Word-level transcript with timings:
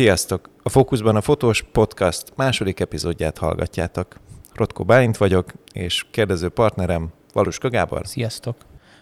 Sziasztok! 0.00 0.50
A 0.62 0.68
Fókuszban 0.68 1.16
a 1.16 1.20
Fotós 1.20 1.62
Podcast 1.72 2.32
második 2.36 2.80
epizódját 2.80 3.38
hallgatjátok. 3.38 4.20
Rotko 4.54 4.84
Bálint 4.84 5.16
vagyok, 5.16 5.52
és 5.72 6.06
kérdező 6.10 6.48
partnerem 6.48 7.12
Valuska 7.32 7.68
Gábor. 7.68 8.06
Sziasztok! 8.06 8.56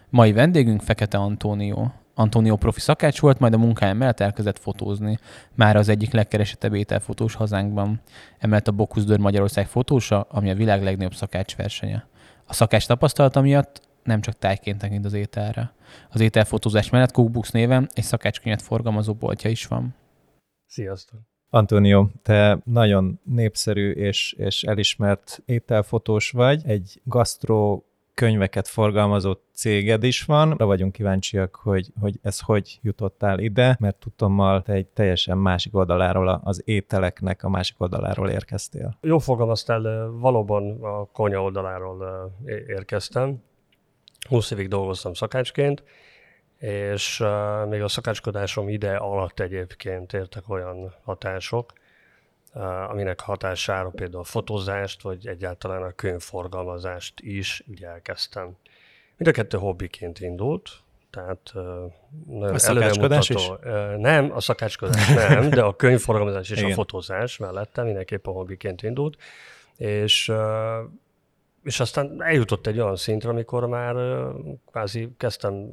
Mai 0.08 0.32
vendégünk 0.32 0.82
Fekete 0.82 1.18
Antónió. 1.18 1.92
Antónió 2.14 2.56
profi 2.56 2.80
szakács 2.80 3.20
volt, 3.20 3.38
majd 3.38 3.54
a 3.54 3.58
munkája 3.58 3.94
mellett 3.94 4.20
elkezdett 4.20 4.58
fotózni. 4.58 5.18
Már 5.54 5.76
az 5.76 5.88
egyik 5.88 6.12
legkeresettebb 6.12 6.74
ételfotós 6.74 7.34
hazánkban. 7.34 8.00
Emellett 8.38 8.68
a 8.68 8.72
Bokuszdör 8.72 9.18
Magyarország 9.18 9.66
fotósa, 9.66 10.26
ami 10.30 10.50
a 10.50 10.54
világ 10.54 10.82
legnagyobb 10.82 11.14
szakács 11.14 11.56
versenye. 11.56 12.06
A 12.46 12.52
szakács 12.52 12.86
tapasztalata 12.86 13.40
miatt 13.40 13.80
nem 14.02 14.20
csak 14.20 14.38
tájként 14.38 14.78
tekint 14.78 15.04
az 15.04 15.12
ételre. 15.12 15.72
Az 16.10 16.20
ételfotózás 16.20 16.90
mellett 16.90 17.12
Cookbooks 17.12 17.50
néven 17.50 17.88
egy 17.94 18.04
szakácskönyvet 18.04 18.62
forgalmazó 18.62 19.12
boltja 19.12 19.50
is 19.50 19.66
van. 19.66 19.94
Sziasztok! 20.68 21.18
Antonio, 21.50 22.06
te 22.22 22.58
nagyon 22.64 23.20
népszerű 23.24 23.90
és, 23.90 24.32
és 24.32 24.62
elismert 24.62 25.42
ételfotós 25.44 26.30
vagy. 26.30 26.62
Egy 26.66 27.00
gasztro 27.04 27.82
könyveket 28.14 28.68
forgalmazó 28.68 29.36
céged 29.52 30.02
is 30.02 30.22
van. 30.22 30.50
Arra 30.50 30.66
vagyunk 30.66 30.92
kíváncsiak, 30.92 31.54
hogy, 31.54 31.92
hogy 32.00 32.18
ez 32.22 32.40
hogy 32.40 32.78
jutottál 32.82 33.38
ide, 33.38 33.76
mert 33.80 33.96
tudtommal 33.96 34.62
te 34.62 34.72
egy 34.72 34.86
teljesen 34.86 35.38
másik 35.38 35.74
oldaláról, 35.74 36.40
az 36.44 36.62
ételeknek 36.64 37.42
a 37.44 37.48
másik 37.48 37.80
oldaláról 37.80 38.28
érkeztél. 38.28 38.98
Jó 39.00 39.18
fogalmaztál, 39.18 40.10
valóban 40.10 40.82
a 40.82 41.04
konya 41.04 41.42
oldaláról 41.42 42.32
érkeztem. 42.66 43.42
20 44.28 44.50
évig 44.50 44.68
dolgoztam 44.68 45.12
szakácsként, 45.12 45.82
és 46.58 47.20
uh, 47.20 47.68
még 47.68 47.82
a 47.82 47.88
szakácskodásom 47.88 48.68
ide 48.68 48.96
alatt 48.96 49.40
egyébként 49.40 50.12
értek 50.12 50.48
olyan 50.48 50.94
hatások, 51.04 51.72
uh, 52.54 52.90
aminek 52.90 53.20
hatására 53.20 53.88
például 53.88 54.20
a 54.20 54.24
fotózást, 54.24 55.02
vagy 55.02 55.26
egyáltalán 55.26 55.82
a 55.82 55.92
könyvforgalmazást 55.92 57.20
is 57.20 57.64
ugye 57.66 57.88
elkezdtem. 57.88 58.56
Mind 59.16 59.30
a 59.30 59.30
kettő 59.30 59.58
hobbiként 59.58 60.20
indult, 60.20 60.70
tehát 61.10 61.52
uh, 61.54 61.62
nagyon 62.26 62.54
a 62.54 62.58
szakácskodás 62.58 63.28
is? 63.28 63.50
Nem, 63.96 64.32
a 64.32 64.40
szakácskodás 64.40 65.08
nem, 65.08 65.50
de 65.50 65.62
a 65.62 65.76
könyvforgalmazás 65.76 66.50
és 66.50 66.58
Igen. 66.58 66.70
a 66.70 66.74
fotózás 66.74 67.36
mellette 67.36 67.82
mindenképpen 67.82 68.32
hobbiként 68.32 68.82
indult, 68.82 69.16
és 69.76 70.32
és 71.62 71.80
aztán 71.80 72.22
eljutott 72.22 72.66
egy 72.66 72.80
olyan 72.80 72.96
szintre, 72.96 73.28
amikor 73.28 73.66
már 73.66 73.94
kvázi 74.70 75.08
kezdtem 75.16 75.70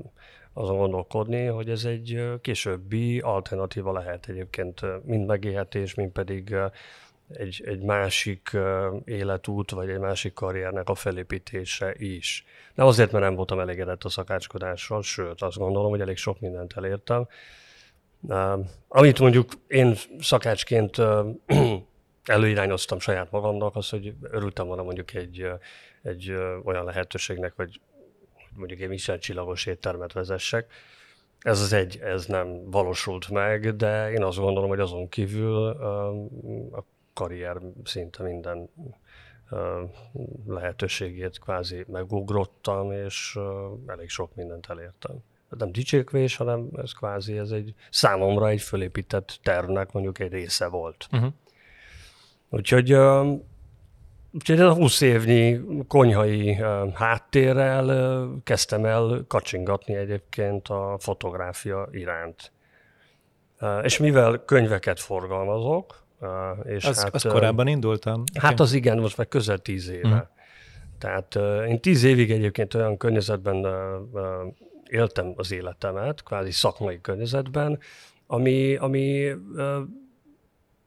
azon 0.57 0.77
gondolkodni, 0.77 1.45
hogy 1.45 1.69
ez 1.69 1.85
egy 1.85 2.23
későbbi 2.41 3.19
alternatíva 3.19 3.91
lehet 3.91 4.27
egyébként 4.27 4.81
mind 5.05 5.25
megélhetés, 5.25 5.93
mind 5.93 6.11
pedig 6.11 6.55
egy, 7.33 7.63
egy 7.65 7.81
másik 7.81 8.57
életút, 9.05 9.71
vagy 9.71 9.89
egy 9.89 9.99
másik 9.99 10.33
karriernek 10.33 10.89
a 10.89 10.95
felépítése 10.95 11.93
is. 11.97 12.45
De 12.75 12.83
azért, 12.83 13.11
mert 13.11 13.23
nem 13.23 13.35
voltam 13.35 13.59
elégedett 13.59 14.03
a 14.03 14.09
szakácskodással, 14.09 15.01
sőt, 15.01 15.41
azt 15.41 15.57
gondolom, 15.57 15.89
hogy 15.89 16.01
elég 16.01 16.17
sok 16.17 16.39
mindent 16.39 16.73
elértem. 16.75 17.27
Amit 18.87 19.19
mondjuk 19.19 19.51
én 19.67 19.95
szakácsként 20.19 20.97
előirányoztam 22.25 22.99
saját 22.99 23.31
magamnak, 23.31 23.75
az, 23.75 23.89
hogy 23.89 24.13
örültem 24.21 24.67
volna 24.67 24.83
mondjuk 24.83 25.13
egy, 25.13 25.47
egy 26.01 26.31
olyan 26.63 26.85
lehetőségnek, 26.85 27.55
vagy 27.55 27.79
mondjuk 28.55 28.79
egy 28.79 28.89
Michelin 28.89 29.21
csillagos 29.21 29.65
éttermet 29.65 30.13
vezessek. 30.13 30.71
Ez 31.39 31.61
az 31.61 31.73
egy, 31.73 31.99
ez 32.03 32.25
nem 32.25 32.69
valósult 32.71 33.29
meg, 33.29 33.75
de 33.75 34.11
én 34.11 34.23
azt 34.23 34.37
gondolom, 34.37 34.69
hogy 34.69 34.79
azon 34.79 35.09
kívül 35.09 35.67
a 36.71 36.85
karrier 37.13 37.61
szinte 37.83 38.23
minden 38.23 38.69
lehetőségét 40.47 41.39
kvázi 41.39 41.85
megugrottam, 41.87 42.91
és 42.91 43.39
elég 43.87 44.09
sok 44.09 44.35
mindent 44.35 44.69
elértem. 44.69 45.15
Nem 45.57 45.71
dicsőkvés, 45.71 46.35
hanem 46.35 46.69
ez 46.75 46.91
kvázi 46.91 47.37
ez 47.37 47.51
egy 47.51 47.73
számomra 47.89 48.49
egy 48.49 48.61
fölépített 48.61 49.39
tervnek 49.43 49.91
mondjuk 49.91 50.19
egy 50.19 50.31
része 50.31 50.67
volt. 50.67 51.07
Uh-huh. 51.11 51.33
Úgyhogy 52.49 52.91
Úgyhogy 54.35 54.59
a 54.59 54.73
20 54.73 55.01
évnyi 55.01 55.61
konyhai 55.87 56.57
háttérrel 56.93 58.29
kezdtem 58.43 58.85
el 58.85 59.25
kacsingatni 59.27 59.95
egyébként 59.95 60.67
a 60.67 60.95
fotográfia 60.99 61.87
iránt. 61.91 62.51
És 63.83 63.97
mivel 63.97 64.43
könyveket 64.45 64.99
forgalmazok, 64.99 66.03
és 66.63 66.85
az, 66.85 67.03
hát, 67.03 67.15
az 67.15 67.23
korábban 67.23 67.67
indultam? 67.67 68.23
Hát 68.39 68.59
az 68.59 68.73
igen, 68.73 68.97
most 68.97 69.17
már 69.17 69.27
közel 69.27 69.57
tíz 69.57 69.89
éve. 69.89 70.07
Mm. 70.07 70.17
Tehát 70.99 71.35
én 71.67 71.79
tíz 71.79 72.03
évig 72.03 72.31
egyébként 72.31 72.73
olyan 72.73 72.97
környezetben 72.97 73.65
éltem 74.89 75.33
az 75.35 75.51
életemet, 75.51 76.23
kvázi 76.23 76.51
szakmai 76.51 77.01
környezetben, 77.01 77.79
ami, 78.27 78.75
ami 78.75 79.31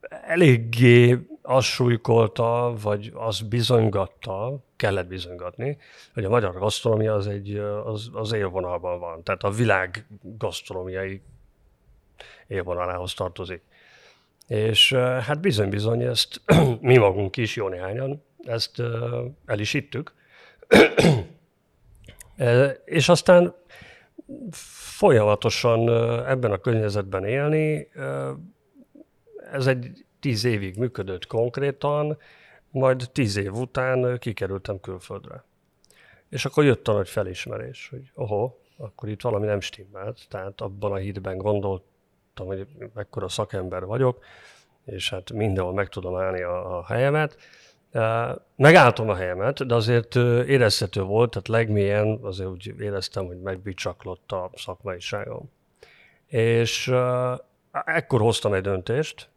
eléggé 0.09 1.19
azt 1.49 1.67
súlykolta, 1.67 2.73
vagy 2.81 3.11
azt 3.13 3.47
bizonygatta, 3.47 4.59
kellett 4.75 5.07
bizonygatni, 5.07 5.77
hogy 6.13 6.23
a 6.23 6.29
magyar 6.29 6.59
gasztronómia 6.59 7.13
az, 7.13 7.27
egy, 7.27 7.55
az, 7.85 8.09
az 8.13 8.31
élvonalban 8.31 8.99
van. 8.99 9.23
Tehát 9.23 9.43
a 9.43 9.49
világ 9.49 10.07
gasztronómiai 10.21 11.21
élvonalához 12.47 13.13
tartozik. 13.13 13.61
És 14.47 14.93
hát 14.93 15.39
bizony-bizony 15.39 16.01
ezt 16.01 16.41
mi 16.81 16.97
magunk 16.97 17.37
is, 17.37 17.55
jó 17.55 17.67
néhányan, 17.67 18.23
ezt 18.43 18.79
el 19.45 19.59
is 19.59 19.73
ittük. 19.73 20.13
és 22.85 23.09
aztán 23.09 23.55
folyamatosan 24.97 25.89
ebben 26.25 26.51
a 26.51 26.57
környezetben 26.57 27.25
élni, 27.25 27.87
ez 29.51 29.67
egy 29.67 30.05
tíz 30.19 30.43
évig 30.43 30.77
működött 30.77 31.27
konkrétan, 31.27 32.17
majd 32.71 33.09
tíz 33.11 33.37
év 33.37 33.53
után 33.53 34.17
kikerültem 34.19 34.79
külföldre. 34.79 35.43
És 36.29 36.45
akkor 36.45 36.63
jött 36.63 36.87
a 36.87 36.93
nagy 36.93 37.09
felismerés, 37.09 37.87
hogy 37.89 38.11
oho, 38.13 38.51
akkor 38.77 39.09
itt 39.09 39.21
valami 39.21 39.45
nem 39.45 39.59
stimmelt, 39.59 40.25
tehát 40.29 40.61
abban 40.61 40.91
a 40.91 40.95
hitben 40.95 41.37
gondoltam, 41.37 42.47
hogy 42.47 42.67
mekkora 42.93 43.29
szakember 43.29 43.85
vagyok, 43.85 44.23
és 44.85 45.09
hát 45.09 45.31
mindenhol 45.31 45.73
meg 45.73 45.89
tudom 45.89 46.15
állni 46.15 46.41
a, 46.41 46.77
a 46.77 46.85
helyemet. 46.85 47.37
Megálltam 48.55 49.09
a 49.09 49.15
helyemet, 49.15 49.65
de 49.65 49.75
azért 49.75 50.15
érezhető 50.45 51.01
volt, 51.01 51.29
tehát 51.29 51.47
legmélyen 51.47 52.19
azért 52.21 52.49
úgy 52.49 52.73
éreztem, 52.79 53.25
hogy 53.25 53.41
megbicsaklott 53.41 54.31
a 54.31 54.51
szakmaiságom. 54.55 55.51
És 56.27 56.93
ekkor 57.71 58.21
hoztam 58.21 58.53
egy 58.53 58.61
döntést, 58.61 59.29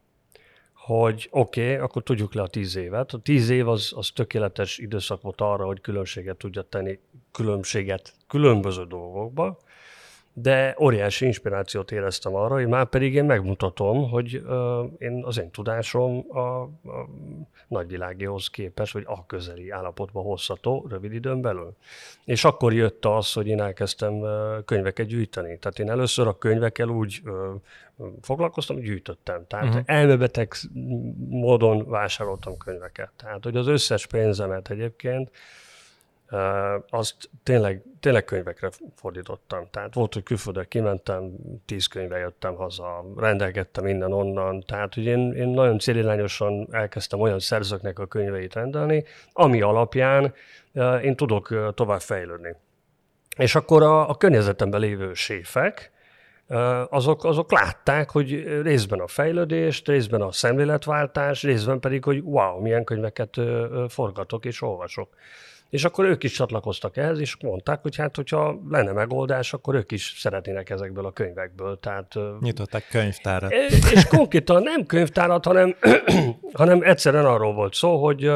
hogy 0.85 1.29
oké, 1.31 1.63
okay, 1.63 1.75
akkor 1.75 2.03
tudjuk 2.03 2.35
le 2.35 2.43
a 2.43 2.47
tíz 2.47 2.77
évet. 2.77 3.13
A 3.13 3.19
tíz 3.19 3.49
év 3.49 3.69
az, 3.69 3.93
az 3.97 4.11
tökéletes 4.15 4.79
időszak 4.79 5.23
volt 5.23 5.41
arra, 5.41 5.65
hogy 5.65 5.81
különbséget 5.81 6.37
tudja 6.37 6.63
tenni, 6.63 6.99
különbséget 7.33 8.13
különböző 8.29 8.85
dolgokba, 8.85 9.59
de 10.35 10.77
óriási 10.81 11.25
inspirációt 11.25 11.91
éreztem 11.91 12.35
arra, 12.35 12.55
hogy 12.55 12.67
már 12.67 12.87
pedig 12.87 13.15
én 13.15 13.25
megmutatom, 13.25 14.11
hogy 14.11 14.43
uh, 14.47 14.91
én 14.99 15.25
az 15.25 15.39
én 15.39 15.51
tudásom 15.51 16.25
a, 16.29 16.39
a 16.39 16.71
nagyvilágihoz 17.69 18.49
képes, 18.49 18.93
vagy 18.93 19.05
a 19.07 19.27
közeli 19.27 19.71
állapotba 19.71 20.21
hozható 20.21 20.87
rövid 20.89 21.13
időn 21.13 21.41
belül. 21.41 21.77
És 22.25 22.45
akkor 22.45 22.73
jött 22.73 23.05
az, 23.05 23.33
hogy 23.33 23.47
én 23.47 23.61
elkezdtem 23.61 24.15
könyveket 24.65 25.07
gyűjteni. 25.07 25.59
Tehát 25.59 25.79
én 25.79 25.91
először 25.91 26.27
a 26.27 26.39
könyvekkel 26.39 26.89
úgy 26.89 27.21
uh, 27.25 27.35
foglalkoztam, 28.21 28.77
hogy 28.77 28.85
gyűjtöttem. 28.85 29.45
Tehát 29.47 29.67
uh-huh. 29.67 29.83
elmebeteg 29.87 30.55
módon 31.29 31.89
vásároltam 31.89 32.57
könyveket. 32.57 33.11
Tehát, 33.17 33.45
hogy 33.45 33.57
az 33.57 33.67
összes 33.67 34.07
pénzemet 34.07 34.71
egyébként 34.71 35.31
azt 36.89 37.31
tényleg, 37.43 37.83
tényleg 38.01 38.25
könyvekre 38.25 38.71
fordítottam. 38.97 39.67
Tehát 39.71 39.95
volt, 39.95 40.15
hogy 40.15 40.23
külföldre 40.23 40.65
kimentem, 40.65 41.33
tíz 41.67 41.87
könyve 41.87 42.19
jöttem 42.19 42.55
haza, 42.55 43.05
rendelgettem 43.17 43.87
innen 43.87 44.13
onnan. 44.13 44.61
Tehát, 44.61 44.95
hogy 44.95 45.05
én, 45.05 45.33
én 45.33 45.49
nagyon 45.49 45.79
célirányosan 45.79 46.69
elkezdtem 46.71 47.21
olyan 47.21 47.39
szerzőknek 47.39 47.99
a 47.99 48.07
könyveit 48.07 48.55
rendelni, 48.55 49.05
ami 49.33 49.61
alapján 49.61 50.35
én 51.03 51.17
tudok 51.17 51.73
tovább 51.75 52.01
fejlődni. 52.01 52.57
És 53.37 53.55
akkor 53.55 53.83
a, 53.83 54.09
a 54.09 54.15
környezetemben 54.15 54.81
lévő 54.81 55.15
séfek, 55.15 55.93
azok, 56.89 57.25
azok 57.25 57.53
látták, 57.53 58.11
hogy 58.11 58.61
részben 58.63 59.01
a 59.01 59.07
fejlődést, 59.07 59.89
részben 59.89 60.21
a 60.21 60.33
szemléletváltás, 60.33 61.43
részben 61.43 61.81
pedig, 61.81 62.05
hogy 62.05 62.21
wow, 62.25 62.61
milyen 62.61 62.85
könyveket 62.85 63.41
forgatok 63.89 64.45
és 64.45 64.63
olvasok. 64.63 65.09
És 65.73 65.85
akkor 65.85 66.05
ők 66.05 66.23
is 66.23 66.33
csatlakoztak 66.33 66.97
ehhez, 66.97 67.19
és 67.19 67.37
mondták, 67.41 67.83
hogy 67.83 67.97
hát, 67.97 68.17
hogyha 68.17 68.61
lenne 68.69 68.93
megoldás, 68.93 69.53
akkor 69.53 69.75
ők 69.75 69.93
is 69.93 70.15
szeretnének 70.19 70.71
ezekből 70.71 71.07
a 71.07 71.13
könyvekből. 71.13 71.79
Tehát, 71.81 72.15
Nyitották 72.41 72.89
könyvtárat. 72.91 73.53
És 73.95 74.05
konkrétan 74.05 74.63
nem 74.63 74.87
könyvtárat, 74.87 75.45
hanem, 75.45 75.77
hanem 76.53 76.83
egyszerűen 76.83 77.25
arról 77.25 77.55
volt 77.55 77.75
szó, 77.75 78.05
hogy, 78.05 78.31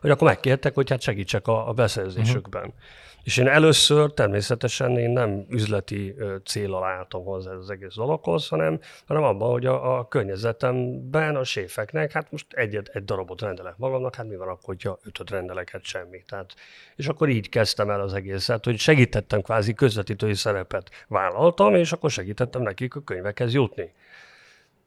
hogy 0.00 0.10
akkor 0.10 0.28
megkértek, 0.28 0.74
hogy 0.74 0.90
hát 0.90 1.00
segítsek 1.00 1.46
a, 1.46 1.68
a 1.68 1.72
beszerzésükben. 1.72 2.62
Uh-huh. 2.62 2.76
És 3.22 3.36
én 3.36 3.48
először 3.48 4.12
természetesen 4.12 4.98
én 4.98 5.10
nem 5.10 5.44
üzleti 5.48 6.14
célra 6.44 6.86
álltam 6.86 7.24
hozzá 7.24 7.52
az 7.52 7.70
egész 7.70 7.94
dologhoz, 7.94 8.48
hanem, 8.48 8.80
hanem 9.06 9.22
abban, 9.22 9.50
hogy 9.50 9.66
a, 9.66 9.98
a 9.98 10.08
környezetemben 10.08 11.36
a 11.36 11.44
séfeknek, 11.44 12.12
hát 12.12 12.30
most 12.30 12.46
egyet, 12.50 12.88
egy 12.88 13.04
darabot 13.04 13.40
rendelek 13.40 13.76
magamnak, 13.76 14.14
hát 14.14 14.28
mi 14.28 14.36
van 14.36 14.48
akkor, 14.48 14.64
hogyha 14.64 14.98
ötöt 15.04 15.30
rendelek, 15.30 15.70
hát 15.70 15.84
semmi. 15.84 16.22
Tehát, 16.28 16.54
és 16.96 17.08
akkor 17.08 17.28
így 17.28 17.48
kezdtem 17.48 17.90
el 17.90 18.00
az 18.00 18.14
egészet, 18.14 18.64
hogy 18.64 18.78
segítettem 18.78 19.40
kvázi 19.42 19.74
közvetítői 19.74 20.34
szerepet 20.34 20.90
vállaltam, 21.08 21.74
és 21.74 21.92
akkor 21.92 22.10
segítettem 22.10 22.62
nekik 22.62 22.94
a 22.94 23.00
könyvekhez 23.00 23.54
jutni. 23.54 23.92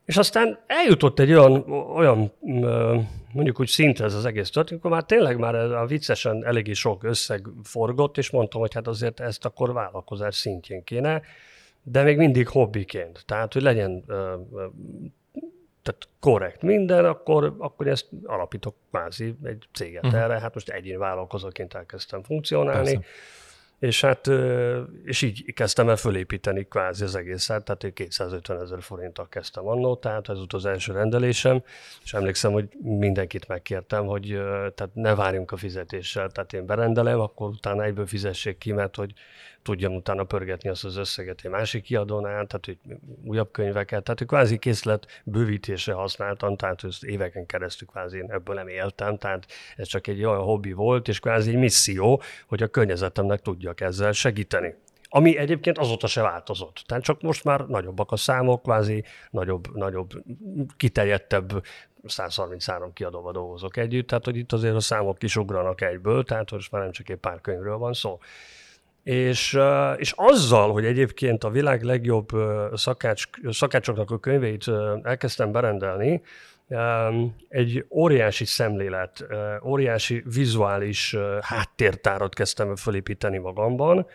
És 0.06 0.18
aztán 0.18 0.60
eljutott 0.68 1.20
egy 1.20 1.34
olyan, 1.34 1.72
olyan 1.96 2.32
mondjuk 3.34 3.60
úgy 3.60 3.68
szintre 3.68 4.06
ez 4.06 4.14
az 4.14 4.26
egész 4.26 4.50
történet, 4.50 4.84
amikor 4.84 5.00
már 5.00 5.08
tényleg 5.08 5.38
már 5.38 5.56
a 5.56 5.86
viccesen 5.86 6.46
eléggé 6.46 6.74
sok 6.74 7.04
összeg 7.04 7.48
forgott, 7.64 8.18
és 8.18 8.30
mondtam, 8.30 8.62
hogy 8.62 8.74
hát 8.74 8.88
azért 8.88 9.20
ezt 9.20 9.46
akkor 9.46 9.74
vállalkozás 9.74 10.36
szintjén 10.36 10.84
kéne, 10.84 11.22
de 11.84 12.04
még 12.04 12.18
mindig 12.18 12.48
hobbiként. 12.48 13.24
Tehát, 13.26 13.54
hogy 13.54 13.62
legyen 13.62 14.04
tehát 15.82 16.08
korrekt 16.20 16.62
minden, 16.62 17.06
akkor, 17.06 17.56
akkor 17.58 17.88
ezt 17.88 18.08
alapítok 18.24 18.76
kvázi 18.90 19.36
egy 19.44 19.68
céget 19.74 20.06
uh-huh. 20.06 20.22
erre. 20.22 20.40
Hát 20.40 20.54
most 20.54 20.70
egyén 20.70 21.00
vállalkozóként 21.00 21.74
elkezdtem 21.74 22.24
funkcionálni. 22.24 22.94
Persze 22.94 23.08
és 23.80 24.02
hát 24.02 24.30
és 25.06 25.22
így 25.22 25.54
kezdtem 25.54 25.90
el 25.90 25.96
fölépíteni 25.96 26.64
kvázi 26.64 27.04
az 27.04 27.16
egészet, 27.16 27.64
tehát 27.64 27.94
250 27.94 28.62
ezer 28.62 28.82
forinttal 28.82 29.28
kezdtem 29.30 29.68
annó, 29.68 29.96
tehát 29.96 30.30
ez 30.30 30.38
volt 30.38 30.54
az 30.54 30.66
első 30.66 30.94
rendelésem, 30.94 31.64
és 32.04 32.14
emlékszem, 32.14 32.52
hogy 32.52 32.70
mindenkit 32.82 33.48
megkértem, 33.48 34.06
hogy 34.06 34.28
tehát 34.76 34.90
ne 34.94 35.16
várjunk 35.16 35.52
a 35.52 35.58
fizetéssel, 35.58 36.30
tehát 36.30 36.54
én 36.54 36.66
berendelem, 36.66 37.20
akkor 37.20 37.50
utána 37.50 37.84
egyből 37.84 38.08
fizessék 38.08 38.58
ki, 38.58 38.72
mert 38.72 38.96
hogy 38.96 39.14
tudjam 39.64 39.96
utána 39.96 40.24
pörgetni 40.24 40.70
azt 40.70 40.86
az 40.86 40.98
összeget 40.98 41.40
egy 41.44 41.52
másik 41.52 41.84
kiadónál, 41.84 42.48
tehát 42.48 42.66
hogy 42.66 42.78
újabb 43.24 43.52
könyveket, 43.52 44.04
tehát 44.04 44.20
hogy 44.20 44.28
kvázi 44.28 44.58
készlet 44.58 45.22
bővítésre 45.24 45.94
használtam, 45.94 46.56
tehát 46.56 46.82
hogy 46.82 46.98
éveken 47.02 47.46
keresztül 47.46 47.88
kvázi 47.88 48.18
én 48.18 48.32
ebből 48.32 48.56
nem 48.56 48.68
éltem, 48.68 49.18
tehát 49.18 49.46
ez 49.76 49.88
csak 49.88 50.08
egy 50.08 50.24
olyan 50.24 50.42
hobbi 50.42 50.72
volt, 50.72 51.08
és 51.08 51.20
kvázi 51.20 51.50
egy 51.50 51.58
misszió, 51.58 52.22
hogy 52.48 52.64
a 52.64 52.68
környezetemnek 52.68 53.42
tudjak 53.42 53.82
ezzel 53.82 54.12
segíteni 54.12 54.76
ami 55.16 55.38
egyébként 55.38 55.78
azóta 55.78 56.08
se 56.08 56.22
változott. 56.22 56.84
Tehát 56.86 57.04
csak 57.04 57.22
most 57.22 57.44
már 57.44 57.60
nagyobbak 57.60 58.12
a 58.12 58.16
számok, 58.16 58.62
kvázi 58.62 59.04
nagyobb, 59.30 59.76
nagyobb 59.76 60.12
kiterjedtebb 60.78 61.64
133 62.06 62.94
kiadóval 62.94 63.32
dolgozok 63.32 63.78
együtt, 63.78 64.08
tehát 64.08 64.26
hogy 64.26 64.36
itt 64.36 64.52
azért 64.52 64.76
a 64.76 64.80
számok 64.80 65.24
is 65.24 65.36
ugranak 65.36 65.82
egyből, 65.82 66.24
tehát 66.24 66.52
most 66.52 66.72
már 66.72 66.82
nem 66.82 66.92
csak 66.92 67.10
egy 67.10 67.18
pár 67.18 67.42
könyvről 67.42 67.78
van 67.78 67.94
szó. 67.94 68.20
És, 69.04 69.60
és 69.98 70.14
azzal, 70.16 70.72
hogy 70.72 70.86
egyébként 70.86 71.44
a 71.44 71.50
világ 71.50 71.84
legjobb 71.84 72.28
szakács, 72.74 73.24
szakácsoknak 73.50 74.12
a 74.12 74.20
könyveit 74.20 74.66
elkezdtem 75.04 75.52
berendelni, 75.52 76.22
egy 77.50 77.86
óriási 77.90 78.46
szemlélet, 78.46 79.26
óriási 79.64 80.24
vizuális 80.34 81.16
háttértárat 81.42 82.36
kezdtem 82.36 82.76
fölépíteni 82.76 83.38
magamban, 83.38 84.08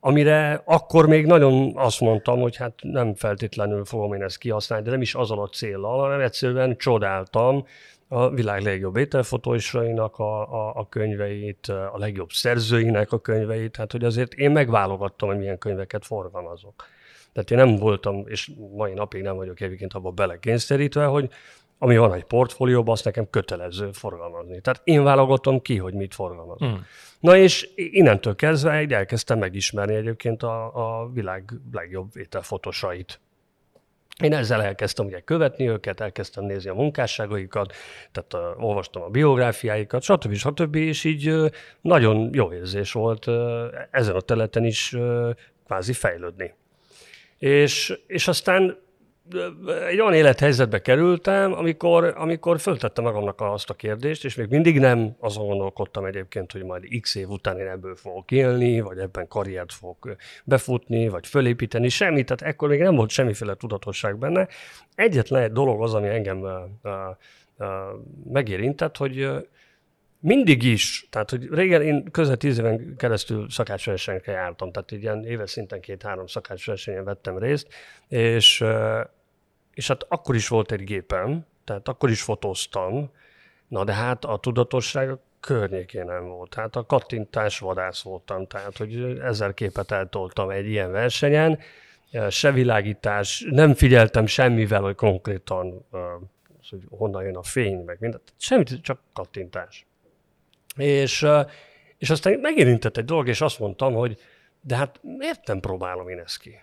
amire 0.00 0.62
akkor 0.64 1.06
még 1.06 1.26
nagyon 1.26 1.72
azt 1.76 2.00
mondtam, 2.00 2.40
hogy 2.40 2.56
hát 2.56 2.74
nem 2.82 3.14
feltétlenül 3.14 3.84
fogom 3.84 4.12
én 4.12 4.22
ezt 4.22 4.38
kihasználni, 4.38 4.84
de 4.84 4.90
nem 4.90 5.00
is 5.00 5.14
azon 5.14 5.38
a 5.38 5.46
célral, 5.46 5.98
hanem 5.98 6.20
egyszerűen 6.20 6.76
csodáltam, 6.76 7.66
a 8.08 8.30
világ 8.30 8.62
legjobb 8.62 8.96
ételfotóisainak 8.96 10.18
a, 10.18 10.52
a, 10.52 10.72
a 10.74 10.88
könyveit, 10.88 11.68
a 11.68 11.94
legjobb 11.98 12.30
szerzőinek 12.30 13.12
a 13.12 13.18
könyveit, 13.18 13.72
tehát 13.72 13.92
hogy 13.92 14.04
azért 14.04 14.34
én 14.34 14.50
megválogattam, 14.50 15.28
hogy 15.28 15.38
milyen 15.38 15.58
könyveket 15.58 16.06
forgalmazok. 16.06 16.84
Tehát 17.32 17.50
én 17.50 17.58
nem 17.58 17.76
voltam, 17.76 18.24
és 18.26 18.50
mai 18.76 18.92
napig 18.92 19.22
nem 19.22 19.36
vagyok 19.36 19.60
egyébként 19.60 19.92
abban 19.92 20.14
belekényszerítve, 20.14 21.04
hogy 21.04 21.30
ami 21.78 21.96
van 21.96 22.14
egy 22.14 22.24
portfólióban, 22.24 22.92
azt 22.92 23.04
nekem 23.04 23.30
kötelező 23.30 23.92
forgalmazni. 23.92 24.60
Tehát 24.60 24.80
én 24.84 25.02
válogatom 25.02 25.62
ki, 25.62 25.76
hogy 25.76 25.94
mit 25.94 26.14
forgalmazok. 26.14 26.68
Mm. 26.68 26.74
Na 27.20 27.36
és 27.36 27.68
innentől 27.74 28.34
kezdve 28.34 28.86
elkezdtem 28.88 29.38
megismerni 29.38 29.94
egyébként 29.94 30.42
a, 30.42 31.00
a 31.00 31.10
világ 31.12 31.52
legjobb 31.72 32.16
ételfotosait. 32.16 33.20
Én 34.22 34.32
ezzel 34.32 34.62
elkezdtem 34.62 35.06
ugye 35.06 35.20
követni 35.20 35.68
őket, 35.68 36.00
elkezdtem 36.00 36.44
nézni 36.44 36.70
a 36.70 36.74
munkásságaikat, 36.74 37.72
tehát 38.12 38.56
uh, 38.56 38.64
olvastam 38.64 39.02
a 39.02 39.08
biográfiáikat, 39.08 40.02
stb. 40.02 40.34
stb. 40.34 40.74
És 40.74 41.04
így 41.04 41.28
uh, 41.28 41.50
nagyon 41.80 42.30
jó 42.32 42.52
érzés 42.52 42.92
volt 42.92 43.26
uh, 43.26 43.64
ezen 43.90 44.14
a 44.14 44.20
területen 44.20 44.64
is 44.64 44.92
uh, 44.92 45.30
kvázi 45.66 45.92
fejlődni. 45.92 46.54
És, 47.38 47.98
és 48.06 48.28
aztán 48.28 48.78
egy 49.88 50.00
olyan 50.00 50.14
élethelyzetbe 50.14 50.80
kerültem, 50.80 51.52
amikor, 51.52 52.14
amikor 52.16 52.60
föltettem 52.60 53.04
magamnak 53.04 53.40
azt 53.40 53.70
a 53.70 53.74
kérdést, 53.74 54.24
és 54.24 54.34
még 54.34 54.48
mindig 54.48 54.78
nem 54.78 55.16
azon 55.20 55.46
gondolkodtam 55.46 56.04
egyébként, 56.04 56.52
hogy 56.52 56.64
majd 56.64 56.84
x 57.00 57.14
év 57.14 57.28
után 57.28 57.58
én 57.58 57.66
ebből 57.66 57.94
fogok 57.94 58.30
élni, 58.30 58.80
vagy 58.80 58.98
ebben 58.98 59.28
karriert 59.28 59.72
fogok 59.72 60.16
befutni, 60.44 61.08
vagy 61.08 61.26
fölépíteni, 61.26 61.88
semmi, 61.88 62.24
tehát 62.24 62.42
ekkor 62.42 62.68
még 62.68 62.80
nem 62.80 62.94
volt 62.94 63.10
semmiféle 63.10 63.54
tudatosság 63.54 64.18
benne. 64.18 64.48
Egyetlen 64.94 65.42
egy 65.42 65.52
dolog 65.52 65.82
az, 65.82 65.94
ami 65.94 66.08
engem 66.08 66.40
uh, 66.40 66.50
uh, 66.82 67.68
megérintett, 68.32 68.96
hogy 68.96 69.28
mindig 70.20 70.62
is, 70.62 71.08
tehát 71.10 71.30
hogy 71.30 71.48
régen 71.50 71.82
én 71.82 72.10
közel 72.10 72.36
tíz 72.36 72.58
éven 72.58 72.96
keresztül 72.96 73.50
szakácsversenyekre 73.50 74.32
jártam, 74.32 74.72
tehát 74.72 74.90
ilyen 74.92 75.24
éves 75.24 75.50
szinten 75.50 75.80
két-három 75.80 76.26
szakácsversenyen 76.26 77.04
vettem 77.04 77.38
részt, 77.38 77.68
és 78.08 78.64
és 79.76 79.88
hát 79.88 80.06
akkor 80.08 80.34
is 80.34 80.48
volt 80.48 80.72
egy 80.72 80.84
gépem, 80.84 81.46
tehát 81.64 81.88
akkor 81.88 82.10
is 82.10 82.22
fotóztam, 82.22 83.10
na 83.68 83.84
de 83.84 83.92
hát 83.92 84.24
a 84.24 84.38
tudatosság 84.38 85.10
környékén 85.40 86.04
nem 86.04 86.28
volt. 86.28 86.54
Hát 86.54 86.76
a 86.76 86.86
kattintás 86.86 87.58
vadász 87.58 88.02
voltam, 88.02 88.46
tehát 88.46 88.76
hogy 88.76 89.18
ezer 89.18 89.54
képet 89.54 89.90
eltoltam 89.90 90.50
egy 90.50 90.66
ilyen 90.66 90.90
versenyen, 90.90 91.58
se 92.30 92.52
világítás, 92.52 93.46
nem 93.50 93.74
figyeltem 93.74 94.26
semmivel, 94.26 94.80
hogy 94.80 94.94
konkrétan 94.94 95.86
hogy 96.70 96.84
honnan 96.90 97.22
jön 97.22 97.36
a 97.36 97.42
fény, 97.42 97.84
meg 97.84 97.96
mindent. 98.00 98.32
Semmit, 98.36 98.82
csak 98.82 99.00
kattintás. 99.12 99.86
És, 100.76 101.26
és 101.98 102.10
aztán 102.10 102.38
megérintett 102.40 102.96
egy 102.96 103.04
dolog, 103.04 103.28
és 103.28 103.40
azt 103.40 103.58
mondtam, 103.58 103.94
hogy 103.94 104.18
de 104.60 104.76
hát 104.76 105.00
miért 105.02 105.46
nem 105.46 105.60
próbálom 105.60 106.08
én 106.08 106.18
ezt 106.18 106.38
ki? 106.38 106.60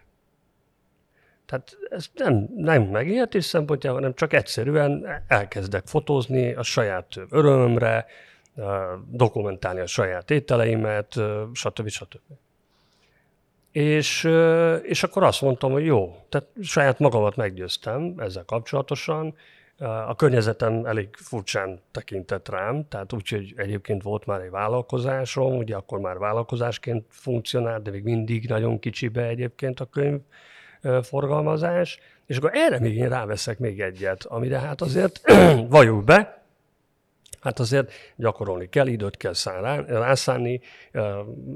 Tehát 1.53 1.77
ez 1.89 2.09
nem, 2.13 2.49
nem 2.55 2.83
megértés 2.83 3.45
szempontjából, 3.45 3.99
hanem 3.99 4.15
csak 4.15 4.33
egyszerűen 4.33 5.05
elkezdek 5.27 5.85
fotózni 5.85 6.53
a 6.53 6.63
saját 6.63 7.07
örömömre, 7.29 8.05
dokumentálni 9.09 9.79
a 9.79 9.85
saját 9.85 10.31
ételeimet, 10.31 11.15
stb. 11.53 11.87
stb. 11.87 12.19
És, 13.71 14.29
és 14.81 15.03
akkor 15.03 15.23
azt 15.23 15.41
mondtam, 15.41 15.71
hogy 15.71 15.85
jó, 15.85 16.25
tehát 16.29 16.47
saját 16.61 16.99
magamat 16.99 17.35
meggyőztem 17.35 18.13
ezzel 18.17 18.45
kapcsolatosan, 18.45 19.35
a 20.07 20.15
környezetem 20.15 20.85
elég 20.85 21.09
furcsán 21.15 21.81
tekintett 21.91 22.49
rám, 22.49 22.87
tehát 22.87 23.13
úgy, 23.13 23.29
hogy 23.29 23.53
egyébként 23.57 24.03
volt 24.03 24.25
már 24.25 24.41
egy 24.41 24.49
vállalkozásom, 24.49 25.57
ugye 25.57 25.75
akkor 25.75 25.99
már 25.99 26.17
vállalkozásként 26.17 27.05
funkcionált, 27.09 27.83
de 27.83 27.91
még 27.91 28.03
mindig 28.03 28.49
nagyon 28.49 28.79
kicsibe 28.79 29.27
egyébként 29.27 29.79
a 29.79 29.85
könyv 29.85 30.19
forgalmazás, 31.01 31.99
és 32.25 32.37
akkor 32.37 32.51
erre 32.53 32.79
még 32.79 32.95
én 32.95 33.09
ráveszek 33.09 33.59
még 33.59 33.81
egyet, 33.81 34.23
amire 34.23 34.59
hát 34.59 34.81
azért 34.81 35.21
valljuk 35.69 36.03
be, 36.03 36.43
Hát 37.43 37.59
azért 37.59 37.91
gyakorolni 38.15 38.69
kell, 38.69 38.87
időt 38.87 39.17
kell 39.17 39.33
szán, 39.33 39.85
rászánni, 39.85 40.61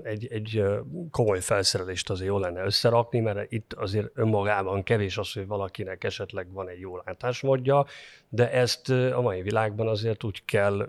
egy, 0.03 0.27
egy 0.31 0.63
komoly 1.11 1.39
felszerelést 1.39 2.09
azért 2.09 2.29
jó 2.29 2.39
lenne 2.39 2.63
összerakni, 2.63 3.19
mert 3.19 3.51
itt 3.51 3.73
azért 3.73 4.09
önmagában 4.13 4.83
kevés 4.83 5.17
az, 5.17 5.33
hogy 5.33 5.47
valakinek 5.47 6.03
esetleg 6.03 6.51
van 6.51 6.69
egy 6.69 6.79
jó 6.79 6.97
látásmódja, 6.97 7.85
de 8.29 8.51
ezt 8.51 8.89
a 8.89 9.21
mai 9.21 9.41
világban 9.41 9.87
azért 9.87 10.23
úgy 10.23 10.45
kell 10.45 10.87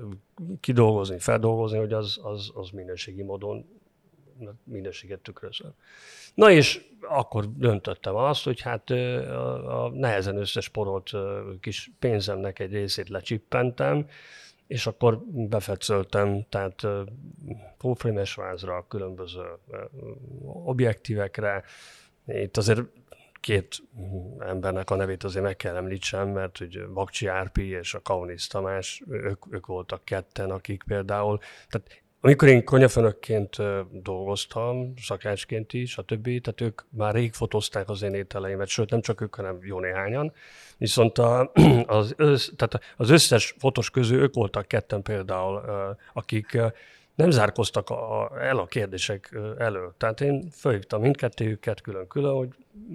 kidolgozni, 0.60 1.18
feldolgozni, 1.18 1.78
hogy 1.78 1.92
az, 1.92 2.18
az, 2.22 2.50
az 2.54 2.70
minőségi 2.70 3.22
módon 3.22 3.66
minőséget 4.64 5.20
tükrözöm. 5.20 5.74
Na 6.34 6.50
és 6.50 6.86
akkor 7.08 7.44
döntöttem 7.56 8.14
azt, 8.14 8.44
hogy 8.44 8.60
hát 8.60 8.90
a, 8.90 9.84
a 9.84 9.90
nehezen 9.90 10.36
összesporolt 10.36 11.10
kis 11.60 11.90
pénzemnek 11.98 12.58
egy 12.58 12.72
részét 12.72 13.08
lecsippentem, 13.08 14.06
és 14.66 14.86
akkor 14.86 15.18
befetszöltem, 15.26 16.46
tehát 16.48 16.86
pófrémes 17.78 18.34
vázra, 18.34 18.86
különböző 18.88 19.42
objektívekre. 20.44 21.62
Itt 22.26 22.56
azért 22.56 22.80
két 23.40 23.76
embernek 24.38 24.90
a 24.90 24.96
nevét 24.96 25.24
azért 25.24 25.44
meg 25.44 25.56
kell 25.56 25.76
említsem, 25.76 26.28
mert 26.28 26.58
hogy 26.58 26.88
Bakcsi 26.88 27.26
Árpi 27.26 27.68
és 27.68 27.94
a 27.94 28.00
Kaunis 28.00 28.46
Tamás, 28.46 29.02
ők, 29.08 29.44
ők 29.50 29.66
voltak 29.66 30.04
ketten, 30.04 30.50
akik 30.50 30.82
például, 30.86 31.38
tehát 31.68 32.02
amikor 32.20 32.48
én 32.48 32.64
konyafönökként 32.64 33.56
dolgoztam, 34.02 34.92
szakácsként 35.02 35.72
is, 35.72 35.98
a 35.98 36.02
többi, 36.02 36.40
tehát 36.40 36.60
ők 36.60 36.82
már 36.90 37.14
rég 37.14 37.32
fotózták 37.32 37.88
az 37.88 38.02
én 38.02 38.14
ételeimet, 38.14 38.68
sőt 38.68 38.90
nem 38.90 39.00
csak 39.00 39.20
ők, 39.20 39.34
hanem 39.34 39.58
jó 39.62 39.80
néhányan. 39.80 40.32
Viszont 40.78 41.18
a, 41.18 41.52
az, 41.86 42.14
össz, 42.16 42.50
tehát 42.56 42.94
az 42.96 43.10
összes 43.10 43.54
fotós 43.58 43.90
közül 43.90 44.20
ők 44.20 44.34
voltak 44.34 44.68
ketten 44.68 45.02
például, 45.02 45.62
akik 46.12 46.58
nem 47.14 47.30
zárkoztak 47.30 47.90
a, 47.90 48.32
el 48.40 48.58
a 48.58 48.66
kérdések 48.66 49.38
elől. 49.58 49.94
Tehát 49.98 50.20
én 50.20 50.48
fölhívtam 50.50 51.00
mindkettőjüket 51.00 51.80
külön-külön, 51.80 52.34
hogy 52.34 52.48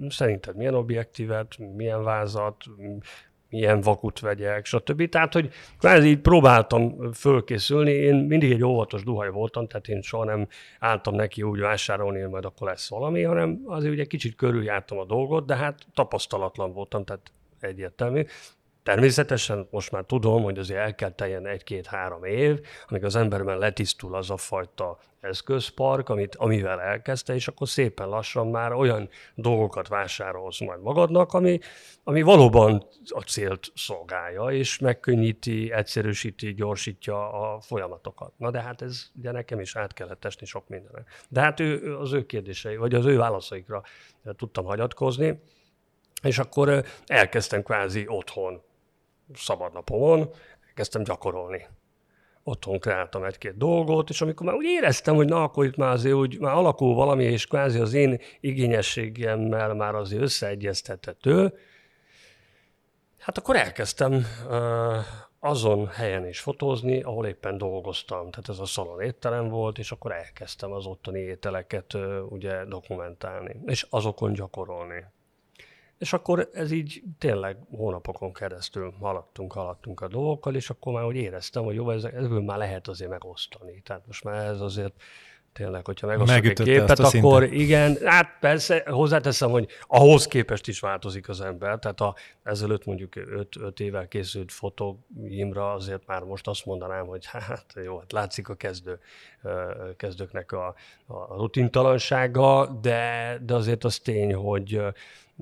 szerinted 0.08 0.56
milyen 0.56 0.74
objektívet, 0.74 1.58
milyen 1.58 2.02
vázat, 2.02 2.64
milyen 3.54 3.80
vakut 3.80 4.20
vegyek, 4.20 4.64
stb. 4.64 5.08
Tehát, 5.08 5.32
hogy 5.32 5.50
kvázi 5.78 6.08
így 6.08 6.20
próbáltam 6.20 7.12
fölkészülni. 7.12 7.90
Én 7.90 8.14
mindig 8.14 8.52
egy 8.52 8.64
óvatos 8.64 9.02
duhaj 9.02 9.30
voltam, 9.30 9.66
tehát 9.66 9.88
én 9.88 10.02
soha 10.02 10.24
nem 10.24 10.46
álltam 10.78 11.14
neki 11.14 11.42
úgy 11.42 11.60
vásárolni, 11.60 12.20
hogy 12.20 12.30
majd 12.30 12.44
akkor 12.44 12.68
lesz 12.68 12.88
valami, 12.88 13.22
hanem 13.22 13.60
azért 13.66 13.92
ugye 13.92 14.04
kicsit 14.04 14.34
körüljártam 14.34 14.98
a 14.98 15.04
dolgot, 15.04 15.46
de 15.46 15.56
hát 15.56 15.86
tapasztalatlan 15.94 16.72
voltam, 16.72 17.04
tehát 17.04 17.32
egyértelmű. 17.60 18.24
Természetesen 18.84 19.68
most 19.70 19.90
már 19.90 20.04
tudom, 20.04 20.42
hogy 20.42 20.58
azért 20.58 20.80
el 20.80 20.94
kell 20.94 21.10
teljen 21.10 21.46
egy-két-három 21.46 22.24
év, 22.24 22.60
amíg 22.88 23.04
az 23.04 23.16
emberben 23.16 23.58
letisztul 23.58 24.14
az 24.14 24.30
a 24.30 24.36
fajta 24.36 24.98
eszközpark, 25.20 26.08
amit, 26.08 26.34
amivel 26.34 26.80
elkezdte, 26.80 27.34
és 27.34 27.48
akkor 27.48 27.68
szépen 27.68 28.08
lassan 28.08 28.46
már 28.46 28.72
olyan 28.72 29.08
dolgokat 29.34 29.88
vásárolsz 29.88 30.60
majd 30.60 30.80
magadnak, 30.80 31.32
ami, 31.32 31.58
ami 32.02 32.22
valóban 32.22 32.86
a 33.08 33.20
célt 33.20 33.72
szolgálja, 33.74 34.44
és 34.44 34.78
megkönnyíti, 34.78 35.72
egyszerűsíti, 35.72 36.54
gyorsítja 36.54 37.32
a 37.32 37.60
folyamatokat. 37.60 38.32
Na 38.36 38.50
de 38.50 38.60
hát 38.60 38.82
ez 38.82 39.10
ugye 39.18 39.30
nekem 39.30 39.60
is 39.60 39.76
át 39.76 39.92
kellett 39.92 40.24
esni 40.24 40.46
sok 40.46 40.68
mindenre. 40.68 41.04
De 41.28 41.40
hát 41.40 41.60
ő, 41.60 41.96
az 41.98 42.12
ő 42.12 42.26
kérdései, 42.26 42.76
vagy 42.76 42.94
az 42.94 43.06
ő 43.06 43.16
válaszaikra 43.16 43.82
tudtam 44.36 44.64
hagyatkozni, 44.64 45.40
és 46.22 46.38
akkor 46.38 46.84
elkezdtem 47.06 47.62
kvázi 47.62 48.04
otthon 48.08 48.62
szabadnapomon 49.34 50.30
kezdtem 50.74 51.02
gyakorolni. 51.02 51.66
Otthon 52.42 52.78
kreáltam 52.78 53.24
egy-két 53.24 53.56
dolgot, 53.56 54.08
és 54.08 54.20
amikor 54.20 54.46
már 54.46 54.54
úgy 54.54 54.64
éreztem, 54.64 55.14
hogy 55.14 55.28
na, 55.28 55.42
akkor 55.42 55.64
itt 55.64 55.76
már 55.76 55.92
azért 55.92 56.14
úgy 56.14 56.38
már 56.38 56.54
alakul 56.54 56.94
valami, 56.94 57.24
és 57.24 57.46
kvázi 57.46 57.78
az 57.78 57.92
én 57.92 58.20
igényességemmel 58.40 59.74
már 59.74 59.94
azért 59.94 60.22
összeegyeztethető, 60.22 61.58
hát 63.18 63.38
akkor 63.38 63.56
elkezdtem 63.56 64.24
azon 65.38 65.86
helyen 65.86 66.28
is 66.28 66.40
fotózni, 66.40 67.02
ahol 67.02 67.26
éppen 67.26 67.58
dolgoztam. 67.58 68.30
Tehát 68.30 68.48
ez 68.48 68.58
a 68.58 68.64
szalon 68.64 69.00
étterem 69.00 69.48
volt, 69.48 69.78
és 69.78 69.92
akkor 69.92 70.12
elkezdtem 70.12 70.72
az 70.72 70.86
ottani 70.86 71.20
ételeket 71.20 71.94
ugye 72.28 72.64
dokumentálni, 72.64 73.60
és 73.66 73.86
azokon 73.90 74.32
gyakorolni. 74.32 75.04
És 75.98 76.12
akkor 76.12 76.48
ez 76.52 76.70
így 76.70 77.02
tényleg 77.18 77.56
hónapokon 77.70 78.32
keresztül 78.32 78.94
haladtunk, 79.00 79.52
haladtunk 79.52 80.00
a 80.00 80.08
dolgokkal, 80.08 80.54
és 80.54 80.70
akkor 80.70 80.92
már 80.92 81.04
úgy 81.04 81.16
éreztem, 81.16 81.64
hogy 81.64 81.74
jó, 81.74 81.90
ez, 81.90 82.04
ebből 82.04 82.40
már 82.40 82.58
lehet 82.58 82.88
azért 82.88 83.10
megosztani. 83.10 83.82
Tehát 83.82 84.06
most 84.06 84.24
már 84.24 84.46
ez 84.46 84.60
azért 84.60 84.94
tényleg, 85.54 85.84
hogyha 85.84 86.06
megosztok 86.06 86.44
egy 86.44 86.62
képet, 86.62 86.98
akkor 86.98 87.08
szinten. 87.42 87.52
igen, 87.52 87.96
hát 88.04 88.36
persze 88.40 88.82
hozzáteszem, 88.86 89.50
hogy 89.50 89.68
ahhoz 89.82 90.26
képest 90.26 90.68
is 90.68 90.80
változik 90.80 91.28
az 91.28 91.40
ember, 91.40 91.78
tehát 91.78 92.00
a 92.00 92.14
ezelőtt 92.42 92.84
mondjuk 92.84 93.16
5 93.16 93.80
évvel 93.80 94.08
készült 94.08 94.52
fotóimra 94.52 95.72
azért 95.72 96.06
már 96.06 96.22
most 96.22 96.46
azt 96.46 96.64
mondanám, 96.64 97.06
hogy 97.06 97.26
hát 97.30 97.74
jó, 97.84 97.98
hát 97.98 98.12
látszik 98.12 98.48
a 98.48 98.54
kezdő, 98.54 98.98
kezdőknek 99.96 100.52
a, 100.52 100.74
a 101.06 101.34
rutintalansága, 101.36 102.66
de, 102.82 103.38
de 103.46 103.54
azért 103.54 103.84
az 103.84 103.98
tény, 103.98 104.34
hogy 104.34 104.80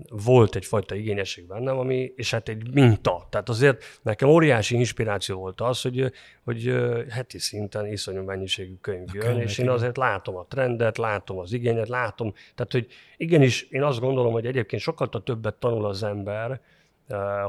volt 0.08 0.54
egyfajta 0.54 0.94
igényesség 0.94 1.46
bennem, 1.46 1.78
ami, 1.78 2.12
és 2.16 2.30
hát 2.30 2.48
egy 2.48 2.72
minta. 2.72 3.26
Tehát 3.30 3.48
azért 3.48 3.84
nekem 4.02 4.28
óriási 4.28 4.76
inspiráció 4.76 5.38
volt 5.38 5.60
az, 5.60 5.80
hogy, 5.80 6.12
hogy 6.44 6.74
heti 7.10 7.38
szinten 7.38 7.86
iszonyú 7.86 8.22
mennyiségű 8.22 8.74
könyv 8.80 9.08
jön, 9.12 9.24
könyv, 9.24 9.40
és 9.40 9.58
én 9.58 9.70
azért 9.70 9.96
látom 9.96 10.36
a 10.36 10.46
trendet, 10.48 10.98
látom 10.98 11.38
az 11.38 11.52
igényet, 11.52 11.88
látom, 11.88 12.32
tehát 12.54 12.72
hogy 12.72 12.86
igenis 13.16 13.62
én 13.62 13.82
azt 13.82 14.00
gondolom, 14.00 14.32
hogy 14.32 14.46
egyébként 14.46 14.82
sokkal 14.82 15.08
többet 15.08 15.54
tanul 15.54 15.84
az 15.84 16.02
ember, 16.02 16.60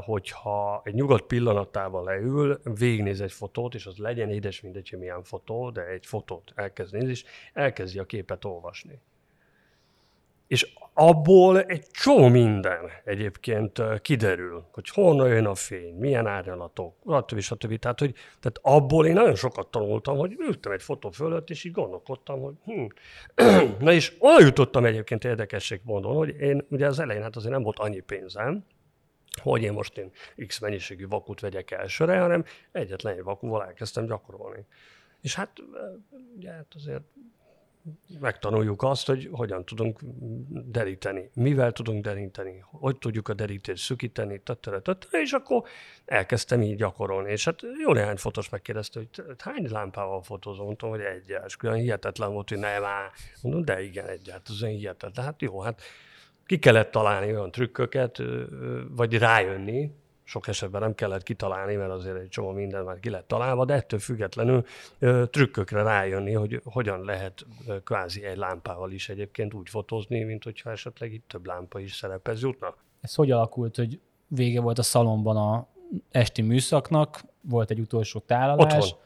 hogyha 0.04 0.80
egy 0.84 0.94
nyugodt 0.94 1.26
pillanatával 1.26 2.04
leül, 2.04 2.60
végignéz 2.78 3.20
egy 3.20 3.32
fotót, 3.32 3.74
és 3.74 3.86
az 3.86 3.96
legyen 3.96 4.30
édes 4.30 4.60
mindegy, 4.60 4.88
hogy 4.88 4.98
milyen 4.98 5.22
fotó, 5.22 5.70
de 5.70 5.86
egy 5.86 6.06
fotót 6.06 6.52
elkezd 6.54 6.92
nézni, 6.92 7.10
és 7.10 7.24
elkezdi 7.52 7.98
a 7.98 8.04
képet 8.04 8.44
olvasni. 8.44 9.00
És 10.46 10.74
abból 10.94 11.62
egy 11.62 11.86
csomó 11.90 12.28
minden 12.28 12.90
egyébként 13.04 14.00
kiderül, 14.00 14.68
hogy 14.72 14.88
honnan 14.88 15.28
jön 15.28 15.46
a 15.46 15.54
fény, 15.54 15.94
milyen 15.94 16.26
árnyalatok, 16.26 16.94
stb. 17.06 17.40
stb. 17.40 17.78
Tehát, 17.78 17.98
hogy, 17.98 18.12
tehát 18.12 18.58
abból 18.62 19.06
én 19.06 19.12
nagyon 19.12 19.34
sokat 19.34 19.70
tanultam, 19.70 20.16
hogy 20.16 20.36
ültem 20.38 20.72
egy 20.72 20.82
fotó 20.82 21.10
fölött, 21.10 21.50
és 21.50 21.64
így 21.64 21.72
gondolkodtam, 21.72 22.40
hogy 22.40 22.54
hm. 22.64 22.84
Na 23.84 23.92
és 23.92 24.16
oda 24.18 24.44
jutottam 24.44 24.84
egyébként 24.84 25.24
érdekesség 25.24 25.80
módon, 25.84 26.16
hogy 26.16 26.40
én 26.40 26.66
ugye 26.70 26.86
az 26.86 26.98
elején 26.98 27.22
hát 27.22 27.36
azért 27.36 27.52
nem 27.52 27.62
volt 27.62 27.78
annyi 27.78 28.00
pénzem, 28.00 28.64
hogy 29.42 29.62
én 29.62 29.72
most 29.72 29.98
én 29.98 30.10
X 30.46 30.58
mennyiségű 30.58 31.06
vakut 31.06 31.40
vegyek 31.40 31.70
elsőre, 31.70 32.18
hanem 32.18 32.44
egyetlen 32.72 33.16
egy 33.16 33.22
vakúval 33.22 33.64
elkezdtem 33.64 34.06
gyakorolni. 34.06 34.66
És 35.20 35.34
hát 35.34 35.50
ugye 36.36 36.50
hát 36.50 36.72
azért 36.74 37.02
megtanuljuk 38.20 38.82
azt, 38.82 39.06
hogy 39.06 39.28
hogyan 39.32 39.64
tudunk 39.64 40.00
deríteni, 40.48 41.30
mivel 41.34 41.72
tudunk 41.72 42.04
deríteni, 42.04 42.64
hogy 42.70 42.98
tudjuk 42.98 43.28
a 43.28 43.34
derítést 43.34 43.84
szükíteni, 43.84 44.40
tattara, 44.44 44.82
tattara, 44.82 45.22
és 45.22 45.32
akkor 45.32 45.62
elkezdtem 46.04 46.62
így 46.62 46.76
gyakorolni. 46.76 47.30
És 47.30 47.44
hát 47.44 47.60
jó 47.84 47.92
néhány 47.92 48.16
fotós 48.16 48.48
megkérdezte, 48.48 48.98
hogy 48.98 49.36
hány 49.38 49.68
lámpával 49.70 50.22
fotózom, 50.22 50.64
mondtam, 50.64 50.90
hogy 50.90 51.00
egyes. 51.00 51.56
Külön 51.56 51.76
hihetetlen 51.76 52.32
volt, 52.32 52.48
hogy 52.48 52.58
nem 52.58 52.84
áll. 52.84 53.10
Mondom, 53.42 53.64
de 53.64 53.82
igen, 53.82 54.08
egyet, 54.08 54.48
az 54.48 54.62
én 54.62 54.76
hihetetlen. 54.76 55.24
Hát 55.24 55.42
jó, 55.42 55.60
hát 55.60 55.82
ki 56.46 56.58
kellett 56.58 56.90
találni 56.90 57.32
olyan 57.32 57.50
trükköket, 57.50 58.22
vagy 58.88 59.18
rájönni, 59.18 59.90
sok 60.24 60.48
esetben 60.48 60.80
nem 60.80 60.94
kellett 60.94 61.22
kitalálni, 61.22 61.74
mert 61.74 61.90
azért 61.90 62.18
egy 62.18 62.28
csomó 62.28 62.50
minden 62.50 62.84
már 62.84 63.00
ki 63.00 63.10
lett 63.10 63.28
találva, 63.28 63.64
de 63.64 63.74
ettől 63.74 64.00
függetlenül 64.00 64.64
ö, 64.98 65.24
trükkökre 65.30 65.82
rájönni, 65.82 66.32
hogy 66.32 66.60
hogyan 66.64 67.04
lehet 67.04 67.46
ö, 67.66 67.82
kvázi 67.82 68.24
egy 68.24 68.36
lámpával 68.36 68.90
is 68.90 69.08
egyébként 69.08 69.54
úgy 69.54 69.68
fotózni, 69.68 70.22
mint 70.22 70.44
hogyha 70.44 70.70
esetleg 70.70 71.12
itt 71.12 71.28
több 71.28 71.46
lámpa 71.46 71.78
is 71.78 71.94
szerepez 71.94 72.42
jutna. 72.42 72.74
Ez 73.00 73.14
hogy 73.14 73.30
alakult, 73.30 73.76
hogy 73.76 74.00
vége 74.26 74.60
volt 74.60 74.78
a 74.78 74.82
szalomban 74.82 75.36
a 75.36 75.66
esti 76.10 76.42
műszaknak, 76.42 77.24
volt 77.40 77.70
egy 77.70 77.80
utolsó 77.80 78.18
tálalás? 78.18 78.74
Otthon. 78.74 78.98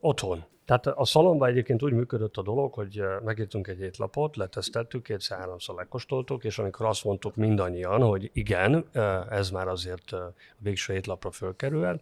Otthon. 0.00 0.44
Tehát 0.66 0.86
a 0.86 1.04
szalomban 1.04 1.48
egyébként 1.48 1.82
úgy 1.82 1.92
működött 1.92 2.36
a 2.36 2.42
dolog, 2.42 2.72
hogy 2.72 3.02
megírtunk 3.24 3.68
egy 3.68 3.80
étlapot, 3.80 4.36
leteszteltük, 4.36 5.02
kétszer-háromszor 5.02 5.74
lekostoltuk, 5.74 6.44
és 6.44 6.58
amikor 6.58 6.86
azt 6.86 7.04
mondtuk 7.04 7.34
mindannyian, 7.34 8.02
hogy 8.02 8.30
igen, 8.32 8.84
ez 9.30 9.50
már 9.50 9.68
azért 9.68 10.12
a 10.12 10.32
végső 10.58 10.94
étlapra 10.94 11.30
fölkerül, 11.30 12.00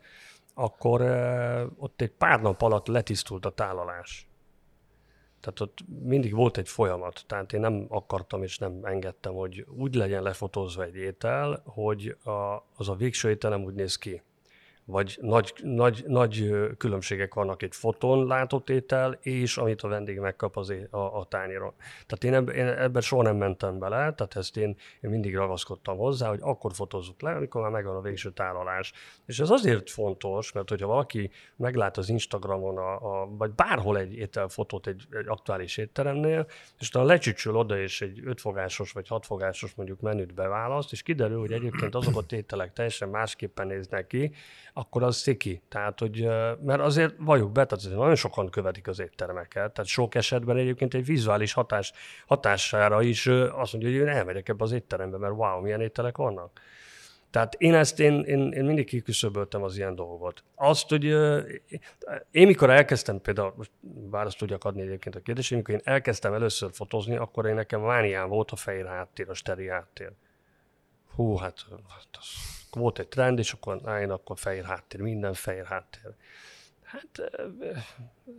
akkor 0.55 1.01
ott 1.79 2.01
egy 2.01 2.11
pár 2.11 2.41
nap 2.41 2.63
alatt 2.63 2.87
letisztult 2.87 3.47
a 3.47 3.51
tálalás. 3.51 4.29
Tehát 5.41 5.61
ott 5.61 5.79
mindig 6.03 6.35
volt 6.35 6.57
egy 6.57 6.69
folyamat, 6.69 7.25
tehát 7.27 7.53
én 7.53 7.61
nem 7.61 7.87
akartam 7.89 8.43
és 8.43 8.59
nem 8.59 8.81
engedtem, 8.83 9.33
hogy 9.33 9.67
úgy 9.77 9.95
legyen 9.95 10.23
lefotózva 10.23 10.83
egy 10.83 10.95
étel, 10.95 11.63
hogy 11.65 12.17
a, 12.25 12.65
az 12.77 12.89
a 12.89 12.95
végső 12.95 13.31
étel 13.31 13.51
nem 13.51 13.65
úgy 13.65 13.75
néz 13.75 13.97
ki 13.97 14.23
vagy 14.87 15.19
nagy, 15.21 15.53
nagy, 15.63 16.05
nagy 16.07 16.51
különbségek 16.79 17.35
vannak 17.35 17.63
egy 17.63 17.75
foton 17.75 18.27
látott 18.27 18.71
étel, 18.71 19.19
és 19.21 19.57
amit 19.57 19.83
a 19.83 19.89
vendég 19.89 20.19
megkap 20.19 20.57
az 20.57 20.75
a, 20.91 21.19
a 21.19 21.25
tányéron. 21.25 21.73
Tehát 22.07 22.25
én, 22.25 22.35
ebben, 22.35 22.55
én 22.55 22.67
ebben 22.67 23.03
soha 23.03 23.23
nem 23.23 23.37
mentem 23.37 23.79
bele, 23.79 23.97
tehát 23.97 24.37
ezt 24.37 24.57
én, 24.57 24.77
én 25.01 25.11
mindig 25.11 25.35
ragaszkodtam 25.35 25.97
hozzá, 25.97 26.29
hogy 26.29 26.39
akkor 26.43 26.73
fotózzuk 26.73 27.21
le, 27.21 27.31
amikor 27.31 27.63
már 27.63 27.71
megvan 27.71 27.97
a 27.97 28.01
végső 28.01 28.31
tálalás. 28.31 28.93
És 29.27 29.39
ez 29.39 29.51
azért 29.51 29.91
fontos, 29.91 30.53
mert 30.53 30.69
hogyha 30.69 30.87
valaki 30.87 31.31
meglát 31.57 31.97
az 31.97 32.09
Instagramon, 32.09 32.79
a, 32.79 32.95
a, 32.95 33.27
vagy 33.27 33.51
bárhol 33.51 33.99
egy 33.99 34.15
ételfotót 34.15 34.87
egy, 34.87 35.03
egy 35.11 35.29
aktuális 35.29 35.77
étteremnél, 35.77 36.47
és 36.79 36.89
utána 36.89 37.07
lecsücsül 37.07 37.57
oda, 37.57 37.79
és 37.79 38.01
egy 38.01 38.21
ötfogásos 38.25 38.93
vagy 38.93 39.09
hatfogásos 39.09 39.75
mondjuk 39.75 40.01
menüt 40.01 40.35
beválaszt, 40.35 40.93
és 40.93 41.03
kiderül, 41.03 41.39
hogy 41.39 41.53
egyébként 41.53 41.95
azok 41.95 42.17
a 42.17 42.23
tételek 42.27 42.73
teljesen 42.73 43.09
másképpen 43.09 43.67
néznek 43.67 44.07
ki, 44.07 44.33
akkor 44.77 45.03
az 45.03 45.17
sziki. 45.17 45.63
Tehát, 45.69 45.99
hogy, 45.99 46.29
mert 46.63 46.81
azért 46.81 47.15
valljuk 47.19 47.53
be, 47.53 47.65
tehát 47.65 47.85
azért 47.85 47.97
nagyon 47.97 48.15
sokan 48.15 48.51
követik 48.51 48.89
az 48.89 49.01
éttermeket, 49.01 49.73
tehát 49.73 49.91
sok 49.91 50.15
esetben 50.15 50.57
egyébként 50.57 50.95
egy 50.95 51.05
vizuális 51.05 51.53
hatás, 51.53 51.93
hatására 52.27 53.03
is 53.03 53.27
azt 53.27 53.73
mondja, 53.73 53.91
hogy 53.91 53.99
én 53.99 54.09
elmegyek 54.09 54.49
ebbe 54.49 54.65
az 54.65 54.73
étterembe, 54.73 55.19
mert 55.19 55.35
wow, 55.35 55.61
milyen 55.61 55.81
ételek 55.81 56.17
vannak. 56.17 56.61
Tehát 57.31 57.55
én 57.55 57.75
ezt, 57.75 58.01
én, 58.01 58.21
én, 58.21 58.53
én 58.53 58.65
mindig 58.65 58.87
kiküszöböltem 58.87 59.63
az 59.63 59.77
ilyen 59.77 59.95
dolgot. 59.95 60.45
Azt, 60.55 60.89
hogy 60.89 61.05
én 62.31 62.47
mikor 62.47 62.71
elkezdtem, 62.71 63.21
például, 63.21 63.55
most 63.57 63.71
választ 64.11 64.39
tudjak 64.39 64.65
adni 64.65 64.83
egyébként 64.83 65.17
a 65.17 65.21
kérdésre, 65.21 65.57
amikor 65.57 65.75
én 65.75 65.81
elkezdtem 65.85 66.33
először 66.33 66.71
fotózni, 66.73 67.17
akkor 67.17 67.47
én 67.47 67.55
nekem 67.55 67.81
mániám 67.81 68.29
volt 68.29 68.51
a 68.51 68.57
fehér 68.57 68.87
háttér, 68.87 69.31
a 69.31 69.35
steri 69.35 69.69
háttér. 69.69 70.13
Hú, 71.15 71.37
hát, 71.37 71.65
hát 71.71 72.09
az 72.19 72.27
volt 72.71 72.99
egy 72.99 73.09
trend, 73.09 73.39
és 73.39 73.53
akkor 73.53 73.81
álljon 73.85 74.11
akkor 74.11 74.39
fehér 74.39 74.65
háttér, 74.65 75.01
minden 75.01 75.35
fehér 75.35 75.65
háttér. 75.65 76.15
Hát, 76.83 77.31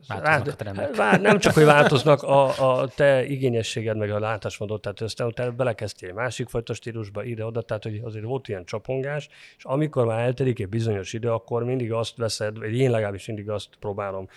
Változnak 0.08 0.48
a 0.48 0.56
trendek. 0.56 0.96
Hát, 0.96 1.22
nem 1.22 1.40
csak, 1.40 1.54
hogy 1.54 1.64
változnak 1.64 2.24
a, 2.24 2.80
a 2.80 2.88
te 2.88 3.26
igényességed, 3.26 3.98
meg 3.98 4.12
a 4.12 4.20
látásmódod, 4.20 4.82
tehát 4.82 5.02
aztán 5.02 5.32
te 5.32 5.50
belekezdtél 5.50 6.10
egy 6.10 6.16
másik 6.16 6.50
fajta 6.50 6.74
stílusba, 6.74 7.24
ide-oda, 7.24 7.62
tehát 7.62 7.84
hogy 7.84 8.02
azért 8.04 8.26
volt 8.26 8.48
ilyen 8.48 8.66
csapongás, 8.66 9.30
és 9.58 9.64
amikor 9.64 10.06
már 10.06 10.20
eltelik 10.20 10.60
egy 10.60 10.70
bizonyos 10.70 11.14
idő, 11.14 11.32
akkor 11.32 11.64
mindig 11.64 11.92
azt 11.92 12.18
veszed, 12.18 12.58
vagy 12.58 12.78
én 12.78 12.92
legalábbis 12.92 13.28
mindig 13.28 13.50
azt 13.50 13.70
próbálom 13.80 14.28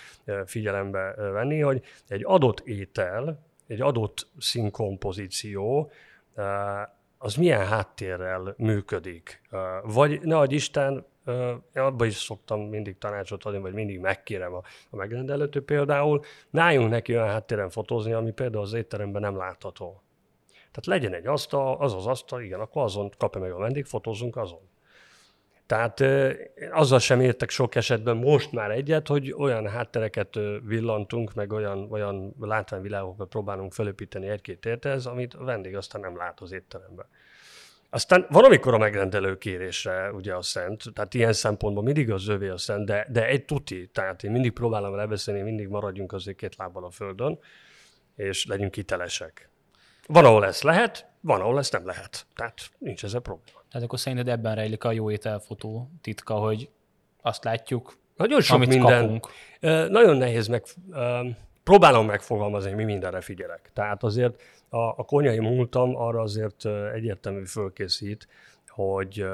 figyelembe 0.47 1.15
venni, 1.15 1.61
hogy 1.61 1.83
egy 2.09 2.23
adott 2.25 2.61
étel, 2.61 3.39
egy 3.67 3.81
adott 3.81 4.27
színkompozíció, 4.39 5.91
az 7.19 7.35
milyen 7.35 7.67
háttérrel 7.67 8.55
működik. 8.57 9.41
Vagy 9.83 10.21
ne 10.23 10.37
adj 10.39 10.55
Isten, 10.55 11.07
abban 11.75 12.07
is 12.07 12.15
szoktam 12.15 12.61
mindig 12.61 12.99
tanácsot 12.99 13.45
adni, 13.45 13.59
vagy 13.59 13.73
mindig 13.73 13.99
megkérem 13.99 14.55
a, 14.55 14.63
a 14.91 14.97
megrendelőtől 14.97 15.65
például, 15.65 16.21
nájunk 16.51 16.91
neki 16.91 17.15
olyan 17.15 17.29
háttéren 17.29 17.71
fotózni, 17.71 18.13
ami 18.13 18.31
például 18.31 18.63
az 18.63 18.73
étteremben 18.73 19.23
nem 19.23 19.37
látható. 19.37 20.03
Tehát 20.55 20.87
legyen 20.87 21.15
egy 21.15 21.27
asztal, 21.27 21.77
az 21.81 21.95
az 21.95 22.07
asztal, 22.07 22.43
igen, 22.43 22.61
akkor 22.61 22.83
azon 22.83 23.11
kapja 23.19 23.41
meg 23.41 23.53
a 23.53 23.59
vendég, 23.59 23.85
fotózzunk 23.85 24.37
azon. 24.37 24.69
Tehát 25.69 26.05
azzal 26.71 26.99
sem 26.99 27.21
értek 27.21 27.51
sok 27.51 27.75
esetben 27.75 28.17
most 28.17 28.53
már 28.53 28.71
egyet, 28.71 29.09
hogy 29.09 29.33
olyan 29.33 29.69
háttereket 29.69 30.39
villantunk, 30.65 31.35
meg 31.35 31.53
olyan, 31.53 31.87
olyan 31.91 32.35
látványvilágokat 32.41 33.29
próbálunk 33.29 33.73
felépíteni 33.73 34.29
egy-két 34.29 34.67
értez, 34.67 35.07
amit 35.07 35.35
a 35.35 35.45
vendég 35.45 35.77
aztán 35.77 36.01
nem 36.01 36.17
lát 36.17 36.41
az 36.41 36.53
étteremben. 36.53 37.07
Aztán 37.91 38.27
van, 38.31 38.45
amikor 38.45 38.75
a 38.75 38.79
megrendelő 38.79 39.39
kérésre 39.39 40.13
ugye 40.13 40.35
a 40.35 40.43
szent, 40.43 40.85
tehát 40.95 41.15
ilyen 41.15 41.33
szempontból 41.33 41.83
mindig 41.83 42.11
az 42.11 42.29
övé 42.29 42.49
a 42.49 42.59
szent, 42.59 42.87
de, 42.87 43.07
de 43.11 43.27
egy 43.27 43.45
tuti, 43.45 43.89
tehát 43.89 44.23
én 44.23 44.31
mindig 44.31 44.53
próbálom 44.53 44.95
lebeszélni, 44.95 45.41
mindig 45.41 45.69
maradjunk 45.69 46.13
azért 46.13 46.37
két 46.37 46.57
lábbal 46.57 46.85
a 46.85 46.91
földön, 46.91 47.39
és 48.17 48.47
legyünk 48.47 48.75
hitelesek. 48.75 49.51
Van, 50.07 50.25
ahol 50.25 50.47
ezt 50.47 50.63
lehet, 50.63 51.07
van, 51.21 51.41
ahol 51.41 51.59
ezt 51.59 51.73
nem 51.73 51.87
lehet. 51.87 52.27
Tehát 52.35 52.71
nincs 52.79 53.05
ezzel 53.05 53.21
probléma. 53.21 53.58
Tehát 53.71 53.87
akkor 53.87 53.99
szerinted 53.99 54.29
ebben 54.29 54.55
rejlik 54.55 54.85
a 54.85 54.93
jó 54.93 55.11
ételfotó 55.11 55.91
titka, 56.01 56.35
hogy 56.35 56.69
azt 57.23 57.45
látjuk, 57.45 57.97
nagyon 58.17 58.41
sok 58.41 58.57
amit 58.57 58.69
minden. 58.69 59.01
kapunk. 59.01 59.29
Nagyon 59.91 60.17
nehéz 60.17 60.47
meg, 60.47 60.65
próbálom 61.63 62.07
megfogalmazni, 62.07 62.73
mi 62.73 62.85
mindenre 62.85 63.21
figyelek. 63.21 63.71
Tehát 63.73 64.03
azért 64.03 64.43
a, 64.69 64.77
a 64.79 65.05
konyai 65.05 65.39
múltam 65.39 65.97
arra 65.97 66.21
azért 66.21 66.67
egyértelmű 66.95 67.45
fölkészít, 67.45 68.29
hogy 68.69 69.25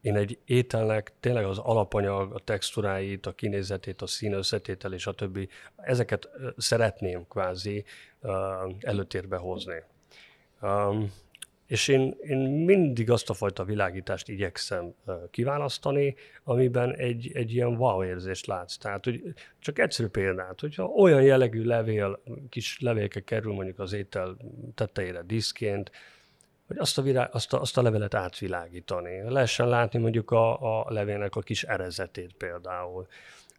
én 0.00 0.16
egy 0.16 0.38
ételnek 0.44 1.12
tényleg 1.20 1.44
az 1.44 1.58
alapanyag, 1.58 2.34
a 2.34 2.38
textúráit, 2.38 3.26
a 3.26 3.32
kinézetét, 3.32 4.02
a 4.02 4.06
szín 4.06 4.32
összetétel 4.32 4.92
és 4.92 5.06
a 5.06 5.12
többi, 5.12 5.48
ezeket 5.76 6.28
szeretném 6.56 7.26
kvázi 7.28 7.84
előtérbe 8.80 9.36
hozni. 9.36 9.82
És 11.72 11.88
én, 11.88 12.16
én 12.20 12.38
mindig 12.38 13.10
azt 13.10 13.30
a 13.30 13.34
fajta 13.34 13.64
világítást 13.64 14.28
igyekszem 14.28 14.94
kiválasztani, 15.30 16.14
amiben 16.44 16.94
egy, 16.94 17.30
egy 17.34 17.54
ilyen 17.54 17.76
wow 17.76 18.04
érzést 18.04 18.46
látsz. 18.46 18.76
Tehát, 18.76 19.04
hogy 19.04 19.22
csak 19.58 19.78
egyszerű 19.78 20.08
példát, 20.08 20.60
hogyha 20.60 20.84
olyan 20.84 21.22
jellegű 21.22 21.64
levél, 21.64 22.22
kis 22.48 22.80
levélke 22.80 23.20
kerül 23.20 23.52
mondjuk 23.52 23.78
az 23.78 23.92
étel 23.92 24.36
tetejére 24.74 25.22
diszként, 25.22 25.90
hogy 26.66 26.78
azt 26.78 26.98
a, 26.98 27.02
virág, 27.02 27.28
azt, 27.32 27.52
a, 27.52 27.60
azt 27.60 27.78
a 27.78 27.82
levelet 27.82 28.14
átvilágítani. 28.14 29.30
Lehessen 29.30 29.68
látni 29.68 29.98
mondjuk 29.98 30.30
a, 30.30 30.80
a 30.80 30.92
levélnek 30.92 31.36
a 31.36 31.40
kis 31.40 31.62
erezetét 31.62 32.32
például. 32.32 33.06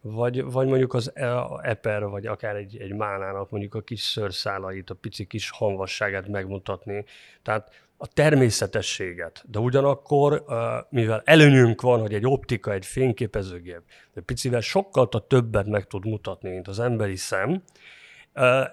Vagy, 0.06 0.44
vagy 0.44 0.66
mondjuk 0.66 0.94
az 0.94 1.10
e, 1.14 1.42
eper, 1.62 2.06
vagy 2.06 2.26
akár 2.26 2.56
egy, 2.56 2.76
egy 2.80 2.94
mánának 2.94 3.50
mondjuk 3.50 3.74
a 3.74 3.80
kis 3.80 4.00
szőrszálait, 4.00 4.90
a 4.90 4.94
pici 4.94 5.26
kis 5.26 5.50
hanvasságát 5.50 6.28
megmutatni. 6.28 7.04
Tehát 7.42 7.70
a 7.96 8.06
természetességet, 8.06 9.44
de 9.46 9.58
ugyanakkor, 9.58 10.44
mivel 10.88 11.22
előnyünk 11.24 11.80
van, 11.80 12.00
hogy 12.00 12.14
egy 12.14 12.26
optika, 12.26 12.72
egy 12.72 12.86
fényképezőgép, 12.86 13.80
egy 14.14 14.22
picivel 14.22 14.60
sokkal 14.60 15.08
többet 15.26 15.66
meg 15.66 15.86
tud 15.86 16.06
mutatni, 16.06 16.50
mint 16.50 16.68
az 16.68 16.80
emberi 16.80 17.16
szem, 17.16 17.62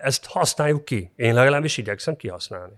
ezt 0.02 0.26
használjuk 0.26 0.86
ki. 0.86 1.12
Én 1.15 1.34
legalábbis 1.34 1.78
igyekszem 1.78 2.15
kihasználni. 2.15 2.74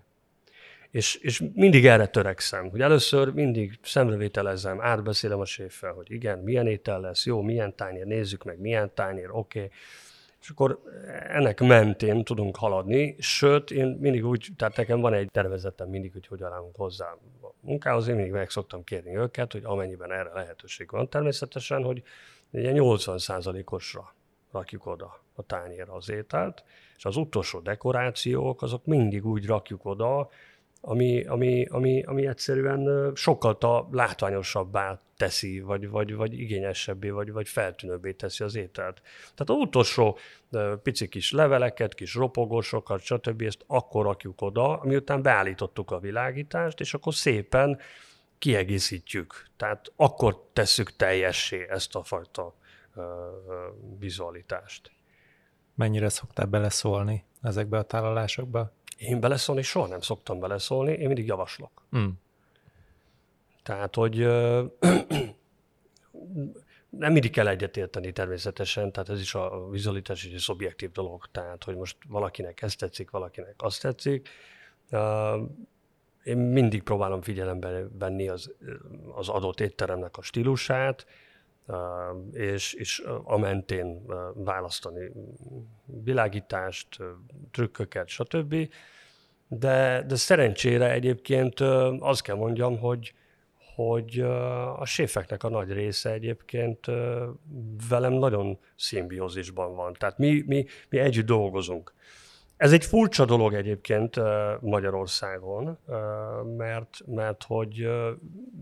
És, 0.94 1.16
és 1.16 1.44
mindig 1.54 1.86
erre 1.86 2.08
törekszem, 2.08 2.70
hogy 2.70 2.82
először 2.82 3.34
mindig 3.34 3.80
szemrevételezem, 3.84 4.82
átbeszélem 4.82 5.40
a 5.40 5.46
séffel, 5.46 5.92
hogy 5.92 6.12
igen, 6.12 6.40
milyen 6.40 6.68
étel 6.68 7.02
lesz, 7.02 7.26
jó, 7.26 7.42
milyen 7.42 7.76
tányér, 7.76 8.06
nézzük 8.06 8.44
meg, 8.44 8.60
milyen 8.60 8.92
tányér, 8.94 9.30
oké. 9.32 9.60
Okay 9.60 9.72
és 10.44 10.50
akkor 10.50 10.80
ennek 11.28 11.60
mentén 11.60 12.24
tudunk 12.24 12.58
haladni, 12.58 13.16
sőt, 13.20 13.72
én 13.72 13.98
mindig 14.00 14.26
úgy, 14.26 14.50
tehát 14.58 14.76
nekem 14.76 15.00
van 15.00 15.14
egy 15.14 15.32
tervezetem 15.32 15.90
mindig, 15.90 16.12
hogy 16.12 16.28
hogyan 16.28 16.52
állunk 16.52 16.76
hozzá 16.76 17.06
a 17.42 17.54
munkához, 17.60 18.08
én 18.08 18.16
mindig 18.16 18.34
meg 18.34 18.50
szoktam 18.50 18.84
kérni 18.84 19.18
őket, 19.18 19.52
hogy 19.52 19.64
amennyiben 19.64 20.12
erre 20.12 20.34
lehetőség 20.34 20.92
van, 20.92 21.10
természetesen, 21.10 21.84
hogy 21.84 22.04
ilyen 22.52 22.76
80%-osra 22.78 24.14
rakjuk 24.52 24.86
oda 24.86 25.24
a 25.36 25.44
tányérra 25.44 25.94
az 25.94 26.10
ételt, 26.10 26.64
és 26.98 27.06
az 27.06 27.16
utolsó 27.16 27.60
dekorációk, 27.60 28.62
azok 28.62 28.86
mindig 28.86 29.26
úgy 29.26 29.46
rakjuk 29.46 29.86
oda, 29.86 30.30
ami, 30.86 31.24
ami, 31.26 31.66
ami, 31.66 32.04
ami 32.04 32.28
egyszerűen 32.28 33.12
sokkal 33.16 33.58
ta 33.58 33.88
látványosabbá 33.92 35.00
teszi, 35.18 35.60
vagy, 35.60 35.90
vagy, 35.90 36.16
vagy 36.16 36.40
igényesebbé, 36.40 37.10
vagy, 37.10 37.32
vagy 37.32 37.48
feltűnőbbé 37.48 38.12
teszi 38.12 38.44
az 38.44 38.56
ételt. 38.56 39.02
Tehát 39.22 39.50
az 39.50 39.56
utolsó 39.56 40.18
pici 40.84 41.08
kis 41.08 41.32
leveleket, 41.32 41.94
kis 41.94 42.16
ropogósokat, 42.16 43.02
stb. 43.02 43.42
ezt 43.42 43.64
akkor 43.68 44.06
rakjuk 44.06 44.42
oda, 44.42 44.80
miután 44.84 45.22
beállítottuk 45.22 45.92
a 45.92 46.00
világítást, 46.00 46.80
és 46.80 46.94
akkor 46.94 47.14
szépen 47.14 47.80
kiegészítjük. 48.38 49.46
Tehát 49.58 49.92
akkor 49.96 50.44
tesszük 50.54 50.96
teljessé 50.96 51.68
ezt 51.70 51.96
a 51.96 52.04
fajta 52.04 52.56
vizualitást. 54.00 54.92
Mennyire 55.76 56.10
szoktál 56.10 56.46
beleszólni 56.46 57.24
ezekbe 57.42 57.78
a 57.78 57.84
tálalásokba? 57.84 58.72
Én 59.04 59.20
beleszólni 59.20 59.62
soha 59.62 59.88
nem 59.88 60.02
szoktam 60.02 60.40
beleszólni, 60.40 60.92
én 60.92 61.06
mindig 61.06 61.26
javaslok. 61.26 61.82
Mm. 61.98 62.08
Tehát, 63.64 63.96
hogy 63.96 64.18
nem 66.90 67.12
mindig 67.12 67.32
kell 67.32 67.48
egyetérteni 67.48 68.12
természetesen, 68.12 68.92
tehát 68.92 69.10
ez 69.10 69.20
is 69.20 69.36
a 69.36 69.70
vizualitás 69.70 70.26
egy 70.26 70.38
szubjektív 70.38 70.92
dolog, 70.92 71.26
tehát 71.32 71.64
hogy 71.64 71.76
most 71.76 71.98
valakinek 72.08 72.62
ez 72.62 72.76
tetszik, 72.76 73.10
valakinek 73.10 73.56
azt 73.58 73.82
tetszik. 73.82 74.30
Én 76.24 76.38
mindig 76.38 76.84
próbálom 76.84 77.22
figyelembe 77.22 77.88
venni 78.00 78.28
az, 78.28 78.52
az 79.16 79.30
adott 79.30 79.60
étteremnek 79.60 80.18
a 80.18 80.22
stílusát, 80.22 81.06
és, 82.32 82.74
és 82.74 83.04
a 83.24 83.38
mentén 83.38 84.06
választani 84.34 85.12
világítást, 86.04 86.98
trükköket, 87.52 88.08
stb. 88.08 88.56
De, 89.48 90.04
de 90.08 90.16
szerencsére 90.16 90.92
egyébként 90.92 91.60
azt 92.00 92.22
kell 92.22 92.36
mondjam, 92.36 92.80
hogy, 92.80 93.14
hogy 93.76 94.20
a 94.80 94.86
séfeknek 94.86 95.44
a 95.44 95.50
nagy 95.50 95.72
része 95.72 96.12
egyébként 96.12 96.86
velem 97.90 98.14
nagyon 98.14 98.60
szimbiózisban 98.76 99.76
van. 99.76 99.94
Tehát 99.94 100.18
mi, 100.18 100.44
mi, 100.48 100.66
mi 100.90 101.00
együtt 101.00 101.26
dolgozunk. 101.26 101.94
Ez 102.58 102.72
egy 102.72 102.86
furcsa 102.86 103.26
dolog 103.26 103.54
egyébként 103.54 104.20
Magyarországon, 104.60 105.78
mert, 106.58 107.02
mert 107.06 107.44
hogy 107.44 107.88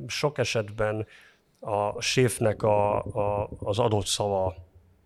sok 0.07 0.37
esetben 0.37 1.07
a 1.63 2.01
séfnek 2.01 2.63
a, 2.63 3.03
a, 3.03 3.49
az 3.59 3.79
adott 3.79 4.05
szava 4.05 4.55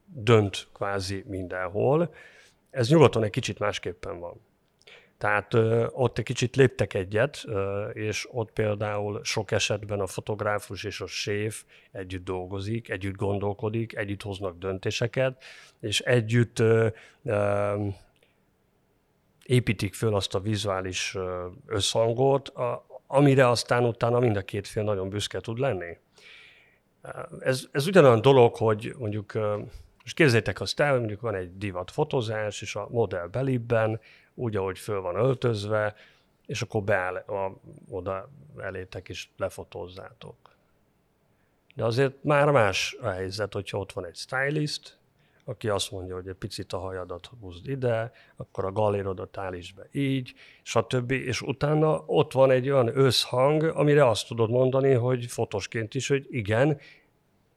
dönt 0.05 0.67
kvázi 0.73 1.23
mindenhol. 1.27 2.13
Ez 2.69 2.89
nyugaton 2.89 3.23
egy 3.23 3.29
kicsit 3.29 3.59
másképpen 3.59 4.19
van. 4.19 4.41
Tehát 5.17 5.53
ö, 5.53 5.87
ott 5.91 6.17
egy 6.17 6.23
kicsit 6.23 6.55
léptek 6.55 6.93
egyet, 6.93 7.43
ö, 7.45 7.89
és 7.89 8.27
ott 8.31 8.51
például 8.51 9.23
sok 9.23 9.51
esetben 9.51 9.99
a 9.99 10.07
fotográfus 10.07 10.83
és 10.83 11.01
a 11.01 11.07
séf 11.07 11.63
együtt 11.91 12.23
dolgozik, 12.23 12.89
együtt 12.89 13.15
gondolkodik, 13.15 13.95
együtt 13.95 14.21
hoznak 14.21 14.57
döntéseket, 14.57 15.43
és 15.79 15.99
együtt 15.99 16.59
ö, 16.59 16.87
ö, 17.23 17.87
építik 19.45 19.93
föl 19.93 20.15
azt 20.15 20.35
a 20.35 20.39
vizuális 20.39 21.17
összhangot, 21.65 22.47
a, 22.47 22.85
amire 23.07 23.49
aztán 23.49 23.85
utána 23.85 24.19
mind 24.19 24.35
a 24.37 24.41
két 24.41 24.67
fél 24.67 24.83
nagyon 24.83 25.09
büszke 25.09 25.39
tud 25.39 25.59
lenni. 25.59 25.97
Ez, 27.39 27.67
ez 27.71 27.87
ugyanolyan 27.87 28.21
dolog, 28.21 28.55
hogy 28.55 28.95
mondjuk, 28.97 29.33
most 30.01 30.15
képzeljétek 30.15 30.61
azt 30.61 30.79
el, 30.79 30.97
mondjuk 30.97 31.21
van 31.21 31.35
egy 31.35 31.57
divat 31.57 31.91
fotózás, 31.91 32.61
és 32.61 32.75
a 32.75 32.87
modell 32.89 33.27
belibben, 33.27 33.99
úgy, 34.33 34.55
ahogy 34.55 34.79
föl 34.79 35.01
van 35.01 35.15
öltözve, 35.15 35.95
és 36.45 36.61
akkor 36.61 36.83
beáll 36.83 37.15
a, 37.15 37.59
oda 37.89 38.29
elétek 38.57 39.09
és 39.09 39.27
lefotózzátok. 39.37 40.35
De 41.75 41.83
azért 41.83 42.23
már 42.23 42.51
más 42.51 42.97
a 43.01 43.07
helyzet, 43.07 43.53
hogyha 43.53 43.77
ott 43.77 43.91
van 43.91 44.05
egy 44.05 44.15
stylist, 44.15 44.97
aki 45.45 45.69
azt 45.69 45.91
mondja, 45.91 46.15
hogy 46.15 46.27
egy 46.27 46.35
picit 46.35 46.73
a 46.73 46.77
hajadat 46.77 47.29
húzd 47.39 47.67
ide, 47.69 48.11
akkor 48.35 48.65
a 48.65 48.71
galérodat 48.71 49.37
állítsd 49.37 49.75
be 49.75 49.87
így, 49.91 50.33
stb. 50.63 51.11
És 51.11 51.41
utána 51.41 52.03
ott 52.05 52.31
van 52.31 52.51
egy 52.51 52.69
olyan 52.69 52.97
összhang, 52.97 53.63
amire 53.63 54.07
azt 54.07 54.27
tudod 54.27 54.49
mondani, 54.49 54.93
hogy 54.93 55.25
fotosként 55.25 55.95
is, 55.95 56.07
hogy 56.07 56.25
igen, 56.29 56.79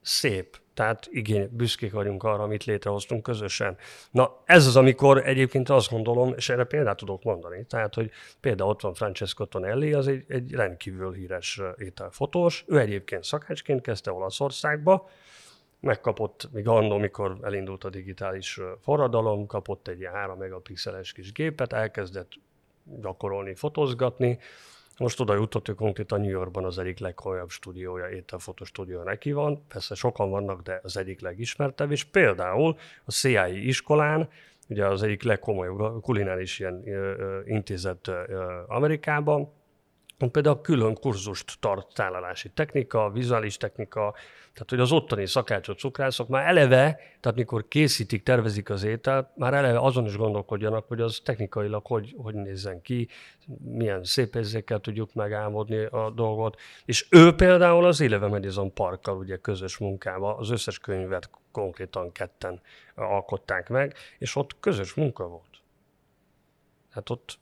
szép, 0.00 0.60
tehát 0.74 1.08
igény, 1.10 1.48
büszkék 1.52 1.92
vagyunk 1.92 2.22
arra, 2.22 2.42
amit 2.42 2.64
létrehoztunk 2.64 3.22
közösen. 3.22 3.76
Na, 4.10 4.42
ez 4.44 4.66
az, 4.66 4.76
amikor 4.76 5.26
egyébként 5.26 5.68
azt 5.68 5.90
gondolom, 5.90 6.32
és 6.36 6.48
erre 6.48 6.64
példát 6.64 6.96
tudok 6.96 7.22
mondani, 7.22 7.64
tehát, 7.64 7.94
hogy 7.94 8.10
például 8.40 8.70
ott 8.70 8.80
van 8.80 8.94
Francesco 8.94 9.44
Tonelli, 9.44 9.92
az 9.92 10.06
egy, 10.06 10.24
egy 10.28 10.52
rendkívül 10.52 11.12
híres 11.12 11.60
ételfotós, 11.78 12.64
ő 12.66 12.78
egyébként 12.78 13.24
szakácsként 13.24 13.80
kezdte 13.80 14.12
Olaszországba, 14.12 15.08
megkapott, 15.80 16.48
még 16.52 16.68
annó, 16.68 16.98
mikor 16.98 17.38
elindult 17.42 17.84
a 17.84 17.90
digitális 17.90 18.60
forradalom, 18.80 19.46
kapott 19.46 19.88
egy 19.88 20.00
ilyen 20.00 20.12
3 20.12 20.38
megapixeles 20.38 21.12
kis 21.12 21.32
gépet, 21.32 21.72
elkezdett 21.72 22.32
gyakorolni, 22.84 23.54
fotózgatni, 23.54 24.38
most 24.98 25.20
oda 25.20 25.34
jutott, 25.34 25.66
hogy 25.66 25.74
konkrétan 25.74 26.20
New 26.20 26.30
Yorkban 26.30 26.64
az 26.64 26.78
egyik 26.78 26.98
legkomolyabb 26.98 27.48
stúdiója, 27.48 28.08
ételfotostúdió 28.08 29.02
neki 29.02 29.32
van. 29.32 29.66
Persze 29.68 29.94
sokan 29.94 30.30
vannak, 30.30 30.62
de 30.62 30.80
az 30.82 30.96
egyik 30.96 31.20
legismertebb, 31.20 31.90
és 31.90 32.04
például 32.04 32.76
a 33.04 33.10
CI 33.10 33.66
iskolán, 33.66 34.28
ugye 34.68 34.86
az 34.86 35.02
egyik 35.02 35.22
legkomolyabb 35.22 36.02
kulináris 36.02 36.58
ilyen 36.58 36.84
intézet 37.46 38.10
Amerikában, 38.66 39.52
például 40.26 40.60
külön 40.60 40.94
kurzust 40.94 41.60
tart 41.60 41.94
tálalási 41.94 42.48
technika, 42.48 43.10
vizuális 43.10 43.56
technika, 43.56 44.14
tehát 44.52 44.70
hogy 44.70 44.80
az 44.80 44.92
ottani 44.92 45.26
szakácsok, 45.26 45.78
cukrászok 45.78 46.28
már 46.28 46.46
eleve, 46.46 47.00
tehát 47.20 47.38
mikor 47.38 47.68
készítik, 47.68 48.22
tervezik 48.22 48.70
az 48.70 48.82
ételt, 48.82 49.36
már 49.36 49.54
eleve 49.54 49.78
azon 49.78 50.06
is 50.06 50.16
gondolkodjanak, 50.16 50.88
hogy 50.88 51.00
az 51.00 51.20
technikailag 51.24 51.86
hogy, 51.86 52.14
hogy 52.16 52.34
nézzen 52.34 52.82
ki, 52.82 53.08
milyen 53.64 54.04
szép 54.04 54.34
érzékkel 54.34 54.80
tudjuk 54.80 55.14
megálmodni 55.14 55.84
a 55.84 56.10
dolgot. 56.10 56.60
És 56.84 57.06
ő 57.10 57.34
például 57.34 57.84
az 57.84 58.00
Éleve 58.00 58.26
Madison 58.26 58.72
Parkkal 58.72 59.16
ugye 59.16 59.36
közös 59.36 59.78
munkába 59.78 60.36
az 60.36 60.50
összes 60.50 60.78
könyvet 60.78 61.30
konkrétan 61.52 62.12
ketten 62.12 62.60
alkották 62.94 63.68
meg, 63.68 63.94
és 64.18 64.36
ott 64.36 64.60
közös 64.60 64.94
munka 64.94 65.28
volt. 65.28 65.62
Hát 66.90 67.10
ott 67.10 67.38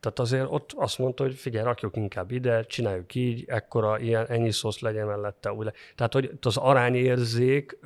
tehát 0.00 0.18
azért 0.18 0.46
ott 0.48 0.72
azt 0.76 0.98
mondta, 0.98 1.22
hogy 1.22 1.34
figyelj, 1.34 1.64
rakjuk 1.64 1.96
inkább 1.96 2.30
ide, 2.30 2.64
csináljuk 2.64 3.14
így, 3.14 3.44
ekkora, 3.46 3.98
ilyen, 3.98 4.26
ennyi 4.26 4.50
szósz 4.50 4.80
legyen 4.80 5.06
mellette. 5.06 5.52
Úgy 5.52 5.64
le. 5.64 5.72
Tehát, 5.96 6.12
hogy 6.12 6.30
az 6.40 6.56
arányérzék, 6.56 7.78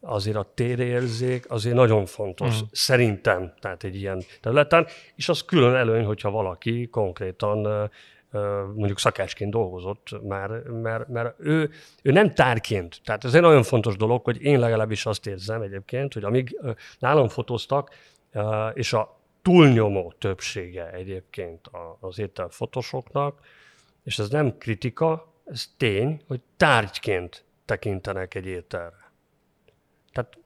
azért 0.00 0.36
a 0.36 0.50
térérzék 0.54 1.50
azért 1.50 1.74
nagyon 1.74 2.06
fontos, 2.06 2.62
mm. 2.62 2.66
szerintem, 2.72 3.52
tehát 3.60 3.84
egy 3.84 3.96
ilyen 3.96 4.22
területen, 4.40 4.86
és 5.14 5.28
az 5.28 5.44
külön 5.44 5.74
előny, 5.74 6.04
hogyha 6.04 6.30
valaki 6.30 6.88
konkrétan 6.88 7.90
mondjuk 8.74 8.98
szakácsként 8.98 9.50
dolgozott, 9.50 10.22
mert, 10.22 10.68
mert, 10.82 11.08
mert 11.08 11.34
ő, 11.38 11.70
ő 12.02 12.12
nem 12.12 12.34
tárként. 12.34 13.00
Tehát 13.04 13.24
ez 13.24 13.34
egy 13.34 13.40
nagyon 13.40 13.62
fontos 13.62 13.96
dolog, 13.96 14.24
hogy 14.24 14.42
én 14.42 14.58
legalábbis 14.58 15.06
azt 15.06 15.26
érzem 15.26 15.62
egyébként, 15.62 16.12
hogy 16.12 16.24
amíg 16.24 16.60
nálam 16.98 17.28
fotóztak, 17.28 17.90
és 18.74 18.92
a 18.92 19.22
túlnyomó 19.44 20.14
többsége 20.18 20.90
egyébként 20.92 21.70
az 22.00 22.18
ételfotosoknak, 22.18 23.40
és 24.04 24.18
ez 24.18 24.28
nem 24.28 24.58
kritika, 24.58 25.32
ez 25.44 25.66
tény, 25.76 26.22
hogy 26.28 26.40
tárgyként 26.56 27.44
tekintenek 27.64 28.34
egy 28.34 28.46
ételre. 28.46 29.12
Tehát 30.12 30.38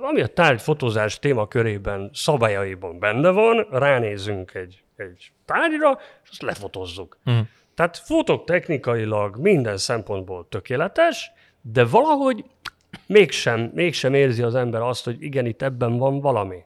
ami 0.00 0.20
a 0.20 0.26
tárgyfotózás 0.26 1.18
témakörében, 1.18 2.10
szabályaiban 2.12 2.98
benne 2.98 3.30
van, 3.30 3.66
ránézünk 3.70 4.54
egy, 4.54 4.82
egy 4.96 5.32
tárgyra, 5.44 5.98
és 6.22 6.28
azt 6.30 6.42
lefotozzuk. 6.42 7.18
Mm. 7.30 7.40
Tehát 7.74 7.96
fotok 7.96 8.44
technikailag 8.44 9.36
minden 9.36 9.76
szempontból 9.76 10.46
tökéletes, 10.48 11.30
de 11.60 11.84
valahogy 11.84 12.44
mégsem, 13.06 13.70
mégsem 13.74 14.14
érzi 14.14 14.42
az 14.42 14.54
ember 14.54 14.80
azt, 14.80 15.04
hogy 15.04 15.22
igen, 15.22 15.46
itt 15.46 15.62
ebben 15.62 15.96
van 15.96 16.20
valami. 16.20 16.64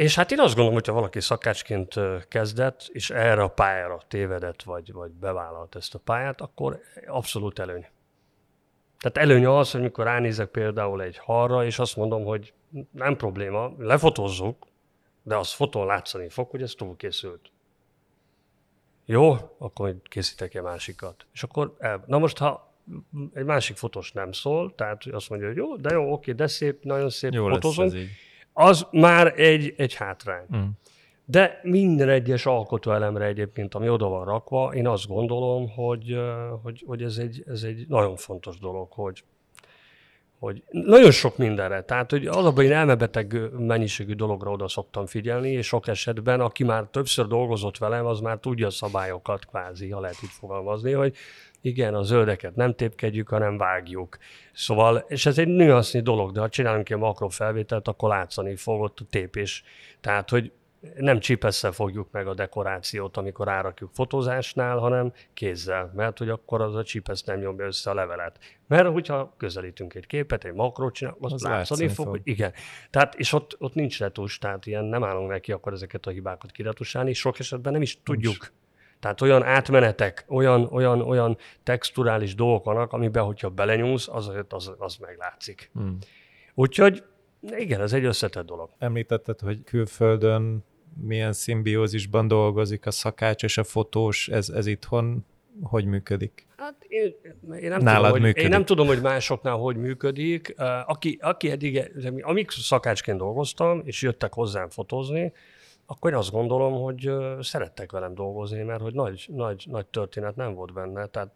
És 0.00 0.14
hát 0.14 0.30
én 0.30 0.38
azt 0.38 0.48
gondolom, 0.48 0.72
hogyha 0.72 0.92
valaki 0.92 1.20
szakácsként 1.20 1.94
kezdett, 2.28 2.88
és 2.92 3.10
erre 3.10 3.42
a 3.42 3.48
pályára 3.48 4.00
tévedett, 4.08 4.62
vagy, 4.62 4.92
vagy 4.92 5.10
bevállalt 5.10 5.74
ezt 5.74 5.94
a 5.94 5.98
pályát, 5.98 6.40
akkor 6.40 6.80
abszolút 7.06 7.58
előny. 7.58 7.86
Tehát 8.98 9.16
előny 9.16 9.46
az, 9.46 9.70
hogy 9.70 9.80
mikor 9.80 10.04
ránézek 10.04 10.48
például 10.48 11.02
egy 11.02 11.18
halra, 11.18 11.64
és 11.64 11.78
azt 11.78 11.96
mondom, 11.96 12.24
hogy 12.24 12.52
nem 12.90 13.16
probléma, 13.16 13.72
lefotózzuk, 13.78 14.66
de 15.22 15.36
az 15.36 15.52
fotón 15.52 15.86
látszani 15.86 16.28
fog, 16.28 16.50
hogy 16.50 16.62
ez 16.62 16.74
túlkészült. 16.74 17.50
Jó, 19.04 19.36
akkor 19.58 19.96
készítek 20.02 20.54
egy 20.54 20.62
másikat. 20.62 21.26
És 21.32 21.42
akkor, 21.42 21.76
el, 21.78 22.04
na 22.06 22.18
most, 22.18 22.38
ha 22.38 22.74
egy 23.34 23.44
másik 23.44 23.76
fotós 23.76 24.12
nem 24.12 24.32
szól, 24.32 24.74
tehát 24.74 25.06
azt 25.06 25.28
mondja, 25.28 25.48
hogy 25.48 25.56
jó, 25.56 25.76
de 25.76 25.92
jó, 25.92 26.12
oké, 26.12 26.32
de 26.32 26.46
szép, 26.46 26.82
nagyon 26.84 27.10
szép 27.10 27.32
jó 27.32 27.48
fotózunk, 27.48 27.92
az 28.60 28.86
már 28.90 29.40
egy, 29.40 29.74
egy 29.76 29.94
hátrány. 29.94 30.44
Mm. 30.56 30.66
De 31.24 31.60
minden 31.62 32.08
egyes 32.08 32.46
alkotóelemre 32.46 33.24
egyébként, 33.24 33.74
ami 33.74 33.88
oda 33.88 34.08
van 34.08 34.24
rakva, 34.24 34.74
én 34.74 34.88
azt 34.88 35.06
gondolom, 35.06 35.68
hogy, 35.68 36.16
hogy, 36.62 36.84
hogy 36.86 37.02
ez, 37.02 37.16
egy, 37.16 37.44
ez 37.46 37.62
egy 37.62 37.84
nagyon 37.88 38.16
fontos 38.16 38.58
dolog, 38.58 38.92
hogy, 38.92 39.24
hogy 40.38 40.62
nagyon 40.70 41.10
sok 41.10 41.36
mindenre. 41.36 41.82
Tehát, 41.82 42.10
hogy 42.10 42.26
az 42.26 42.44
abban 42.44 42.64
én 42.64 42.72
elmebeteg 42.72 43.50
mennyiségű 43.58 44.14
dologra 44.14 44.50
oda 44.50 44.68
szoktam 44.68 45.06
figyelni, 45.06 45.50
és 45.50 45.66
sok 45.66 45.88
esetben, 45.88 46.40
aki 46.40 46.64
már 46.64 46.84
többször 46.90 47.26
dolgozott 47.26 47.78
velem, 47.78 48.06
az 48.06 48.20
már 48.20 48.38
tudja 48.38 48.66
a 48.66 48.70
szabályokat 48.70 49.46
kvázi, 49.46 49.90
ha 49.90 50.00
lehet 50.00 50.22
itt 50.22 50.30
fogalmazni, 50.30 50.92
hogy 50.92 51.14
igen, 51.60 51.94
a 51.94 52.02
zöldeket 52.02 52.56
nem 52.56 52.74
tépkedjük, 52.74 53.28
hanem 53.28 53.56
vágjuk. 53.56 54.18
Szóval, 54.52 55.04
és 55.08 55.26
ez 55.26 55.38
egy 55.38 55.48
nüansznyi 55.48 56.00
dolog, 56.00 56.32
de 56.32 56.40
ha 56.40 56.48
csinálunk 56.48 56.90
egy 56.90 56.98
makrofelvételt, 56.98 57.88
akkor 57.88 58.08
látszani 58.08 58.56
fog 58.56 58.80
ott 58.80 58.98
a 59.00 59.04
tépés. 59.10 59.64
Tehát, 60.00 60.30
hogy 60.30 60.52
nem 60.96 61.18
csipesszel 61.18 61.72
fogjuk 61.72 62.08
meg 62.10 62.26
a 62.26 62.34
dekorációt, 62.34 63.16
amikor 63.16 63.48
árakjuk 63.48 63.90
fotózásnál, 63.92 64.78
hanem 64.78 65.12
kézzel, 65.34 65.92
mert 65.94 66.18
hogy 66.18 66.28
akkor 66.28 66.60
az 66.60 66.74
a 66.74 66.84
csipesz 66.84 67.22
nem 67.22 67.38
nyomja 67.38 67.66
össze 67.66 67.90
a 67.90 67.94
levelet. 67.94 68.38
Mert 68.66 68.88
hogyha 68.88 69.34
közelítünk 69.36 69.94
egy 69.94 70.06
képet, 70.06 70.44
egy 70.44 70.52
makrót 70.52 70.94
csinál, 70.94 71.16
az, 71.20 71.32
az 71.32 71.42
látszani 71.42 71.86
fog, 71.86 71.94
fog, 71.96 72.08
hogy 72.08 72.20
igen. 72.24 72.52
Tehát, 72.90 73.14
és 73.14 73.32
ott, 73.32 73.56
ott 73.58 73.74
nincs 73.74 73.98
retus, 73.98 74.38
tehát 74.38 74.66
ilyen 74.66 74.84
nem 74.84 75.04
állunk 75.04 75.30
neki 75.30 75.52
akkor 75.52 75.72
ezeket 75.72 76.06
a 76.06 76.10
hibákat 76.10 76.50
kiretusálni, 76.50 77.10
és 77.10 77.18
sok 77.18 77.38
esetben 77.38 77.72
nem 77.72 77.82
is 77.82 78.00
nincs. 78.04 78.52
Tehát 79.00 79.20
olyan 79.20 79.42
átmenetek, 79.42 80.24
olyan, 80.28 80.68
olyan, 80.70 81.00
olyan 81.00 81.36
texturális 81.62 82.34
dolgok 82.34 82.64
vannak, 82.64 82.92
amiben, 82.92 83.24
hogyha 83.24 83.48
belenyúlsz, 83.48 84.08
az, 84.08 84.30
az, 84.48 84.74
az 84.78 84.96
meglátszik. 84.96 85.70
Hmm. 85.74 85.98
Úgyhogy 86.54 87.02
igen, 87.40 87.80
ez 87.80 87.92
egy 87.92 88.04
összetett 88.04 88.46
dolog. 88.46 88.70
Említetted, 88.78 89.40
hogy 89.40 89.64
külföldön 89.64 90.64
milyen 91.02 91.32
szimbiózisban 91.32 92.28
dolgozik 92.28 92.86
a 92.86 92.90
szakács 92.90 93.42
és 93.42 93.58
a 93.58 93.64
fotós, 93.64 94.28
ez, 94.28 94.48
ez 94.48 94.66
itthon 94.66 95.24
hogy 95.62 95.84
működik? 95.84 96.46
Hát 96.56 96.84
én, 96.88 97.14
én, 97.60 97.68
nem 97.68 97.80
Nálad 97.80 97.96
tudom, 97.96 98.10
hogy, 98.10 98.20
működik. 98.20 98.42
én 98.42 98.48
nem 98.48 98.64
tudom, 98.64 98.86
hogy 98.86 99.00
másoknál 99.00 99.56
hogy 99.56 99.76
működik. 99.76 100.54
Aki, 100.86 101.18
aki 101.20 101.50
eddig, 101.50 101.90
amíg 102.20 102.50
szakácsként 102.50 103.18
dolgoztam, 103.18 103.80
és 103.84 104.02
jöttek 104.02 104.32
hozzám 104.32 104.68
fotózni, 104.68 105.32
akkor 105.90 106.10
én 106.10 106.16
azt 106.16 106.30
gondolom, 106.30 106.82
hogy 106.82 107.12
szerettek 107.40 107.92
velem 107.92 108.14
dolgozni, 108.14 108.62
mert 108.62 108.80
hogy 108.80 108.94
nagy, 108.94 109.26
nagy, 109.32 109.64
nagy 109.68 109.86
történet 109.86 110.36
nem 110.36 110.54
volt 110.54 110.72
benne. 110.72 111.06
Tehát 111.06 111.32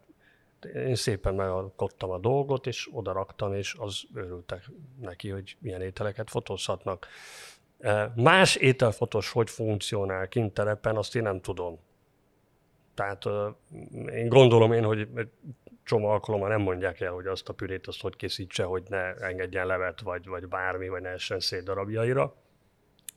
én 0.74 0.94
szépen 0.94 1.34
megalkottam 1.34 2.10
a 2.10 2.18
dolgot, 2.18 2.66
és 2.66 2.88
oda 2.92 3.12
raktam, 3.12 3.54
és 3.54 3.76
az 3.78 4.02
örültek 4.14 4.70
neki, 5.00 5.28
hogy 5.28 5.56
milyen 5.60 5.80
ételeket 5.80 6.30
fotózhatnak. 6.30 7.06
Más 8.14 8.56
ételfotós 8.56 9.30
hogy 9.30 9.50
funkcionál 9.50 10.28
kint 10.28 10.54
terepen, 10.54 10.96
azt 10.96 11.16
én 11.16 11.22
nem 11.22 11.40
tudom. 11.40 11.78
Tehát 12.94 13.24
én 14.12 14.28
gondolom 14.28 14.72
én, 14.72 14.84
hogy 14.84 15.08
egy 15.14 15.30
csomó 15.84 16.06
alkalommal 16.06 16.48
nem 16.48 16.60
mondják 16.60 17.00
el, 17.00 17.12
hogy 17.12 17.26
azt 17.26 17.48
a 17.48 17.52
pürét 17.52 17.86
azt 17.86 18.00
hogy 18.00 18.16
készítse, 18.16 18.64
hogy 18.64 18.82
ne 18.88 19.14
engedjen 19.14 19.66
levet, 19.66 20.00
vagy, 20.00 20.26
vagy 20.26 20.48
bármi, 20.48 20.88
vagy 20.88 21.02
ne 21.02 21.08
essen 21.08 21.40
szét 21.40 21.64
darabjaira 21.64 22.34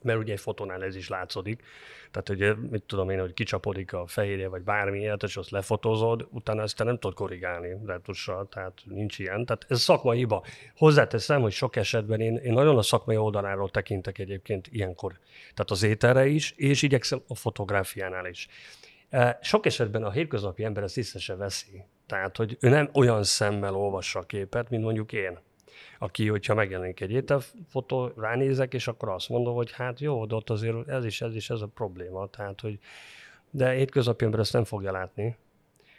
mert 0.02 0.18
ugye 0.18 0.32
egy 0.32 0.40
fotónál 0.40 0.84
ez 0.84 0.96
is 0.96 1.08
látszódik. 1.08 1.62
Tehát 2.10 2.28
ugye, 2.28 2.54
mit 2.70 2.82
tudom 2.82 3.10
én, 3.10 3.20
hogy 3.20 3.34
kicsapodik 3.34 3.92
a 3.92 4.06
fehérje, 4.06 4.48
vagy 4.48 4.62
bármi 4.62 4.98
ilyet, 4.98 5.22
és 5.22 5.36
azt 5.36 5.50
lefotózod, 5.50 6.28
utána 6.30 6.62
ezt 6.62 6.76
te 6.76 6.84
nem 6.84 6.98
tudod 6.98 7.16
korrigálni 7.16 7.76
retussal, 7.86 8.48
tehát 8.48 8.72
nincs 8.84 9.18
ilyen. 9.18 9.44
Tehát 9.44 9.64
ez 9.68 9.80
szakmai 9.80 10.18
hiba. 10.18 10.44
Hozzáteszem, 10.76 11.40
hogy 11.40 11.52
sok 11.52 11.76
esetben 11.76 12.20
én, 12.20 12.36
én 12.36 12.52
nagyon 12.52 12.78
a 12.78 12.82
szakmai 12.82 13.16
oldaláról 13.16 13.70
tekintek 13.70 14.18
egyébként 14.18 14.68
ilyenkor. 14.70 15.18
Tehát 15.54 15.70
az 15.70 15.82
ételre 15.82 16.26
is, 16.26 16.54
és 16.56 16.82
igyekszem 16.82 17.22
a 17.28 17.34
fotográfiánál 17.34 18.26
is. 18.26 18.48
E, 19.08 19.38
Sok 19.42 19.66
esetben 19.66 20.04
a 20.04 20.10
hétköznapi 20.10 20.64
ember 20.64 20.82
ezt 20.82 20.98
észre 20.98 21.18
se 21.18 21.36
veszi. 21.36 21.84
Tehát, 22.06 22.36
hogy 22.36 22.56
ő 22.60 22.68
nem 22.68 22.88
olyan 22.92 23.24
szemmel 23.24 23.74
olvassa 23.74 24.18
a 24.18 24.22
képet, 24.22 24.70
mint 24.70 24.82
mondjuk 24.82 25.12
én 25.12 25.38
aki, 25.98 26.28
hogyha 26.28 26.54
megjelenik 26.54 27.00
egy 27.00 27.10
ételfotó, 27.10 28.12
ránézek, 28.16 28.74
és 28.74 28.88
akkor 28.88 29.08
azt 29.08 29.28
mondom, 29.28 29.54
hogy 29.54 29.72
hát 29.72 30.00
jó, 30.00 30.26
de 30.26 30.34
ott 30.34 30.50
azért 30.50 30.88
ez 30.88 31.04
is, 31.04 31.20
ez 31.20 31.34
is, 31.34 31.50
ez 31.50 31.60
a 31.60 31.66
probléma. 31.74 32.26
Tehát, 32.26 32.60
hogy 32.60 32.78
de 33.50 33.70
hétköznapi 33.70 34.24
ember 34.24 34.40
ezt 34.40 34.52
nem 34.52 34.64
fogja 34.64 34.92
látni. 34.92 35.36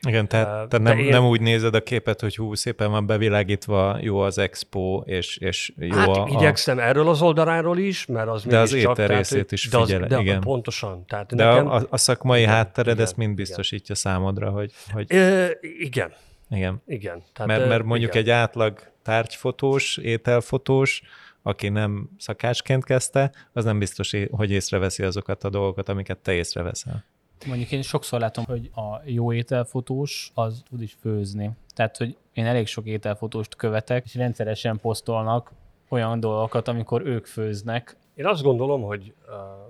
Igen, 0.07 0.27
tehát, 0.27 0.67
de 0.67 0.77
nem, 0.77 0.97
én- 0.97 1.09
nem 1.09 1.25
úgy 1.25 1.41
nézed 1.41 1.75
a 1.75 1.83
képet, 1.83 2.19
hogy 2.21 2.35
hú, 2.35 2.53
szépen 2.55 2.91
van 2.91 3.05
bevilágítva, 3.05 3.97
jó 4.01 4.19
az 4.19 4.37
expo, 4.37 5.01
és, 5.05 5.37
és 5.37 5.73
jó 5.77 5.95
hát 5.97 6.07
a, 6.07 6.27
igyekszem 6.31 6.79
erről 6.79 7.07
az 7.09 7.21
oldaláról 7.21 7.77
is, 7.77 8.05
mert 8.05 8.27
az 8.27 8.43
De 8.43 8.59
az 8.59 8.73
étel 8.73 9.07
részét 9.07 9.51
is 9.51 9.67
de 9.69 9.77
az- 9.77 9.91
figyel- 9.91 10.07
de 10.07 10.19
igen. 10.19 10.39
Pontosan. 10.39 11.05
Tehát 11.07 11.35
De 11.35 11.43
nekem, 11.45 11.67
a, 11.67 11.81
a 11.89 11.97
szakmai 11.97 12.39
igen, 12.41 12.53
háttered 12.53 12.93
igen, 12.93 13.05
ezt 13.05 13.17
mind 13.17 13.31
igen. 13.31 13.43
biztosítja 13.45 13.95
számodra, 13.95 14.49
hogy, 14.49 14.71
hogy 14.91 15.05
Ö, 15.09 15.45
igen, 15.79 16.13
igen. 16.49 16.81
igen. 16.87 17.23
Tehát, 17.33 17.51
Mert, 17.51 17.69
mert 17.69 17.83
mondjuk 17.83 18.09
igen. 18.09 18.23
egy 18.23 18.29
átlag 18.29 18.91
tárgyfotós, 19.01 19.97
ételfotós, 19.97 21.01
aki 21.41 21.69
nem 21.69 22.09
szakácsként 22.17 22.83
kezdte, 22.83 23.31
az 23.53 23.63
nem 23.63 23.79
biztos, 23.79 24.15
hogy 24.31 24.51
észreveszi 24.51 25.03
azokat 25.03 25.43
a 25.43 25.49
dolgokat, 25.49 25.89
amiket 25.89 26.17
te 26.17 26.33
észreveszel. 26.33 27.03
Mondjuk 27.45 27.71
én 27.71 27.81
sokszor 27.81 28.19
látom, 28.19 28.45
hogy 28.45 28.69
a 28.75 29.01
jó 29.05 29.33
ételfotós 29.33 30.31
az 30.33 30.63
tud 30.69 30.81
is 30.81 30.97
főzni. 31.01 31.51
Tehát, 31.75 31.97
hogy 31.97 32.17
én 32.33 32.45
elég 32.45 32.67
sok 32.67 32.85
ételfotóst 32.85 33.55
követek, 33.55 34.05
és 34.05 34.15
rendszeresen 34.15 34.79
posztolnak 34.79 35.51
olyan 35.89 36.19
dolgokat, 36.19 36.67
amikor 36.67 37.01
ők 37.05 37.25
főznek. 37.25 37.95
Én 38.15 38.25
azt 38.25 38.41
gondolom, 38.41 38.81
hogy, 38.81 39.13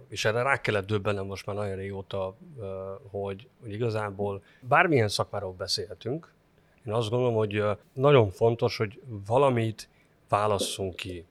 és 0.08 0.26
erre 0.26 0.42
rá 0.42 0.62
kellett 0.62 0.88
döbbenem 0.88 1.26
most 1.26 1.46
már 1.46 1.56
nagyon 1.56 1.76
régóta, 1.76 2.36
hogy, 3.12 3.48
hogy 3.62 3.74
igazából 3.74 4.44
bármilyen 4.62 5.08
szakmáról 5.08 5.54
beszélhetünk, 5.58 6.34
én 6.90 6.96
azt 6.96 7.10
gondolom, 7.10 7.36
hogy 7.36 7.64
nagyon 7.94 8.30
fontos, 8.30 8.78
hogy 8.78 9.02
valamit 9.28 9.90
válasszunk 10.30 10.96
ki. 10.96 11.26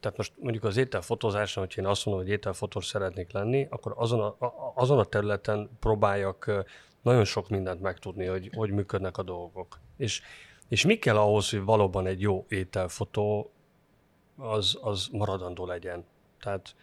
Tehát 0.00 0.16
most 0.16 0.32
mondjuk 0.40 0.64
az 0.64 0.76
ételfotózáson, 0.76 1.62
hogyha 1.62 1.80
én 1.80 1.86
azt 1.86 2.06
mondom, 2.06 2.24
hogy 2.24 2.32
ételfotós 2.32 2.86
szeretnék 2.86 3.32
lenni, 3.32 3.66
akkor 3.70 3.94
azon 3.96 4.20
a, 4.20 4.36
azon 4.74 4.98
a 4.98 5.04
területen 5.04 5.70
próbáljak 5.80 6.64
nagyon 7.02 7.24
sok 7.24 7.48
mindent 7.48 7.80
megtudni, 7.80 8.26
hogy 8.26 8.50
hogy 8.54 8.70
működnek 8.70 9.18
a 9.18 9.22
dolgok. 9.22 9.78
És, 9.96 10.22
és 10.68 10.84
mi 10.84 10.96
kell 10.96 11.16
ahhoz, 11.16 11.50
hogy 11.50 11.64
valóban 11.64 12.06
egy 12.06 12.20
jó 12.20 12.44
ételfotó 12.48 13.50
az, 14.36 14.78
az 14.82 15.08
maradandó 15.12 15.66
legyen. 15.66 16.04
Tehát 16.40 16.74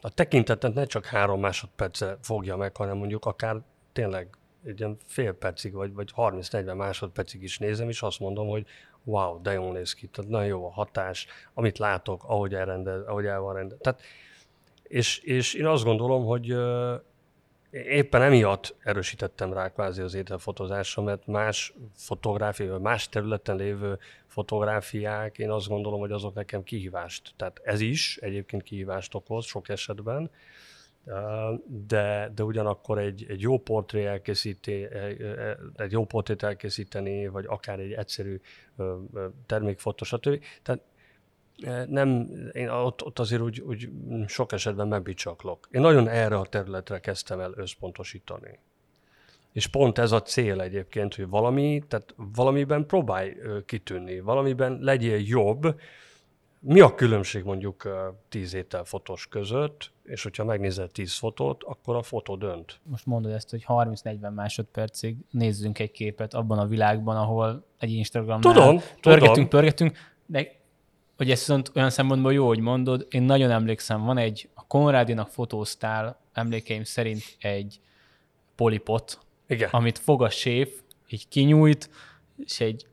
a 0.00 0.10
tekintetet 0.10 0.74
ne 0.74 0.84
csak 0.84 1.04
három 1.04 1.40
másodpercre 1.40 2.16
fogja 2.20 2.56
meg, 2.56 2.76
hanem 2.76 2.96
mondjuk 2.96 3.24
akár 3.24 3.60
tényleg 3.92 4.37
egy 4.64 4.78
ilyen 4.78 4.96
fél 5.06 5.32
percig, 5.32 5.72
vagy, 5.72 5.92
vagy 5.94 6.10
30-40 6.16 6.76
másodpercig 6.76 7.42
is 7.42 7.58
nézem, 7.58 7.88
és 7.88 8.02
azt 8.02 8.20
mondom, 8.20 8.48
hogy 8.48 8.66
wow, 9.04 9.42
de 9.42 9.52
jól 9.52 9.72
néz 9.72 9.92
ki, 9.92 10.06
tehát 10.06 10.30
nagyon 10.30 10.46
jó 10.46 10.66
a 10.66 10.72
hatás, 10.72 11.26
amit 11.54 11.78
látok, 11.78 12.24
ahogy, 12.24 12.54
elrendez, 12.54 13.06
ahogy 13.06 13.26
el 13.26 13.40
van 13.40 13.54
rendez. 13.54 13.78
Tehát, 13.80 14.00
és, 14.82 15.18
és 15.18 15.54
én 15.54 15.66
azt 15.66 15.84
gondolom, 15.84 16.24
hogy 16.24 16.56
éppen 17.70 18.22
emiatt 18.22 18.76
erősítettem 18.82 19.52
rá 19.52 19.68
kvázi 19.68 20.02
az 20.02 20.14
ételfotózásra, 20.14 21.02
mert 21.02 21.26
más 21.26 21.74
fotográfia, 21.94 22.78
más 22.78 23.08
területen 23.08 23.56
lévő 23.56 23.98
fotográfiák, 24.26 25.38
én 25.38 25.50
azt 25.50 25.68
gondolom, 25.68 26.00
hogy 26.00 26.12
azok 26.12 26.34
nekem 26.34 26.62
kihívást. 26.62 27.32
Tehát 27.36 27.60
ez 27.64 27.80
is 27.80 28.16
egyébként 28.16 28.62
kihívást 28.62 29.14
okoz 29.14 29.44
sok 29.44 29.68
esetben, 29.68 30.30
de, 31.66 32.32
de 32.34 32.42
ugyanakkor 32.42 32.98
egy, 32.98 33.26
egy 33.28 33.40
jó 33.40 33.58
portré 33.58 34.04
elkészíti, 34.04 34.86
egy 35.76 35.92
jó 35.92 36.04
portrét 36.04 36.42
elkészíteni, 36.42 37.28
vagy 37.28 37.44
akár 37.48 37.78
egy 37.78 37.92
egyszerű 37.92 38.40
termékfotó, 39.46 40.04
stb. 40.04 40.44
Tehát 40.62 40.80
ö, 41.64 41.84
nem, 41.86 42.30
én 42.52 42.68
ott, 42.68 43.04
ott 43.04 43.18
azért 43.18 43.42
úgy, 43.42 43.60
úgy 43.60 43.88
sok 44.26 44.52
esetben 44.52 44.88
megbicsaklok. 44.88 45.68
Én 45.70 45.80
nagyon 45.80 46.08
erre 46.08 46.36
a 46.36 46.46
területre 46.46 46.98
kezdtem 46.98 47.40
el 47.40 47.52
összpontosítani. 47.56 48.58
És 49.52 49.66
pont 49.66 49.98
ez 49.98 50.12
a 50.12 50.22
cél 50.22 50.60
egyébként, 50.60 51.14
hogy 51.14 51.28
valami, 51.28 51.82
tehát 51.88 52.14
valamiben 52.16 52.86
próbálj 52.86 53.36
kitűnni, 53.66 54.20
valamiben 54.20 54.78
legyél 54.80 55.20
jobb. 55.26 55.80
Mi 56.60 56.80
a 56.80 56.94
különbség 56.94 57.44
mondjuk 57.44 57.84
ö, 57.84 58.08
10 58.28 58.54
ételfotós 58.54 59.26
között, 59.26 59.90
és 60.04 60.22
hogyha 60.22 60.44
megnézel 60.44 60.88
10 60.88 61.14
fotót, 61.14 61.64
akkor 61.64 61.96
a 61.96 62.02
fotó 62.02 62.36
dönt. 62.36 62.80
Most 62.82 63.06
mondod 63.06 63.32
ezt, 63.32 63.50
hogy 63.50 63.64
30-40 63.68 64.34
másodpercig 64.34 65.16
nézzünk 65.30 65.78
egy 65.78 65.90
képet 65.90 66.34
abban 66.34 66.58
a 66.58 66.66
világban, 66.66 67.16
ahol 67.16 67.64
egy 67.78 67.90
Instagramnál 67.90 68.54
Tudom, 68.54 68.80
pörgetünk, 69.00 69.34
tudom. 69.34 69.48
pörgetünk, 69.48 69.96
de 70.26 70.56
hogy 71.16 71.30
ez 71.30 71.38
viszont 71.38 71.70
olyan 71.74 71.90
szempontból 71.90 72.32
jó, 72.32 72.46
hogy 72.46 72.60
mondod, 72.60 73.06
én 73.10 73.22
nagyon 73.22 73.50
emlékszem, 73.50 74.04
van 74.04 74.18
egy, 74.18 74.48
a 74.54 74.66
Konrádinak 74.66 75.28
fotóztál 75.28 76.20
emlékeim 76.32 76.84
szerint 76.84 77.22
egy 77.40 77.80
polipot, 78.54 79.18
Igen, 79.46 79.68
amit 79.72 79.98
fog 79.98 80.22
a 80.22 80.30
séf, 80.30 80.80
így 81.08 81.28
kinyújt, 81.28 81.90
és 82.44 82.60
egy 82.60 82.86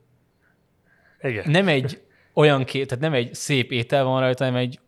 igen. 1.21 1.51
nem 1.51 1.67
egy 1.67 2.01
olyan 2.35 2.63
kép, 2.63 2.87
tehát 2.87 3.03
nem 3.03 3.13
egy 3.13 3.33
szép 3.33 3.71
étel 3.71 4.03
van 4.03 4.19
rajta, 4.19 4.43
hanem 4.43 4.59
egy, 4.59 4.79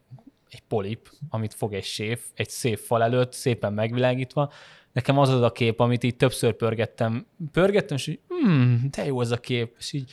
egy 0.49 0.61
polip, 0.67 1.09
amit 1.29 1.53
fog 1.53 1.73
egy 1.73 1.83
séf, 1.83 2.21
egy 2.33 2.49
szép 2.49 2.77
fal 2.77 3.03
előtt, 3.03 3.33
szépen 3.33 3.73
megvilágítva. 3.73 4.51
Nekem 4.93 5.17
az 5.17 5.29
az 5.29 5.41
a 5.41 5.51
kép, 5.51 5.79
amit 5.79 6.03
így 6.03 6.15
többször 6.15 6.53
pörgettem, 6.53 7.25
pörgettem, 7.51 7.97
és 7.97 8.07
így, 8.07 8.19
hmm, 8.27 8.87
de 8.91 9.05
jó 9.05 9.19
az 9.19 9.31
a 9.31 9.37
kép, 9.37 9.75
és 9.79 9.93
így, 9.93 10.11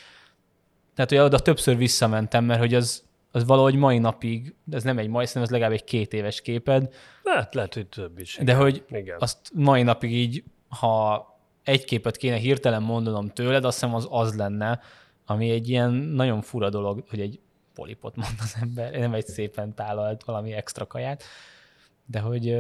tehát 0.94 1.10
hogy 1.10 1.18
oda 1.18 1.38
többször 1.38 1.76
visszamentem, 1.76 2.44
mert 2.44 2.60
hogy 2.60 2.74
az, 2.74 3.04
az 3.30 3.44
valahogy 3.44 3.74
mai 3.74 3.98
napig, 3.98 4.54
ez 4.70 4.82
nem 4.82 4.98
egy 4.98 5.08
mai, 5.08 5.26
szerintem 5.26 5.42
ez 5.42 5.50
legalább 5.50 5.72
egy 5.72 5.84
két 5.84 6.12
éves 6.12 6.40
képed, 6.40 6.94
Hát 7.24 7.54
lehet, 7.54 7.74
hogy 7.74 7.86
több 7.86 8.18
is. 8.18 8.38
de 8.42 8.54
hogy 8.54 8.84
Igen. 8.90 9.16
azt 9.20 9.38
mai 9.54 9.82
napig 9.82 10.12
így, 10.12 10.44
ha 10.68 11.26
egy 11.62 11.84
képet 11.84 12.16
kéne 12.16 12.36
hirtelen 12.36 12.82
mondanom 12.82 13.28
tőled, 13.28 13.64
azt 13.64 13.80
hiszem 13.80 13.94
az 13.94 14.06
az 14.10 14.36
lenne, 14.36 14.80
ami 15.26 15.50
egy 15.50 15.68
ilyen 15.68 15.92
nagyon 15.92 16.42
fura 16.42 16.70
dolog, 16.70 17.04
hogy 17.08 17.20
egy 17.20 17.40
polipot 17.74 18.16
mond 18.16 18.34
az 18.38 18.56
ember, 18.60 18.92
nem 18.98 19.14
egy 19.14 19.26
szépen 19.26 19.74
tálalt 19.74 20.24
valami 20.24 20.52
extra 20.52 20.86
kaját, 20.86 21.22
de 22.06 22.20
hogy, 22.20 22.56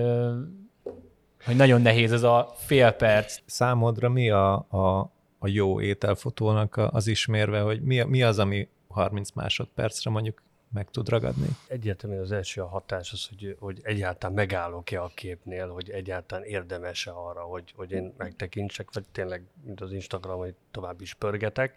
hogy 1.44 1.56
nagyon 1.56 1.82
nehéz 1.82 2.12
ez 2.12 2.22
a 2.22 2.54
fél 2.56 2.90
perc. 2.90 3.38
Számodra 3.46 4.08
mi 4.08 4.30
a, 4.30 4.54
a, 4.54 5.12
a 5.38 5.48
jó 5.48 5.80
ételfotónak 5.80 6.76
az 6.76 7.06
ismérve, 7.06 7.60
hogy 7.60 7.82
mi, 7.82 8.02
mi 8.02 8.22
az, 8.22 8.38
ami 8.38 8.68
30 8.88 9.30
másodpercre 9.30 10.10
mondjuk 10.10 10.42
meg 10.72 10.90
tud 10.90 11.08
ragadni? 11.08 11.46
Egyértelműen 11.68 12.22
az 12.22 12.32
első 12.32 12.60
a 12.60 12.66
hatás 12.66 13.12
az, 13.12 13.26
hogy, 13.28 13.56
hogy 13.58 13.80
egyáltalán 13.82 14.34
megállok-e 14.34 15.02
a 15.02 15.10
képnél, 15.14 15.68
hogy 15.68 15.90
egyáltalán 15.90 16.44
érdemes-e 16.44 17.12
arra, 17.12 17.40
hogy, 17.40 17.72
hogy 17.76 17.90
én 17.92 18.14
megtekintsek, 18.16 18.88
vagy 18.92 19.04
tényleg, 19.12 19.42
mint 19.64 19.80
az 19.80 19.92
Instagram, 19.92 20.38
hogy 20.38 20.54
tovább 20.70 21.00
is 21.00 21.14
pörgetek. 21.14 21.76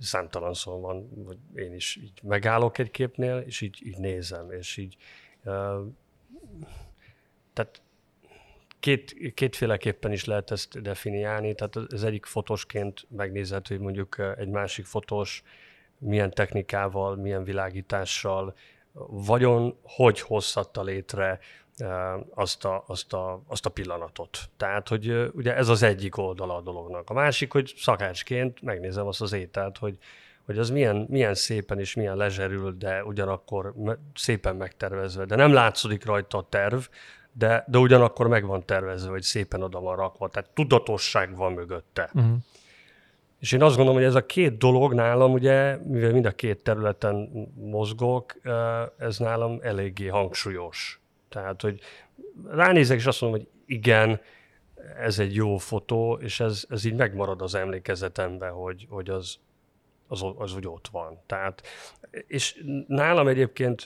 Számtalan 0.00 0.54
szó 0.54 0.80
van, 0.80 1.24
hogy 1.26 1.38
én 1.54 1.74
is 1.74 1.96
így 1.96 2.20
megállok 2.22 2.78
egy 2.78 2.90
képnél, 2.90 3.38
és 3.38 3.60
így, 3.60 3.78
így 3.84 3.98
nézem, 3.98 4.50
és 4.50 4.76
így 4.76 4.96
tehát 7.52 7.82
két, 8.80 9.34
kétféleképpen 9.34 10.12
is 10.12 10.24
lehet 10.24 10.50
ezt 10.50 10.82
definiálni, 10.82 11.54
tehát 11.54 11.76
az 11.76 12.04
egyik 12.04 12.26
fotosként 12.26 13.06
megnézhető, 13.08 13.74
hogy 13.74 13.84
mondjuk 13.84 14.18
egy 14.38 14.48
másik 14.48 14.84
fotós 14.84 15.42
milyen 15.98 16.30
technikával, 16.30 17.16
milyen 17.16 17.44
világítással, 17.44 18.54
vagyon 19.08 19.78
hogy 19.82 20.20
hozhatta 20.20 20.82
létre 20.82 21.38
azt 22.34 22.64
a, 22.64 22.84
azt, 22.86 23.12
a, 23.12 23.42
azt 23.46 23.66
a 23.66 23.70
pillanatot. 23.70 24.38
Tehát, 24.56 24.88
hogy 24.88 25.30
ugye 25.32 25.56
ez 25.56 25.68
az 25.68 25.82
egyik 25.82 26.16
oldala 26.16 26.56
a 26.56 26.60
dolognak. 26.60 27.10
A 27.10 27.14
másik, 27.14 27.52
hogy 27.52 27.72
szakácsként 27.76 28.62
megnézem 28.62 29.06
azt 29.06 29.20
az 29.20 29.32
ételt, 29.32 29.78
hogy, 29.78 29.96
hogy 30.44 30.58
az 30.58 30.70
milyen, 30.70 31.06
milyen 31.08 31.34
szépen 31.34 31.78
és 31.78 31.94
milyen 31.94 32.16
lezserül, 32.16 32.76
de 32.78 33.04
ugyanakkor 33.04 33.74
szépen 34.14 34.56
megtervezve. 34.56 35.24
De 35.24 35.36
nem 35.36 35.52
látszódik 35.52 36.04
rajta 36.04 36.38
a 36.38 36.46
terv, 36.48 36.80
de, 37.32 37.64
de 37.68 37.78
ugyanakkor 37.78 38.28
meg 38.28 38.46
van 38.46 38.64
tervezve, 38.64 39.10
hogy 39.10 39.22
szépen 39.22 39.62
oda 39.62 39.80
van 39.80 39.96
rakva, 39.96 40.28
tehát 40.28 40.50
tudatosság 40.54 41.36
van 41.36 41.52
mögötte. 41.52 42.10
Uh-huh. 42.14 42.36
És 43.38 43.52
én 43.52 43.62
azt 43.62 43.76
gondolom, 43.76 44.00
hogy 44.00 44.08
ez 44.08 44.14
a 44.14 44.26
két 44.26 44.58
dolog 44.58 44.94
nálam, 44.94 45.32
ugye, 45.32 45.76
mivel 45.76 46.12
mind 46.12 46.26
a 46.26 46.30
két 46.30 46.62
területen 46.62 47.30
mozgok, 47.54 48.34
ez 48.98 49.18
nálam 49.18 49.58
eléggé 49.62 50.06
hangsúlyos. 50.06 50.99
Tehát, 51.30 51.62
hogy 51.62 51.80
ránézek, 52.46 52.98
és 52.98 53.06
azt 53.06 53.20
mondom, 53.20 53.40
hogy 53.40 53.48
igen, 53.66 54.20
ez 54.98 55.18
egy 55.18 55.34
jó 55.34 55.56
fotó, 55.56 56.18
és 56.22 56.40
ez, 56.40 56.64
ez 56.68 56.84
így 56.84 56.94
megmarad 56.94 57.42
az 57.42 57.54
emlékezetemben, 57.54 58.52
hogy, 58.52 58.86
hogy 58.88 59.10
az, 59.10 59.38
az, 60.08 60.24
az 60.36 60.54
úgy 60.54 60.66
ott 60.66 60.88
van. 60.88 61.20
Tehát, 61.26 61.62
és 62.26 62.64
nálam 62.86 63.28
egyébként 63.28 63.84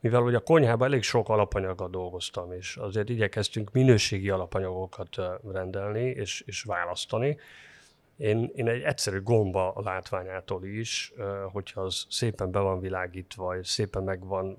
mivel 0.00 0.22
ugye 0.22 0.36
a 0.36 0.40
konyhában 0.40 0.88
elég 0.88 1.02
sok 1.02 1.28
alapanyaggal 1.28 1.88
dolgoztam, 1.88 2.52
és 2.52 2.76
azért 2.76 3.08
igyekeztünk 3.08 3.72
minőségi 3.72 4.30
alapanyagokat 4.30 5.16
rendelni 5.52 6.02
és, 6.02 6.42
és 6.46 6.62
választani. 6.62 7.38
Én, 8.20 8.50
én 8.54 8.68
egy 8.68 8.82
egyszerű 8.82 9.22
gomba 9.22 9.72
látványától 9.84 10.64
is, 10.64 11.12
hogyha 11.52 11.80
az 11.80 12.06
szépen 12.08 12.50
be 12.50 12.58
van 12.58 12.80
világítva, 12.80 13.58
és 13.58 13.68
szépen 13.68 14.02
meg 14.02 14.26
van 14.26 14.58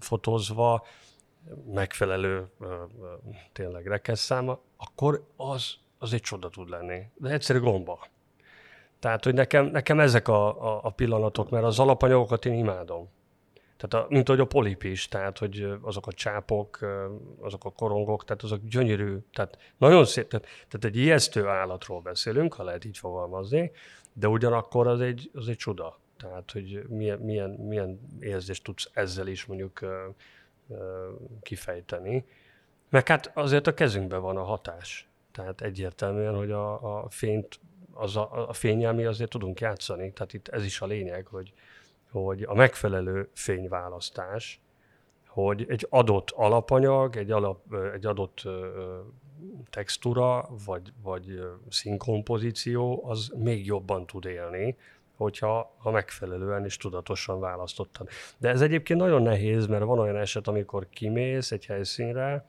fotózva, 0.00 0.86
megfelelő 1.72 2.48
tényleg 3.52 3.86
rekesszáma, 3.86 4.58
akkor 4.76 5.24
az, 5.36 5.74
az 5.98 6.12
egy 6.12 6.20
csoda 6.20 6.48
tud 6.48 6.68
lenni. 6.68 7.02
De 7.14 7.30
egyszerű 7.30 7.58
gomba. 7.58 8.06
Tehát, 8.98 9.24
hogy 9.24 9.34
nekem, 9.34 9.66
nekem 9.66 10.00
ezek 10.00 10.28
a, 10.28 10.74
a, 10.74 10.80
a 10.84 10.90
pillanatok, 10.90 11.50
mert 11.50 11.64
az 11.64 11.78
alapanyagokat 11.78 12.44
én 12.44 12.54
imádom. 12.54 13.08
Tehát 13.78 14.06
a, 14.06 14.10
mint 14.10 14.28
ahogy 14.28 14.40
a 14.40 14.46
polip 14.46 14.82
is, 14.82 15.08
tehát 15.08 15.38
hogy 15.38 15.78
azok 15.80 16.06
a 16.06 16.12
csápok, 16.12 16.78
azok 17.40 17.64
a 17.64 17.70
korongok, 17.70 18.24
tehát 18.24 18.42
azok 18.42 18.64
gyönyörű, 18.64 19.16
tehát 19.32 19.58
nagyon 19.76 20.04
szép, 20.04 20.28
tehát, 20.28 20.46
tehát 20.46 20.84
egy 20.84 20.96
ijesztő 20.96 21.46
állatról 21.46 22.00
beszélünk, 22.00 22.54
ha 22.54 22.62
lehet 22.62 22.84
így 22.84 22.98
fogalmazni, 22.98 23.70
de 24.12 24.28
ugyanakkor 24.28 24.86
az 24.86 25.00
egy, 25.00 25.30
az 25.34 25.48
egy 25.48 25.56
csoda. 25.56 25.98
Tehát, 26.16 26.50
hogy 26.50 26.84
milyen, 26.88 27.18
milyen, 27.18 27.50
milyen 27.50 28.00
érzést 28.20 28.64
tudsz 28.64 28.90
ezzel 28.92 29.26
is 29.26 29.44
mondjuk 29.44 29.80
kifejteni. 31.42 32.24
Meg 32.88 33.06
hát 33.06 33.30
azért 33.34 33.66
a 33.66 33.74
kezünkben 33.74 34.20
van 34.20 34.36
a 34.36 34.42
hatás. 34.42 35.08
Tehát 35.32 35.60
egyértelműen, 35.60 36.34
hogy 36.34 36.50
a, 36.50 37.02
a 37.02 37.08
fényt, 37.08 37.60
az 37.92 38.16
a, 38.16 38.48
a 38.48 38.52
fényel 38.52 39.06
azért 39.06 39.30
tudunk 39.30 39.60
játszani. 39.60 40.12
Tehát 40.12 40.32
itt 40.32 40.48
ez 40.48 40.64
is 40.64 40.80
a 40.80 40.86
lényeg, 40.86 41.26
hogy, 41.26 41.52
hogy 42.10 42.42
a 42.42 42.54
megfelelő 42.54 43.30
fényválasztás, 43.32 44.60
hogy 45.26 45.66
egy 45.68 45.86
adott 45.90 46.30
alapanyag, 46.30 47.16
egy, 47.16 47.30
alap, 47.30 47.74
egy 47.94 48.06
adott 48.06 48.42
textúra, 49.70 50.48
vagy, 50.64 50.92
vagy 51.02 51.40
színkompozíció, 51.68 53.04
az 53.06 53.32
még 53.36 53.66
jobban 53.66 54.06
tud 54.06 54.24
élni, 54.24 54.76
hogyha 55.16 55.74
ha 55.78 55.90
megfelelően 55.90 56.64
és 56.64 56.76
tudatosan 56.76 57.40
választottad. 57.40 58.08
De 58.38 58.48
ez 58.48 58.60
egyébként 58.60 59.00
nagyon 59.00 59.22
nehéz, 59.22 59.66
mert 59.66 59.84
van 59.84 59.98
olyan 59.98 60.16
eset, 60.16 60.48
amikor 60.48 60.88
kimész 60.88 61.52
egy 61.52 61.66
helyszínre, 61.66 62.46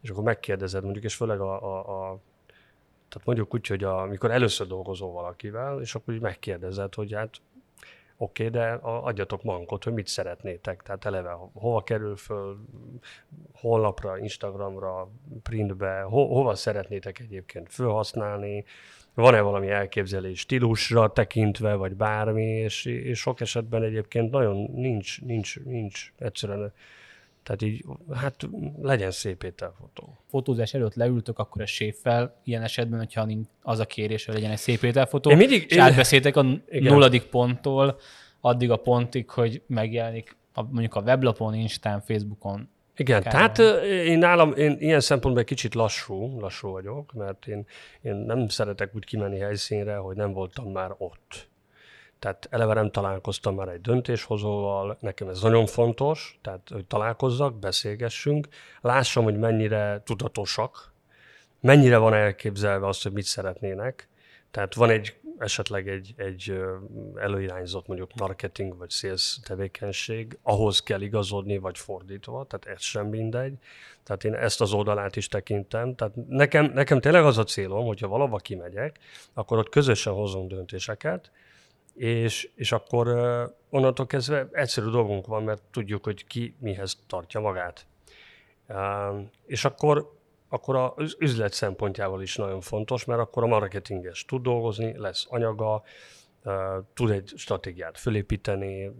és 0.00 0.10
akkor 0.10 0.22
megkérdezed 0.22 0.82
mondjuk, 0.82 1.04
és 1.04 1.14
főleg 1.14 1.40
a, 1.40 1.62
a, 1.62 1.78
a 1.78 2.18
tehát 3.08 3.26
mondjuk 3.26 3.54
úgy, 3.54 3.66
hogy 3.66 3.84
amikor 3.84 4.30
először 4.30 4.66
dolgozol 4.66 5.12
valakivel, 5.12 5.80
és 5.80 5.94
akkor 5.94 6.14
úgy 6.14 6.20
megkérdezed, 6.20 6.94
hogy 6.94 7.12
hát 7.12 7.40
Oké, 8.22 8.46
okay, 8.46 8.60
de 8.60 8.72
adjatok 8.82 9.42
mankot, 9.42 9.84
hogy 9.84 9.92
mit 9.92 10.06
szeretnétek. 10.06 10.82
Tehát 10.82 11.04
eleve 11.04 11.30
hova 11.52 11.82
kerül 11.82 12.16
föl, 12.16 12.56
honlapra, 13.52 14.18
Instagramra, 14.18 15.10
printbe, 15.42 16.00
ho, 16.00 16.26
hova 16.26 16.54
szeretnétek 16.54 17.18
egyébként 17.18 17.72
felhasználni, 17.72 18.64
van-e 19.14 19.40
valami 19.40 19.68
elképzelés 19.68 20.38
stílusra 20.38 21.12
tekintve, 21.12 21.74
vagy 21.74 21.94
bármi, 21.94 22.46
és, 22.46 22.84
és 22.84 23.18
sok 23.18 23.40
esetben 23.40 23.82
egyébként 23.82 24.30
nagyon 24.30 24.70
nincs, 24.70 25.20
nincs, 25.22 25.60
nincs 25.60 26.12
egyszerűen 26.18 26.72
tehát 27.42 27.62
így, 27.62 27.84
hát 28.14 28.48
legyen 28.82 29.10
szép 29.10 29.42
ételfotó. 29.42 30.18
Fotózás 30.28 30.74
előtt 30.74 30.94
leültök 30.94 31.38
akkor 31.38 31.62
a 31.62 31.66
séffel, 31.66 32.40
ilyen 32.44 32.62
esetben, 32.62 32.98
hogyha 32.98 33.28
az 33.62 33.78
a 33.78 33.84
kérés, 33.84 34.24
hogy 34.24 34.34
legyen 34.34 34.50
egy 34.50 34.58
szép 34.58 34.82
ételfotó, 34.82 35.30
én 35.30 35.36
mindig, 35.36 35.64
és 35.68 35.76
én... 35.76 35.82
átbeszéltek 35.82 36.36
a 36.36 36.44
igen. 36.68 36.92
nulladik 36.92 37.22
ponttól 37.22 37.98
addig 38.40 38.70
a 38.70 38.76
pontig, 38.76 39.30
hogy 39.30 39.62
megjelenik 39.66 40.36
a, 40.52 40.62
mondjuk 40.62 40.94
a 40.94 41.00
weblapon, 41.00 41.54
Instán, 41.54 42.00
Facebookon. 42.00 42.68
Igen, 42.96 43.22
tehát 43.22 43.58
én 43.82 44.18
nálam, 44.18 44.52
én 44.52 44.76
ilyen 44.78 45.00
szempontból 45.00 45.42
egy 45.42 45.48
kicsit 45.48 45.74
lassú, 45.74 46.40
lassú 46.40 46.70
vagyok, 46.70 47.12
mert 47.12 47.46
én, 47.46 47.66
én 48.02 48.14
nem 48.14 48.48
szeretek 48.48 48.94
úgy 48.94 49.04
kimenni 49.04 49.38
helyszínre, 49.38 49.96
hogy 49.96 50.16
nem 50.16 50.32
voltam 50.32 50.72
már 50.72 50.94
ott. 50.98 51.48
Tehát 52.20 52.48
eleve 52.50 52.74
nem 52.74 52.90
találkoztam 52.90 53.54
már 53.54 53.68
egy 53.68 53.80
döntéshozóval, 53.80 54.96
nekem 55.00 55.28
ez 55.28 55.42
nagyon 55.42 55.66
fontos, 55.66 56.38
tehát 56.42 56.68
hogy 56.72 56.84
találkozzak, 56.84 57.58
beszélgessünk, 57.58 58.48
lássam, 58.80 59.24
hogy 59.24 59.38
mennyire 59.38 60.02
tudatosak, 60.04 60.92
mennyire 61.60 61.96
van 61.96 62.14
elképzelve 62.14 62.86
azt, 62.86 63.02
hogy 63.02 63.12
mit 63.12 63.24
szeretnének. 63.24 64.08
Tehát 64.50 64.74
van 64.74 64.90
egy 64.90 65.20
esetleg 65.38 65.88
egy, 65.88 66.14
egy 66.16 66.60
előirányzott 67.14 67.86
mondjuk 67.86 68.14
marketing 68.14 68.76
vagy 68.76 68.90
sales 68.90 69.38
tevékenység, 69.44 70.38
ahhoz 70.42 70.82
kell 70.82 71.00
igazodni, 71.00 71.58
vagy 71.58 71.78
fordítva, 71.78 72.44
tehát 72.44 72.78
ez 72.78 72.82
sem 72.82 73.06
mindegy. 73.06 73.54
Tehát 74.02 74.24
én 74.24 74.34
ezt 74.34 74.60
az 74.60 74.72
oldalát 74.72 75.16
is 75.16 75.28
tekintem. 75.28 75.94
Tehát 75.94 76.14
nekem, 76.28 76.64
nekem 76.74 77.00
tényleg 77.00 77.24
az 77.24 77.38
a 77.38 77.44
célom, 77.44 77.86
hogyha 77.86 78.08
valahova 78.08 78.36
kimegyek, 78.36 78.98
akkor 79.32 79.58
ott 79.58 79.68
közösen 79.68 80.12
hozunk 80.12 80.50
döntéseket, 80.50 81.30
és, 81.94 82.50
és 82.54 82.72
akkor 82.72 83.08
onnantól 83.70 84.06
kezdve 84.06 84.48
egyszerű 84.52 84.88
dolgunk 84.88 85.26
van, 85.26 85.42
mert 85.42 85.62
tudjuk, 85.70 86.04
hogy 86.04 86.26
ki 86.26 86.54
mihez 86.58 86.98
tartja 87.06 87.40
magát. 87.40 87.86
És 89.46 89.64
akkor, 89.64 90.18
akkor 90.48 90.92
az 90.96 91.16
üzlet 91.18 91.52
szempontjával 91.52 92.22
is 92.22 92.36
nagyon 92.36 92.60
fontos, 92.60 93.04
mert 93.04 93.20
akkor 93.20 93.42
a 93.42 93.46
marketinges 93.46 94.24
tud 94.24 94.42
dolgozni, 94.42 94.98
lesz 94.98 95.26
anyaga, 95.28 95.82
tud 96.94 97.10
egy 97.10 97.32
stratégiát 97.36 97.98
fölépíteni, 97.98 98.90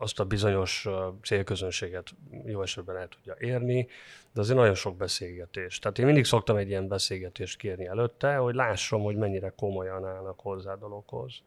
azt 0.00 0.20
a 0.20 0.24
bizonyos 0.24 0.88
célközönséget 1.22 2.10
jó 2.44 2.62
esetben 2.62 2.96
el 2.96 3.08
tudja 3.08 3.36
érni, 3.38 3.88
de 4.32 4.40
azért 4.40 4.58
nagyon 4.58 4.74
sok 4.74 4.96
beszélgetés. 4.96 5.78
Tehát 5.78 5.98
én 5.98 6.04
mindig 6.04 6.24
szoktam 6.24 6.56
egy 6.56 6.68
ilyen 6.68 6.88
beszélgetést 6.88 7.58
kérni 7.58 7.86
előtte, 7.86 8.36
hogy 8.36 8.54
lássam, 8.54 9.02
hogy 9.02 9.16
mennyire 9.16 9.52
komolyan 9.56 10.06
állnak 10.06 10.40
hozzá 10.40 10.74
dologhoz. 10.74 11.42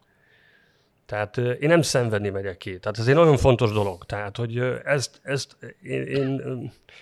Tehát 1.06 1.36
én 1.36 1.68
nem 1.68 1.82
szenvedni 1.82 2.28
megyek 2.28 2.56
ki. 2.56 2.78
Tehát 2.78 2.98
ez 2.98 3.08
egy 3.08 3.14
nagyon 3.14 3.36
fontos 3.36 3.72
dolog. 3.72 4.04
Tehát, 4.04 4.36
hogy 4.36 4.58
ezt, 4.84 5.20
ezt 5.22 5.56
én, 5.82 6.02
én, 6.02 6.36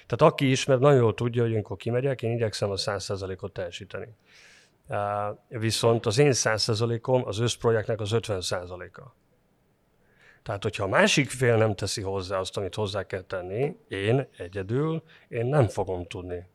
tehát 0.07 0.33
aki 0.33 0.51
ismer, 0.51 0.79
nagyon 0.79 0.99
jól 0.99 1.15
tudja, 1.15 1.43
hogy 1.43 1.53
amikor 1.53 1.77
kimegyek, 1.77 2.23
én 2.23 2.33
igyekszem 2.33 2.71
a 2.71 2.77
100%-ot 2.77 3.53
teljesíteni. 3.53 4.09
Viszont 5.49 6.07
az 6.07 6.19
én 6.19 6.31
100%-om 6.33 7.27
az 7.27 7.39
összprojektnek 7.39 8.01
az 8.01 8.11
50%-a. 8.13 9.15
Tehát, 10.43 10.63
hogyha 10.63 10.85
a 10.85 10.89
másik 10.89 11.31
fél 11.31 11.57
nem 11.57 11.75
teszi 11.75 12.03
hozzá 12.03 12.39
azt, 12.39 12.57
amit 12.57 12.75
hozzá 12.75 13.03
kell 13.03 13.23
tenni, 13.23 13.77
én 13.89 14.29
egyedül, 14.37 15.03
én 15.29 15.47
nem 15.47 15.67
fogom 15.69 16.07
tudni 16.07 16.47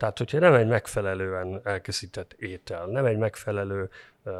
tehát, 0.00 0.18
hogyha 0.18 0.38
nem 0.38 0.54
egy 0.54 0.66
megfelelően 0.66 1.60
elkészített 1.64 2.32
étel, 2.32 2.86
nem 2.86 3.04
egy 3.04 3.16
megfelelő 3.16 3.90
uh, 4.24 4.32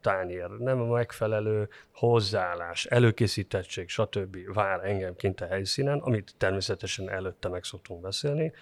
tányér, 0.00 0.48
nem 0.48 0.80
a 0.80 0.86
megfelelő 0.86 1.68
hozzáállás, 1.94 2.84
előkészítettség, 2.86 3.88
stb. 3.88 4.36
vár 4.54 4.84
engem 4.84 5.16
kint 5.16 5.40
a 5.40 5.46
helyszínen, 5.46 5.98
amit 5.98 6.34
természetesen 6.38 7.10
előtte 7.10 7.48
meg 7.48 7.64
szoktunk 7.64 8.00
beszélni, 8.00 8.52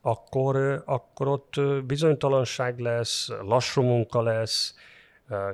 akkor, 0.00 0.82
akkor 0.84 1.28
ott 1.28 1.60
bizonytalanság 1.84 2.78
lesz, 2.78 3.28
lassú 3.42 3.82
munka 3.82 4.22
lesz, 4.22 4.74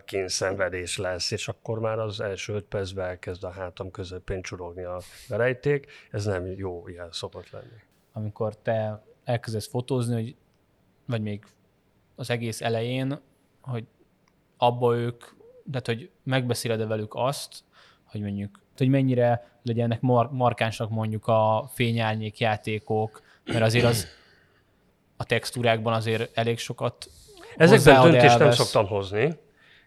kényszenvedés 0.05 0.99
lesz, 0.99 1.31
és 1.31 1.49
akkor 1.49 1.79
már 1.79 1.99
az 1.99 2.21
első 2.21 2.55
öt 2.55 2.65
percben 2.65 3.07
elkezd 3.07 3.45
a 3.45 3.51
hátam 3.51 3.91
közepén 3.91 4.43
csurogni 4.43 4.83
a 4.83 5.01
verejték. 5.29 5.87
Ez 6.11 6.25
nem 6.25 6.47
jó 6.47 6.89
jel 6.89 7.13
szokott 7.13 7.51
lenni. 7.51 7.81
Amikor 8.13 8.57
te 8.57 9.05
elkezdesz 9.27 9.69
fotózni, 9.69 10.15
hogy, 10.15 10.37
vagy 11.07 11.23
még 11.23 11.45
az 12.15 12.31
egész 12.31 12.61
elején, 12.61 13.21
hogy 13.61 13.87
abba 14.57 14.97
ők, 14.97 15.25
tehát 15.71 15.87
hogy 15.87 16.11
megbeszéled 16.23 16.87
velük 16.87 17.15
azt, 17.15 17.65
hogy 18.05 18.21
mondjuk, 18.21 18.61
hogy 18.77 18.89
mennyire 18.89 19.59
legyenek 19.63 20.01
mar- 20.01 20.33
markánsnak 20.33 20.91
mondjuk 20.91 21.27
a 21.27 21.71
fényárnyék 21.73 22.39
játékok, 22.39 23.23
mert 23.45 23.63
azért 23.63 23.85
az 23.85 24.07
a 25.17 25.25
textúrákban 25.25 25.93
azért 25.93 26.39
elég 26.39 26.59
sokat 26.59 27.11
Ezekben 27.57 28.11
döntést 28.11 28.39
nem 28.39 28.51
szoktam 28.51 28.87
hozni, 28.87 29.39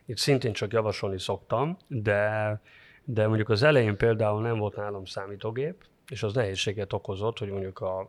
itt 0.06 0.18
szintén 0.18 0.54
csak 0.54 0.74
javasolni 0.74 1.20
szoktam, 1.20 1.78
de, 1.88 2.62
de 3.04 3.28
mondjuk 3.28 3.50
az 3.50 3.64
elején 3.64 3.98
például 3.98 4.42
nem 4.42 4.58
volt 4.58 4.76
nálam 4.76 5.06
számítógép, 5.06 5.84
és 6.10 6.24
az 6.24 6.34
nehézséget 6.34 6.94
okozott, 6.94 7.38
hogy 7.38 7.50
mondjuk 7.50 7.80
a 7.80 8.08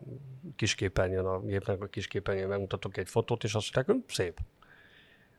kisképernyőn, 0.56 1.24
a 1.24 1.40
gépnek 1.40 1.82
a 1.82 1.86
kisképernyőn 1.86 2.48
megmutatok 2.48 2.96
egy 2.96 3.08
fotót, 3.08 3.44
és 3.44 3.54
azt 3.54 3.74
mondták, 3.74 3.96
hogy 3.96 4.14
szép. 4.14 4.38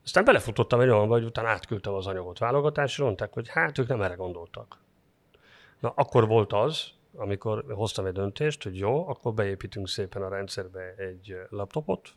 Aztán 0.04 0.24
belefutottam 0.24 0.80
egy 0.80 0.90
olyan, 0.90 1.08
vagy 1.08 1.24
utána 1.24 1.48
átküldtem 1.48 1.94
az 1.94 2.08
anyagot 2.08 2.40
válogatásra, 2.40 3.06
mondták, 3.06 3.34
hogy 3.34 3.50
hát 3.50 3.78
ők 3.78 3.88
nem 3.88 4.02
erre 4.02 4.14
gondoltak. 4.14 4.78
Na, 5.80 5.94
akkor 5.96 6.28
volt 6.28 6.54
az, 6.54 6.92
amikor 7.16 7.66
hoztam 7.70 8.06
egy 8.06 8.14
döntést, 8.14 8.64
hogy 8.64 8.78
jó, 8.78 9.08
akkor 9.08 9.34
beépítünk 9.34 9.88
szépen 9.88 10.22
a 10.22 10.30
rendszerbe 10.30 10.96
egy 10.98 11.38
laptopot, 11.50 12.10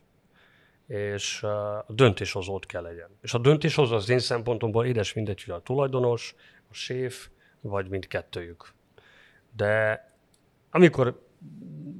és 0.87 1.43
a 1.43 1.85
döntéshozót 1.87 2.65
kell 2.65 2.81
legyen. 2.81 3.09
És 3.21 3.33
a 3.33 3.37
döntéshozó 3.37 3.95
az 3.95 4.09
én 4.09 4.19
szempontomból 4.19 4.85
édes 4.85 5.13
mindegy, 5.13 5.43
hogy 5.43 5.53
a 5.53 5.61
tulajdonos, 5.61 6.35
a 6.69 6.73
séf, 6.73 7.27
vagy 7.61 7.89
mindkettőjük. 7.89 8.73
De 9.55 10.03
amikor 10.75 11.23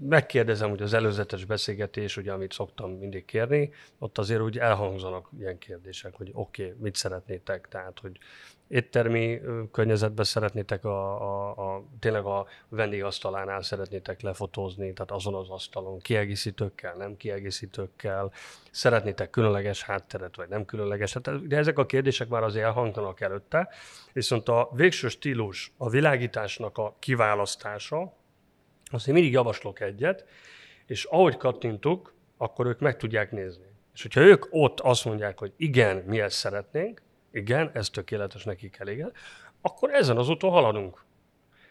megkérdezem, 0.10 0.70
hogy 0.70 0.82
az 0.82 0.94
előzetes 0.94 1.46
beszélgetés, 1.46 2.18
ugye, 2.18 2.32
amit 2.32 2.54
szoktam 2.54 2.92
mindig 2.92 3.26
kérni, 3.26 3.72
ott 4.00 4.18
azért 4.18 4.42
úgy 4.42 4.58
elhangzanak 4.58 5.30
ilyen 5.40 5.58
kérdések, 5.58 6.14
hogy 6.16 6.30
oké, 6.34 6.64
okay, 6.64 6.76
mit 6.80 6.96
szeretnétek, 6.96 7.68
tehát, 7.68 8.00
hogy 8.00 8.18
éttermi 8.68 9.42
környezetben 9.72 10.26
szeretnétek 10.26 10.86
a, 10.86 11.22
a, 11.22 11.50
a, 11.50 11.84
tényleg 12.00 12.26
a 12.26 12.46
vendégasztalánál 12.70 13.62
szeretnétek 13.62 14.22
lefotózni, 14.22 14.94
tehát 14.94 15.12
azon 15.12 15.34
az 15.34 15.50
asztalon, 15.50 16.00
kiegészítőkkel, 16.00 16.96
nem 16.96 17.18
kiegészítőkkel, 17.18 18.32
szeretnétek 18.72 19.30
különleges 19.30 19.84
hátteret, 19.84 20.36
vagy 20.36 20.50
nem 20.50 20.66
különleges 20.66 21.14
hátteret, 21.14 21.48
de 21.48 21.58
ezek 21.58 21.78
a 21.78 21.86
kérdések 21.86 22.28
már 22.28 22.44
azért 22.44 22.66
elhangzanak 22.66 23.22
előtte, 23.22 23.70
viszont 24.14 24.50
a 24.50 24.70
végső 24.74 25.08
stílus, 25.08 25.74
a 25.78 25.90
világításnak 25.90 26.78
a 26.78 26.96
kiválasztása, 27.00 28.14
azt 28.92 29.08
én 29.08 29.14
mindig 29.14 29.32
javaslok 29.32 29.80
egyet, 29.80 30.26
és 30.86 31.04
ahogy 31.04 31.38
kattintuk, 31.38 32.14
akkor 32.38 32.66
ők 32.66 32.80
meg 32.80 32.98
tudják 32.98 33.32
nézni. 33.32 33.66
És 33.94 34.02
hogyha 34.02 34.22
ők 34.22 34.46
ott 34.50 34.80
azt 34.80 35.06
mondják, 35.06 35.40
hogy 35.40 35.54
igen, 35.58 35.98
mi 35.98 36.20
ezt 36.20 36.38
szeretnénk, 36.38 37.02
igen, 37.32 37.72
ez 37.74 37.90
tökéletes, 37.90 38.44
nekik 38.44 38.78
elég, 38.80 39.06
akkor 39.62 39.94
ezen 39.94 40.18
az 40.18 40.30
úton 40.30 40.52
haladunk. 40.52 41.04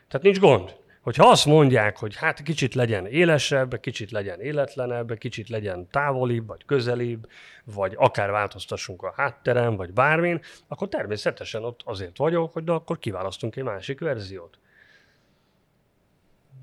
Tehát 0.09 0.23
nincs 0.23 0.39
gond. 0.39 0.77
Hogyha 1.01 1.29
azt 1.29 1.47
mondják, 1.47 1.99
hogy 1.99 2.17
hát 2.17 2.43
kicsit 2.43 2.75
legyen 2.75 3.07
élesebb, 3.07 3.81
kicsit 3.81 4.11
legyen 4.11 4.41
életlenebb, 4.41 5.19
kicsit 5.19 5.49
legyen 5.49 5.89
távolibb, 5.91 6.47
vagy 6.47 6.65
közelibb, 6.65 7.29
vagy 7.65 7.95
akár 7.97 8.31
változtassunk 8.31 9.03
a 9.03 9.13
hátterem, 9.17 9.77
vagy 9.77 9.93
bármin, 9.93 10.41
akkor 10.69 10.89
természetesen 10.89 11.65
ott 11.65 11.81
azért 11.85 12.17
vagyok, 12.17 12.53
hogy 12.53 12.65
de 12.65 12.73
akkor 12.73 12.99
kiválasztunk 12.99 13.57
egy 13.57 13.65
másik 13.65 14.01
verziót. 14.01 14.59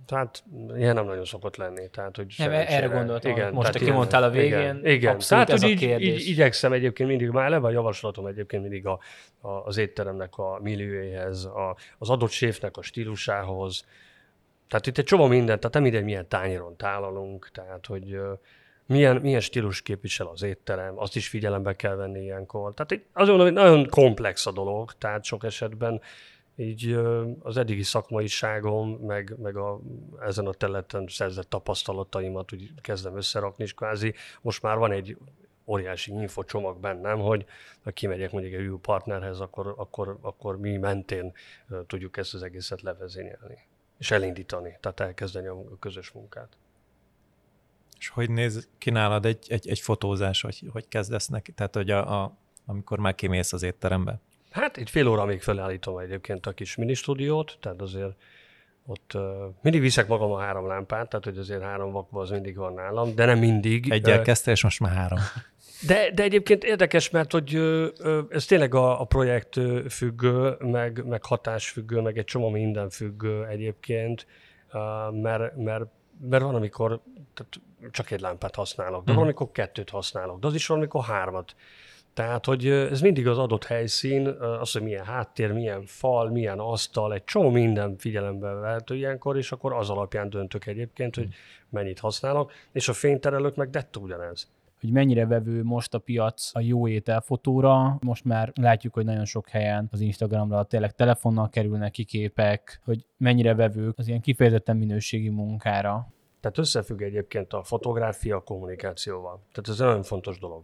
Tehát 0.05 0.43
ilyen 0.75 0.95
nem 0.95 1.05
nagyon 1.05 1.25
szokott 1.25 1.55
lenni. 1.55 1.89
Tehát, 1.89 2.15
hogy 2.15 2.33
nem, 2.37 2.51
erre 2.51 2.85
gondoltam, 2.85 3.31
igen, 3.31 3.53
most 3.53 3.71
te 3.71 3.79
kimondtál 3.79 4.23
a 4.23 4.29
végén, 4.29 4.59
igen, 4.59 4.85
igen. 4.85 5.17
tehát, 5.27 5.49
ez 5.49 5.61
hogy 5.61 5.71
a 5.71 5.73
így, 5.73 6.01
így, 6.01 6.27
igyekszem 6.27 6.73
egyébként 6.73 7.09
mindig, 7.09 7.29
már 7.29 7.45
eleve 7.45 7.67
a 7.67 7.71
javaslatom 7.71 8.25
egyébként 8.25 8.61
mindig 8.61 8.85
a, 8.85 8.99
a, 9.41 9.49
az 9.49 9.77
étteremnek 9.77 10.37
a 10.37 10.59
millióéhez, 10.61 11.45
a, 11.45 11.75
az 11.97 12.09
adott 12.09 12.29
séfnek 12.29 12.77
a 12.77 12.81
stílusához. 12.81 13.85
Tehát 14.67 14.87
itt 14.87 14.97
egy 14.97 15.05
csomó 15.05 15.27
mindent, 15.27 15.59
tehát 15.59 15.73
nem 15.73 15.83
mindegy, 15.83 16.03
milyen 16.03 16.27
tányéron 16.27 16.77
tálalunk, 16.77 17.49
tehát 17.51 17.85
hogy 17.85 18.19
milyen, 18.85 19.15
milyen 19.15 19.39
stílus 19.39 19.81
képvisel 19.81 20.27
az 20.27 20.41
étterem, 20.41 20.99
azt 20.99 21.15
is 21.15 21.27
figyelembe 21.27 21.75
kell 21.75 21.95
venni 21.95 22.19
ilyenkor. 22.19 22.73
Tehát 22.73 23.03
mondom, 23.13 23.39
hogy 23.39 23.53
nagyon 23.53 23.87
komplex 23.89 24.45
a 24.45 24.51
dolog, 24.51 24.93
tehát 24.97 25.23
sok 25.23 25.43
esetben 25.43 26.01
így 26.55 26.91
az 27.39 27.57
eddigi 27.57 27.83
szakmaiságom, 27.83 28.89
meg, 28.89 29.35
meg 29.41 29.55
a, 29.55 29.79
ezen 30.21 30.47
a 30.47 30.53
területen 30.53 31.05
szerzett 31.07 31.49
tapasztalataimat 31.49 32.53
úgy 32.53 32.71
kezdem 32.81 33.15
összerakni, 33.17 33.63
és 33.63 33.73
kvázi 33.73 34.13
most 34.41 34.61
már 34.61 34.77
van 34.77 34.91
egy 34.91 35.17
óriási 35.65 36.11
infocsomag 36.11 36.79
bennem, 36.79 37.19
hogy 37.19 37.45
ha 37.83 37.91
kimegyek 37.91 38.31
mondjuk 38.31 38.53
egy 38.53 38.67
új 38.67 38.79
partnerhez, 38.81 39.39
akkor, 39.39 39.73
akkor, 39.77 40.17
akkor 40.21 40.59
mi 40.59 40.77
mentén 40.77 41.33
tudjuk 41.87 42.17
ezt 42.17 42.33
az 42.33 42.43
egészet 42.43 42.81
levezényelni, 42.81 43.57
és 43.97 44.11
elindítani, 44.11 44.77
tehát 44.79 44.99
elkezdeni 44.99 45.47
a 45.47 45.77
közös 45.79 46.11
munkát. 46.11 46.57
És 47.97 48.09
hogy 48.09 48.29
néz 48.29 48.69
ki 48.77 48.89
nálad 48.89 49.25
egy, 49.25 49.45
egy, 49.49 49.67
egy 49.67 49.79
fotózás, 49.79 50.41
hogy, 50.41 50.69
hogy 50.71 50.87
kezdesz 50.87 51.27
neki? 51.27 51.51
Tehát, 51.51 51.75
hogy 51.75 51.89
a, 51.89 52.23
a, 52.23 52.37
amikor 52.65 52.99
már 52.99 53.15
kimész 53.15 53.53
az 53.53 53.63
étterembe? 53.63 54.19
Hát 54.51 54.77
egy 54.77 54.89
fél 54.89 55.07
óra 55.07 55.25
még 55.25 55.41
felállítom 55.41 55.97
egyébként 55.97 56.45
a 56.45 56.51
kis 56.51 56.75
minisztúdiót, 56.75 57.57
tehát 57.59 57.81
azért 57.81 58.15
ott 58.85 59.11
uh, 59.13 59.21
mindig 59.61 59.81
viszek 59.81 60.07
magam 60.07 60.31
a 60.31 60.39
három 60.39 60.67
lámpát, 60.67 61.09
tehát 61.09 61.25
hogy 61.25 61.37
azért 61.37 61.61
három 61.61 61.91
vakba 61.91 62.21
az 62.21 62.29
mindig 62.29 62.55
van 62.55 62.73
nálam, 62.73 63.15
de 63.15 63.25
nem 63.25 63.39
mindig. 63.39 63.91
Egyel 63.91 64.17
uh, 64.17 64.23
kezdte, 64.23 64.51
és 64.51 64.63
most 64.63 64.79
már 64.79 64.95
három. 64.95 65.19
De, 65.87 66.11
de 66.11 66.23
egyébként 66.23 66.63
érdekes, 66.63 67.09
mert 67.09 67.31
hogy 67.31 67.57
uh, 67.57 67.87
ez 68.29 68.45
tényleg 68.45 68.75
a, 68.75 69.01
a 69.01 69.03
projekt 69.03 69.59
függő, 69.89 70.55
meg, 70.59 71.05
meg 71.05 71.25
hatás 71.25 71.69
függő, 71.69 71.99
meg 72.01 72.17
egy 72.17 72.25
csomó 72.25 72.49
minden 72.49 72.89
függő 72.89 73.45
egyébként, 73.45 74.27
uh, 74.73 75.21
mert, 75.21 75.55
mert, 75.55 75.85
mert 76.29 76.43
van, 76.43 76.55
amikor 76.55 77.01
tehát 77.33 77.59
csak 77.91 78.11
egy 78.11 78.21
lámpát 78.21 78.55
használok, 78.55 79.03
de 79.03 79.11
hmm. 79.11 79.15
van, 79.15 79.23
amikor 79.23 79.51
kettőt 79.51 79.89
használok, 79.89 80.39
de 80.39 80.47
az 80.47 80.53
is 80.53 80.67
van, 80.67 80.77
amikor 80.77 81.03
hármat. 81.03 81.55
Tehát, 82.13 82.45
hogy 82.45 82.67
ez 82.67 83.01
mindig 83.01 83.27
az 83.27 83.37
adott 83.37 83.63
helyszín, 83.63 84.27
az, 84.27 84.71
hogy 84.71 84.81
milyen 84.81 85.05
háttér, 85.05 85.51
milyen 85.51 85.85
fal, 85.85 86.29
milyen 86.29 86.59
asztal, 86.59 87.13
egy 87.13 87.23
csomó 87.23 87.49
minden 87.49 87.97
figyelembe 87.97 88.53
vehető 88.53 88.95
ilyenkor, 88.95 89.37
és 89.37 89.51
akkor 89.51 89.73
az 89.73 89.89
alapján 89.89 90.29
döntök 90.29 90.65
egyébként, 90.65 91.15
hogy 91.15 91.27
mennyit 91.69 91.99
használok, 91.99 92.51
és 92.71 92.87
a 92.87 92.93
fényterelők 92.93 93.55
meg 93.55 93.69
dettó 93.69 94.01
ugyanez 94.01 94.49
hogy 94.81 94.91
mennyire 94.91 95.25
vevő 95.25 95.63
most 95.63 95.93
a 95.93 95.99
piac 95.99 96.49
a 96.53 96.59
jó 96.59 96.87
ételfotóra. 96.87 97.97
Most 98.01 98.25
már 98.25 98.51
látjuk, 98.55 98.93
hogy 98.93 99.05
nagyon 99.05 99.25
sok 99.25 99.49
helyen 99.49 99.87
az 99.91 99.99
Instagramra 99.99 100.63
tényleg 100.63 100.91
telefonnal 100.91 101.49
kerülnek 101.49 101.91
ki 101.91 102.03
képek, 102.03 102.81
hogy 102.83 103.05
mennyire 103.17 103.55
vevők 103.55 103.97
az 103.97 104.07
ilyen 104.07 104.21
kifejezetten 104.21 104.77
minőségi 104.77 105.29
munkára. 105.29 106.07
Tehát 106.39 106.57
összefügg 106.57 107.01
egyébként 107.01 107.53
a 107.53 107.63
fotográfia 107.63 108.35
a 108.35 108.41
kommunikációval. 108.41 109.41
Tehát 109.51 109.69
ez 109.69 109.77
nagyon 109.77 110.03
fontos 110.03 110.39
dolog. 110.39 110.63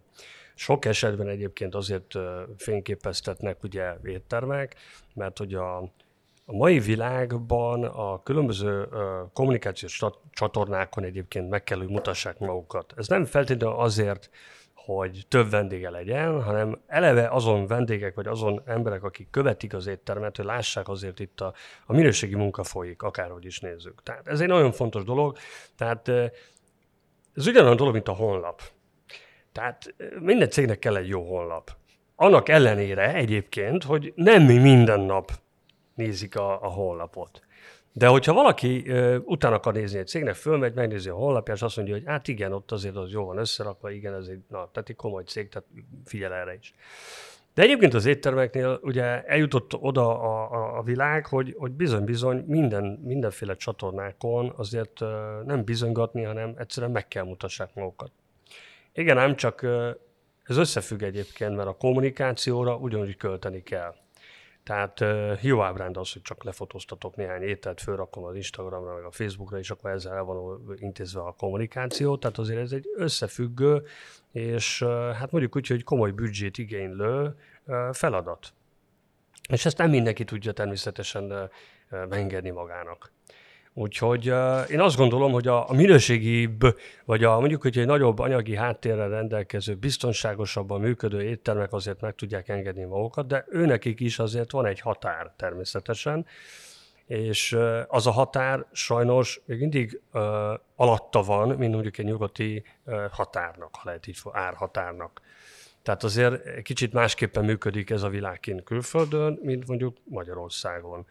Sok 0.59 0.85
esetben 0.85 1.27
egyébként 1.27 1.75
azért 1.75 2.13
fényképeztetnek 2.57 3.63
ugye 3.63 3.93
éttermek, 4.03 4.75
mert 5.13 5.37
hogy 5.37 5.53
a, 5.53 5.77
a 6.45 6.53
mai 6.53 6.79
világban 6.79 7.83
a 7.83 8.23
különböző 8.23 8.87
kommunikációs 9.33 10.03
csatornákon 10.31 11.03
egyébként 11.03 11.49
meg 11.49 11.63
kell, 11.63 11.77
hogy 11.77 11.89
mutassák 11.89 12.39
magukat. 12.39 12.93
Ez 12.95 13.07
nem 13.07 13.25
feltétlenül 13.25 13.79
azért, 13.79 14.29
hogy 14.73 15.25
több 15.27 15.49
vendége 15.49 15.89
legyen, 15.89 16.43
hanem 16.43 16.81
eleve 16.87 17.27
azon 17.27 17.67
vendégek, 17.67 18.15
vagy 18.15 18.27
azon 18.27 18.61
emberek, 18.65 19.03
akik 19.03 19.29
követik 19.29 19.73
az 19.73 19.87
éttermet, 19.87 20.35
hogy 20.35 20.45
lássák 20.45 20.89
azért 20.89 21.19
itt 21.19 21.41
a, 21.41 21.53
a 21.85 21.93
minőségi 21.93 22.35
munka 22.35 22.63
folyik, 22.63 23.01
akárhogy 23.01 23.45
is 23.45 23.59
nézzük. 23.59 24.03
Tehát 24.03 24.27
ez 24.27 24.39
egy 24.39 24.47
nagyon 24.47 24.71
fontos 24.71 25.03
dolog. 25.03 25.37
Tehát 25.75 26.07
ez 27.37 27.47
ugyanolyan 27.47 27.75
dolog, 27.75 27.93
mint 27.93 28.07
a 28.07 28.13
honlap. 28.13 28.61
Tehát 29.57 29.95
minden 30.19 30.49
cégnek 30.49 30.79
kell 30.79 30.95
egy 30.95 31.07
jó 31.07 31.23
honlap. 31.23 31.71
Annak 32.15 32.49
ellenére 32.49 33.13
egyébként, 33.13 33.83
hogy 33.83 34.13
nem 34.15 34.43
mi 34.43 34.57
minden 34.57 34.99
nap 34.99 35.31
nézik 35.95 36.35
a, 36.35 36.63
a 36.63 36.67
honlapot. 36.67 37.41
De 37.93 38.07
hogyha 38.07 38.33
valaki 38.33 38.83
uh, 38.87 39.15
utána 39.25 39.55
akar 39.55 39.73
nézni 39.73 39.99
egy 39.99 40.07
cégnek, 40.07 40.35
fölmegy, 40.35 40.73
megnézi 40.73 41.09
a 41.09 41.13
honlapját, 41.13 41.55
és 41.55 41.61
azt 41.61 41.75
mondja, 41.75 41.93
hogy 41.93 42.03
hát 42.05 42.27
igen, 42.27 42.53
ott 42.53 42.71
azért 42.71 42.95
az 42.95 43.11
jó 43.11 43.25
van 43.25 43.37
összerakva, 43.37 43.91
igen, 43.91 44.13
ez 44.13 44.27
egy, 44.27 44.41
na, 44.49 44.69
tehát 44.71 44.89
egy 44.89 44.95
komoly 44.95 45.23
cég, 45.23 45.49
tehát 45.49 45.67
figyel 46.05 46.33
erre 46.33 46.53
is. 46.53 46.73
De 47.53 47.61
egyébként 47.61 47.93
az 47.93 48.05
éttermeknél 48.05 48.79
ugye 48.81 49.23
eljutott 49.23 49.75
oda 49.75 50.21
a, 50.21 50.51
a, 50.51 50.77
a 50.77 50.81
világ, 50.81 51.25
hogy, 51.25 51.55
hogy 51.57 51.71
bizony-bizony 51.71 52.43
minden, 52.47 52.83
mindenféle 53.03 53.55
csatornákon 53.55 54.53
azért 54.55 54.99
nem 55.45 55.63
bizonygatni, 55.63 56.23
hanem 56.23 56.53
egyszerűen 56.57 56.91
meg 56.91 57.07
kell 57.07 57.23
mutassák 57.23 57.75
magukat. 57.75 58.11
Igen, 58.97 59.15
nem 59.15 59.35
csak 59.35 59.63
ez 60.43 60.57
összefügg 60.57 61.01
egyébként, 61.01 61.55
mert 61.55 61.67
a 61.67 61.77
kommunikációra 61.77 62.75
ugyanúgy 62.75 63.17
költeni 63.17 63.63
kell. 63.63 63.95
Tehát 64.63 65.03
jó 65.41 65.61
ábránd 65.61 65.97
az, 65.97 66.13
hogy 66.13 66.21
csak 66.21 66.43
lefotóztatok 66.43 67.15
néhány 67.15 67.41
ételt, 67.41 67.81
fölrakom 67.81 68.23
az 68.23 68.35
Instagramra, 68.35 68.93
meg 68.93 69.03
a 69.03 69.11
Facebookra, 69.11 69.57
és 69.57 69.69
akkor 69.69 69.89
ezzel 69.89 70.13
el 70.13 70.23
van 70.23 70.61
intézve 70.75 71.19
a 71.19 71.35
kommunikáció. 71.37 72.17
Tehát 72.17 72.37
azért 72.37 72.59
ez 72.59 72.71
egy 72.71 72.89
összefüggő, 72.95 73.83
és 74.31 74.83
hát 75.13 75.31
mondjuk 75.31 75.55
úgy, 75.55 75.67
hogy 75.67 75.83
komoly 75.83 76.11
büdzsét 76.11 76.57
igénylő 76.57 77.35
feladat. 77.91 78.53
És 79.49 79.65
ezt 79.65 79.77
nem 79.77 79.89
mindenki 79.89 80.23
tudja 80.23 80.51
természetesen 80.51 81.49
megengedni 81.89 82.49
magának. 82.49 83.11
Úgyhogy 83.79 84.25
én 84.69 84.79
azt 84.79 84.97
gondolom, 84.97 85.31
hogy 85.31 85.47
a, 85.47 85.69
a 85.69 85.73
minőségibb, 85.73 86.61
vagy 87.05 87.23
a, 87.23 87.39
mondjuk, 87.39 87.61
hogy 87.61 87.77
egy 87.77 87.85
nagyobb 87.85 88.19
anyagi 88.19 88.55
háttérrel 88.55 89.09
rendelkező, 89.09 89.75
biztonságosabban 89.75 90.81
működő 90.81 91.21
éttermek 91.21 91.73
azért 91.73 92.01
meg 92.01 92.15
tudják 92.15 92.49
engedni 92.49 92.83
magukat, 92.83 93.27
de 93.27 93.45
őnekik 93.49 93.99
is 93.99 94.19
azért 94.19 94.51
van 94.51 94.65
egy 94.65 94.79
határ 94.79 95.33
természetesen, 95.35 96.25
és 97.05 97.57
az 97.87 98.07
a 98.07 98.11
határ 98.11 98.65
sajnos 98.71 99.41
még 99.45 99.59
mindig 99.59 100.01
alatta 100.75 101.21
van, 101.21 101.47
mint 101.47 101.73
mondjuk 101.73 101.97
egy 101.97 102.05
nyugati 102.05 102.63
határnak, 103.11 103.75
ha 103.75 103.81
lehet 103.83 104.07
így 104.07 104.17
árhatárnak. 104.31 105.21
Tehát 105.81 106.03
azért 106.03 106.61
kicsit 106.61 106.93
másképpen 106.93 107.45
működik 107.45 107.89
ez 107.89 108.03
a 108.03 108.09
világ 108.09 108.55
külföldön, 108.63 109.39
mint 109.41 109.67
mondjuk 109.67 109.97
Magyarországon. 110.03 111.05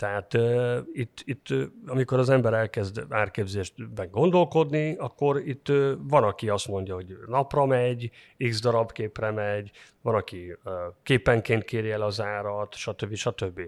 Tehát 0.00 0.34
uh, 0.34 0.76
itt, 0.92 1.22
itt, 1.24 1.46
amikor 1.86 2.18
az 2.18 2.28
ember 2.28 2.52
elkezd 2.52 3.04
árképzésben 3.08 4.10
gondolkodni, 4.10 4.96
akkor 4.96 5.40
itt 5.48 5.68
uh, 5.68 5.92
van, 5.98 6.22
aki 6.22 6.48
azt 6.48 6.68
mondja, 6.68 6.94
hogy 6.94 7.16
napra 7.26 7.66
megy, 7.66 8.10
x 8.38 8.60
darab 8.60 8.92
képre 8.92 9.30
megy, 9.30 9.70
van, 10.02 10.14
aki 10.14 10.56
uh, 10.64 10.72
képenként 11.02 11.64
kéri 11.64 11.90
el 11.90 12.02
az 12.02 12.20
árat, 12.20 12.74
stb. 12.74 13.14
stb. 13.14 13.60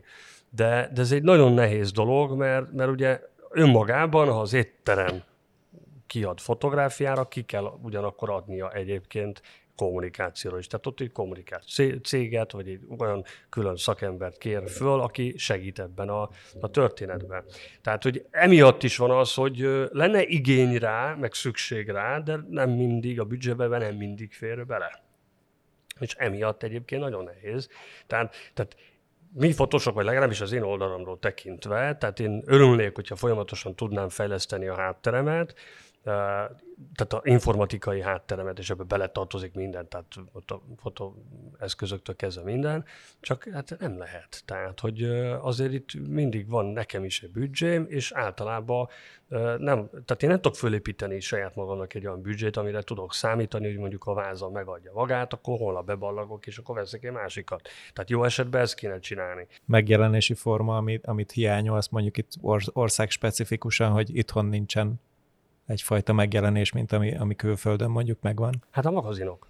De, 0.50 0.90
de 0.94 1.00
ez 1.00 1.12
egy 1.12 1.22
nagyon 1.22 1.52
nehéz 1.52 1.92
dolog, 1.92 2.36
mert, 2.36 2.72
mert 2.72 2.90
ugye 2.90 3.20
önmagában, 3.50 4.28
ha 4.28 4.40
az 4.40 4.52
étterem 4.52 5.22
kiad 6.06 6.40
fotográfiára, 6.40 7.28
ki 7.28 7.42
kell 7.42 7.78
ugyanakkor 7.82 8.30
adnia 8.30 8.70
egyébként 8.70 9.42
kommunikációra 9.76 10.58
is. 10.58 10.66
Tehát 10.66 10.86
ott 10.86 11.00
egy 11.00 11.12
kommunikáció 11.12 11.96
céget, 11.96 12.52
vagy 12.52 12.68
egy 12.68 12.80
olyan 12.98 13.24
külön 13.48 13.76
szakembert 13.76 14.38
kér 14.38 14.70
föl, 14.70 15.00
aki 15.00 15.34
segít 15.36 15.78
ebben 15.78 16.08
a, 16.08 16.30
a 16.60 16.70
történetben. 16.70 17.44
Tehát, 17.82 18.02
hogy 18.02 18.26
emiatt 18.30 18.82
is 18.82 18.96
van 18.96 19.10
az, 19.10 19.34
hogy 19.34 19.88
lenne 19.90 20.22
igény 20.22 20.78
rá, 20.78 21.14
meg 21.14 21.34
szükség 21.34 21.88
rá, 21.88 22.18
de 22.18 22.38
nem 22.48 22.70
mindig, 22.70 23.20
a 23.20 23.24
büdzsébe 23.24 23.78
nem 23.78 23.94
mindig 23.94 24.32
fér 24.32 24.66
bele. 24.66 25.02
És 25.98 26.14
emiatt 26.14 26.62
egyébként 26.62 27.02
nagyon 27.02 27.24
nehéz. 27.24 27.68
Tehát, 28.06 28.34
tehát 28.54 28.76
mi 29.34 29.52
fotósok, 29.52 29.94
vagy 29.94 30.04
legalábbis 30.04 30.40
az 30.40 30.52
én 30.52 30.62
oldalamról 30.62 31.18
tekintve, 31.18 31.96
tehát 31.96 32.20
én 32.20 32.42
örülnék, 32.46 32.94
hogyha 32.94 33.16
folyamatosan 33.16 33.74
tudnám 33.74 34.08
fejleszteni 34.08 34.66
a 34.66 34.74
hátteremet, 34.74 35.54
tehát 36.02 37.12
a 37.12 37.20
informatikai 37.22 38.00
hátteremet, 38.00 38.58
és 38.58 38.70
ebbe 38.70 38.82
beletartozik 38.82 39.54
minden, 39.54 39.88
tehát 39.88 40.14
ott 40.32 40.50
a 40.50 40.62
fotóeszközöktől 40.76 42.16
kezdve 42.16 42.42
minden, 42.42 42.84
csak 43.20 43.48
hát 43.52 43.76
nem 43.78 43.98
lehet. 43.98 44.42
Tehát, 44.44 44.80
hogy 44.80 45.02
azért 45.40 45.72
itt 45.72 46.08
mindig 46.08 46.48
van 46.48 46.66
nekem 46.66 47.04
is 47.04 47.22
egy 47.22 47.30
büdzsém, 47.30 47.86
és 47.88 48.12
általában 48.12 48.88
nem, 49.58 49.88
tehát 49.90 50.22
én 50.22 50.28
nem 50.28 50.40
tudok 50.40 50.56
fölépíteni 50.56 51.20
saját 51.20 51.54
magamnak 51.54 51.94
egy 51.94 52.06
olyan 52.06 52.22
büdzsét, 52.22 52.56
amire 52.56 52.82
tudok 52.82 53.14
számítani, 53.14 53.66
hogy 53.66 53.78
mondjuk 53.78 54.04
a 54.04 54.14
vázam 54.14 54.52
megadja 54.52 54.92
magát, 54.92 55.32
akkor 55.32 55.58
holnap 55.58 55.86
beballagok, 55.86 56.46
és 56.46 56.58
akkor 56.58 56.74
veszek 56.74 57.04
egy 57.04 57.12
másikat. 57.12 57.68
Tehát 57.92 58.10
jó 58.10 58.24
esetben 58.24 58.60
ezt 58.60 58.74
kéne 58.74 58.98
csinálni. 58.98 59.46
Megjelenési 59.64 60.34
forma, 60.34 60.76
amit, 60.76 61.06
amit 61.06 61.34
azt 61.66 61.90
mondjuk 61.90 62.16
itt 62.16 62.30
ország 62.72 63.10
specifikusan, 63.10 63.90
hogy 63.90 64.16
itthon 64.16 64.46
nincsen 64.46 65.00
egyfajta 65.66 66.12
megjelenés, 66.12 66.72
mint 66.72 66.92
ami, 66.92 67.16
ami 67.16 67.34
külföldön 67.34 67.90
mondjuk 67.90 68.20
megvan? 68.20 68.64
Hát 68.70 68.86
a 68.86 68.90
magazinok. 68.90 69.46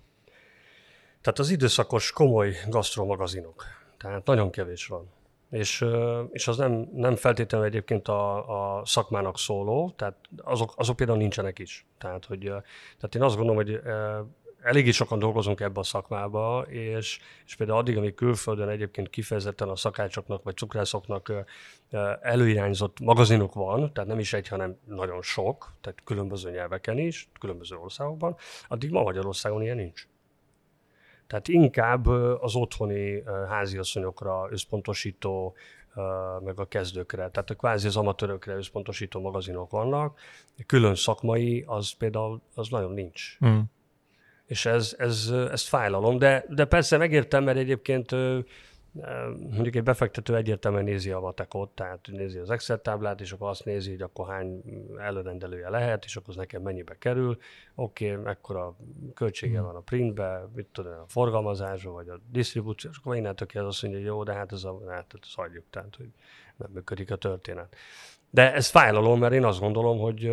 Tehát 1.21 1.39
az 1.39 1.51
időszakos 1.51 2.13
komoly 2.13 2.55
gasztromagazinok. 2.69 3.65
Tehát 3.99 4.25
nagyon 4.25 4.51
kevés 4.51 4.87
van. 4.87 5.11
És, 5.51 5.85
és 6.31 6.49
az 6.49 6.57
nem, 6.57 6.89
nem 6.95 7.17
feltétlenül 7.17 7.67
egyébként 7.67 8.09
a, 8.09 8.79
a 8.79 8.85
szakmának 8.85 9.39
szóló, 9.39 9.93
tehát 9.97 10.17
azok, 10.37 10.73
azok 10.77 10.97
például 10.97 11.19
nincsenek 11.19 11.59
is. 11.59 11.87
Tehát, 11.99 12.25
hogy, 12.25 12.39
tehát 12.97 13.15
én 13.15 13.23
azt 13.23 13.37
gondolom, 13.37 13.65
hogy 13.65 13.81
eléggé 14.63 14.91
sokan 14.91 15.19
dolgozunk 15.19 15.61
ebbe 15.61 15.81
a 15.81 15.83
szakmába, 15.83 16.65
és, 16.69 17.19
és 17.47 17.57
például 17.57 17.79
addig, 17.79 17.97
amíg 17.97 18.15
külföldön 18.15 18.69
egyébként 18.69 19.11
kifejezetten 19.11 19.69
a 19.69 19.77
szakácsoknak 19.77 20.43
vagy 20.43 20.57
cukrászoknak 20.57 21.33
előirányzott 22.21 23.01
magazinok 23.01 23.55
van, 23.55 23.93
tehát 23.93 24.09
nem 24.09 24.19
is 24.19 24.33
egy, 24.33 24.49
hanem 24.49 24.77
nagyon 24.85 25.23
sok, 25.23 25.73
tehát 25.81 26.03
különböző 26.05 26.51
nyelveken 26.51 26.99
is, 26.99 27.29
különböző 27.41 27.77
országokban, 27.77 28.37
addig 28.69 28.91
ma 28.91 29.03
Magyarországon 29.03 29.63
ilyen 29.63 29.77
nincs. 29.77 30.07
Tehát 31.27 31.49
inkább 31.49 32.07
az 32.41 32.55
otthoni 32.55 33.23
háziasszonyokra 33.49 34.49
összpontosító, 34.51 35.55
meg 36.45 36.61
a 36.61 36.65
kezdőkre, 36.65 37.31
tehát 37.31 37.51
a 37.51 37.55
kvázi 37.55 37.87
az 37.87 37.97
amatőrökre 37.97 38.55
összpontosító 38.55 39.21
magazinok 39.21 39.71
vannak, 39.71 40.19
külön 40.67 40.95
szakmai, 40.95 41.65
az 41.67 41.91
például 41.91 42.41
az 42.55 42.69
nagyon 42.69 42.93
nincs. 42.93 43.39
Mm 43.45 43.61
és 44.53 44.67
ez, 44.67 44.95
ez, 44.99 45.33
ez 45.51 45.63
fájlalom, 45.63 46.19
de, 46.19 46.45
de 46.49 46.65
persze 46.65 46.97
megértem, 46.97 47.45
mert 47.45 47.59
egyébként 47.59 48.11
mondjuk 49.51 49.75
egy 49.75 49.83
befektető 49.83 50.37
egyértelműen 50.37 50.85
nézi 50.85 51.11
a 51.11 51.21
matekot, 51.21 51.71
tehát 51.71 52.09
nézi 52.11 52.39
az 52.39 52.51
Excel 52.51 52.81
táblát, 52.81 53.21
és 53.21 53.33
akkor 53.33 53.49
azt 53.49 53.65
nézi, 53.65 53.91
hogy 53.91 54.03
akkor 54.03 54.29
hány 54.29 54.63
előrendelője 54.99 55.69
lehet, 55.69 56.05
és 56.05 56.17
akkor 56.17 56.29
az 56.29 56.37
nekem 56.37 56.63
mennyibe 56.63 56.99
kerül, 56.99 57.39
oké, 57.75 58.11
okay, 58.11 58.23
mekkora 58.23 58.77
költsége 59.15 59.57
hmm. 59.59 59.67
van 59.67 59.77
a 59.77 59.81
printbe, 59.81 60.49
mit 60.55 60.67
tudom, 60.73 60.93
a 60.93 61.09
forgalmazásba, 61.09 61.93
vagy 61.93 62.09
a 62.09 62.21
disztribúció, 62.31 62.91
és 62.91 62.97
akkor 62.97 63.17
innentől 63.17 63.49
ki 63.49 63.59
az 63.59 63.67
azt 63.67 63.83
mondja, 63.83 64.01
hogy 64.01 64.09
jó, 64.09 64.23
de 64.23 64.33
hát 64.33 64.53
ez 64.53 64.65
a, 64.65 64.81
hát 64.89 65.15
ezt 65.21 65.35
hagyjuk, 65.35 65.65
tehát 65.71 65.97
hogy 65.97 66.09
nem 66.57 66.71
működik 66.73 67.11
a 67.11 67.17
történet. 67.17 67.77
De 68.35 68.53
ez 68.53 68.69
fájlalom, 68.69 69.19
mert 69.19 69.33
én 69.33 69.45
azt 69.45 69.61
gondolom, 69.61 69.99
hogy, 69.99 70.31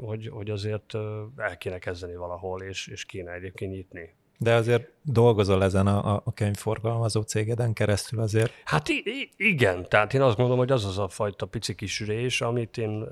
hogy, 0.00 0.28
hogy 0.28 0.50
azért 0.50 0.94
el 1.36 1.56
kéne 1.58 1.78
kezdeni 1.78 2.16
valahol, 2.16 2.62
és, 2.62 2.86
és 2.86 3.04
kéne 3.04 3.32
egyébként 3.32 3.72
nyitni. 3.72 4.14
De 4.38 4.54
azért 4.54 4.88
dolgozol 5.02 5.62
ezen 5.62 5.86
a, 5.86 6.22
a 6.24 6.32
könyvforgalmazó 6.34 7.20
cégeden 7.20 7.72
keresztül 7.72 8.20
azért? 8.20 8.52
Hát 8.64 8.88
igen, 9.36 9.88
tehát 9.88 10.14
én 10.14 10.20
azt 10.20 10.36
gondolom, 10.36 10.58
hogy 10.58 10.70
az 10.70 10.84
az 10.84 10.98
a 10.98 11.08
fajta 11.08 11.46
pici 11.46 11.74
kis 11.74 12.00
ürés, 12.00 12.40
amit 12.40 12.78
én 12.78 13.06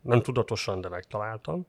nem 0.00 0.22
tudatosan, 0.22 0.80
de 0.80 0.88
megtaláltam. 0.88 1.66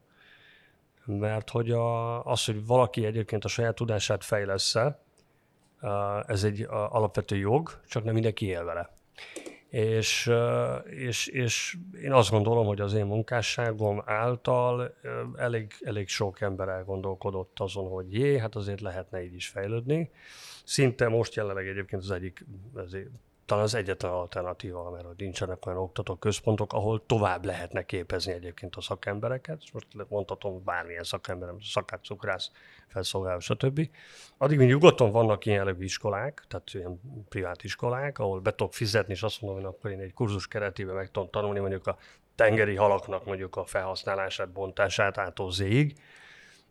Mert 1.05 1.49
hogy 1.49 1.71
a, 1.71 2.23
az, 2.25 2.45
hogy 2.45 2.65
valaki 2.65 3.05
egyébként 3.05 3.45
a 3.45 3.47
saját 3.47 3.75
tudását 3.75 4.23
fejlesz-e, 4.23 4.99
uh, 5.81 5.89
ez 6.27 6.43
egy 6.43 6.67
alapvető 6.69 7.35
jog, 7.35 7.81
csak 7.87 8.03
nem 8.03 8.13
mindenki 8.13 8.45
él 8.45 8.63
vele. 8.63 8.89
És, 9.69 10.31
és, 10.85 11.27
és 11.27 11.77
én 12.01 12.11
azt 12.11 12.29
gondolom, 12.29 12.65
hogy 12.65 12.81
az 12.81 12.93
én 12.93 13.05
munkásságom 13.05 14.01
által 14.05 14.95
elég, 15.35 15.73
elég 15.81 16.07
sok 16.07 16.41
ember 16.41 16.67
elgondolkodott 16.67 17.59
azon, 17.59 17.89
hogy 17.89 18.13
jé, 18.13 18.37
hát 18.37 18.55
azért 18.55 18.81
lehetne 18.81 19.23
így 19.23 19.33
is 19.33 19.47
fejlődni. 19.47 20.11
Szinte 20.63 21.07
most 21.07 21.35
jelenleg 21.35 21.67
egyébként 21.67 22.01
az 22.01 22.11
egyik, 22.11 22.45
talán 23.47 23.63
az 23.63 23.75
egyetlen 23.75 24.11
alternatíva, 24.11 24.91
mert 24.91 25.17
nincsenek 25.17 25.65
olyan 25.65 25.79
oktató 25.79 26.15
központok, 26.15 26.73
ahol 26.73 27.05
tovább 27.05 27.45
lehetne 27.45 27.85
képezni 27.85 28.31
egyébként 28.31 28.75
a 28.75 28.81
szakembereket, 28.81 29.61
és 29.61 29.71
most 29.71 29.87
mondhatom 30.07 30.63
bármilyen 30.63 31.03
szakember, 31.03 31.49
szakát, 31.61 32.03
cukrász, 32.03 32.51
felszolgáló, 32.87 33.39
stb. 33.39 33.89
Addig, 34.37 34.57
mint 34.57 34.69
nyugodtan 34.69 35.11
vannak 35.11 35.45
ilyen 35.45 35.57
jellegű 35.57 35.83
iskolák, 35.83 36.45
tehát 36.47 36.69
ilyen 36.73 37.01
privát 37.29 37.63
iskolák, 37.63 38.19
ahol 38.19 38.39
be 38.39 38.55
tudok 38.55 38.73
fizetni, 38.73 39.13
és 39.13 39.23
azt 39.23 39.41
mondom, 39.41 39.61
hogy 39.61 39.73
akkor 39.73 39.91
én 39.91 39.99
egy 39.99 40.13
kurzus 40.13 40.47
keretében 40.47 40.95
meg 40.95 41.11
tudom 41.11 41.29
tanulni 41.29 41.59
mondjuk 41.59 41.87
a 41.87 41.97
tengeri 42.35 42.75
halaknak 42.75 43.25
mondjuk 43.25 43.55
a 43.55 43.65
felhasználását, 43.65 44.49
bontását 44.49 45.17
ától 45.17 45.51
zéig, 45.51 45.95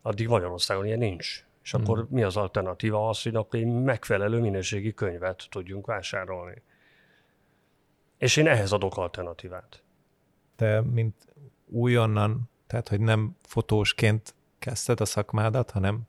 addig 0.03 0.29
Magyarországon 0.29 0.87
ilyen 0.87 0.99
nincs. 0.99 1.46
És 1.67 1.73
hmm. 1.73 1.83
akkor 1.83 2.07
mi 2.11 2.23
az 2.23 2.37
alternatíva 2.37 3.09
az, 3.09 3.23
hogy 3.23 3.35
akkor 3.35 3.59
egy 3.59 3.67
megfelelő 3.67 4.41
minőségi 4.41 4.95
könyvet 4.95 5.47
tudjunk 5.51 5.87
vásárolni. 5.87 6.63
És 8.19 8.37
én 8.37 8.47
ehhez 8.47 8.73
adok 8.73 8.97
alternatívát. 8.97 9.83
Te, 10.57 10.81
mint 10.81 11.15
újonnan, 11.67 12.51
tehát 12.67 12.89
hogy 12.89 13.01
nem 13.01 13.37
fotósként 13.43 14.35
kezdted 14.59 15.01
a 15.01 15.05
szakmádat, 15.05 15.71
hanem 15.71 16.01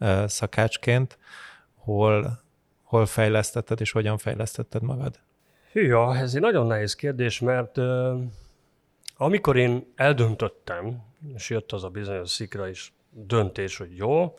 uh, 0.00 0.26
szakácsként, 0.26 1.18
hol, 1.74 2.42
hol 2.82 3.06
fejlesztetted 3.06 3.80
és 3.80 3.92
hogyan 3.92 4.18
fejlesztetted 4.18 4.82
magad? 4.82 5.20
Hűha, 5.72 6.16
ez 6.16 6.34
egy 6.34 6.40
nagyon 6.40 6.66
nehéz 6.66 6.94
kérdés, 6.94 7.40
mert 7.40 7.76
uh, 7.78 8.22
amikor 9.16 9.56
én 9.56 9.92
eldöntöttem, 9.94 11.02
és 11.34 11.50
jött 11.50 11.72
az 11.72 11.84
a 11.84 11.88
bizonyos 11.88 12.30
szikra 12.30 12.68
is 12.68 12.92
döntés, 13.10 13.76
hogy 13.76 13.96
jó, 13.96 14.36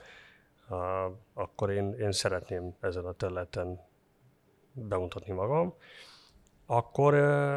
akkor 1.33 1.69
én, 1.69 1.93
én 1.93 2.11
szeretném 2.11 2.75
ezen 2.79 3.05
a 3.05 3.13
területen 3.13 3.79
bemutatni 4.73 5.33
magam, 5.33 5.73
akkor 6.65 7.13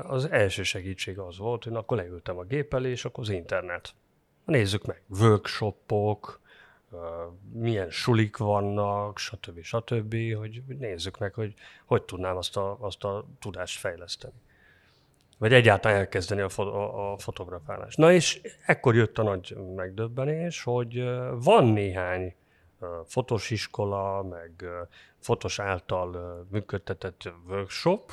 az 0.06 0.30
első 0.30 0.62
segítség 0.62 1.18
az 1.18 1.38
volt, 1.38 1.64
hogy 1.64 1.74
akkor 1.74 1.96
leültem 1.96 2.38
a 2.38 2.42
gép 2.44 2.74
elé, 2.74 2.90
és 2.90 3.04
akkor 3.04 3.24
az 3.24 3.30
internet. 3.30 3.94
Nézzük 4.44 4.84
meg, 4.86 5.02
workshopok, 5.08 6.40
milyen 7.52 7.90
sulik 7.90 8.36
vannak, 8.36 9.18
stb. 9.18 9.62
stb., 9.62 10.14
hogy 10.36 10.62
nézzük 10.66 11.18
meg, 11.18 11.34
hogy 11.34 11.54
hogy 11.84 12.02
tudnám 12.02 12.36
azt 12.36 12.56
a, 12.56 12.76
azt 12.80 13.04
a 13.04 13.24
tudást 13.38 13.78
fejleszteni. 13.78 14.34
Vagy 15.38 15.52
egyáltalán 15.52 15.96
elkezdeni 15.96 16.40
a, 16.40 16.48
fo- 16.48 16.74
a 16.94 17.14
fotografálást. 17.18 17.98
Na 17.98 18.12
és 18.12 18.40
ekkor 18.66 18.94
jött 18.94 19.18
a 19.18 19.22
nagy 19.22 19.56
megdöbbenés, 19.76 20.62
hogy 20.62 21.04
van 21.42 21.64
néhány 21.64 22.34
fotós 23.04 23.50
iskola, 23.50 24.22
meg 24.22 24.64
fotós 25.18 25.58
által 25.58 26.46
működtetett 26.50 27.32
workshop, 27.48 28.12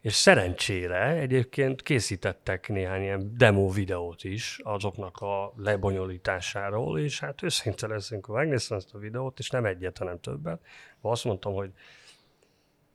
és 0.00 0.14
szerencsére 0.14 1.08
egyébként 1.08 1.82
készítettek 1.82 2.68
néhány 2.68 3.02
ilyen 3.02 3.32
demo 3.36 3.68
videót 3.68 4.24
is 4.24 4.60
azoknak 4.62 5.16
a 5.16 5.52
lebonyolításáról, 5.56 6.98
és 6.98 7.20
hát 7.20 7.42
őszinte 7.42 7.86
leszünk, 7.86 8.26
megnéztem 8.26 8.76
ezt 8.76 8.94
a 8.94 8.98
videót, 8.98 9.38
és 9.38 9.50
nem 9.50 9.64
egyet, 9.64 9.98
hanem 9.98 10.20
többet, 10.20 10.60
azt 11.00 11.24
mondtam, 11.24 11.54
hogy 11.54 11.70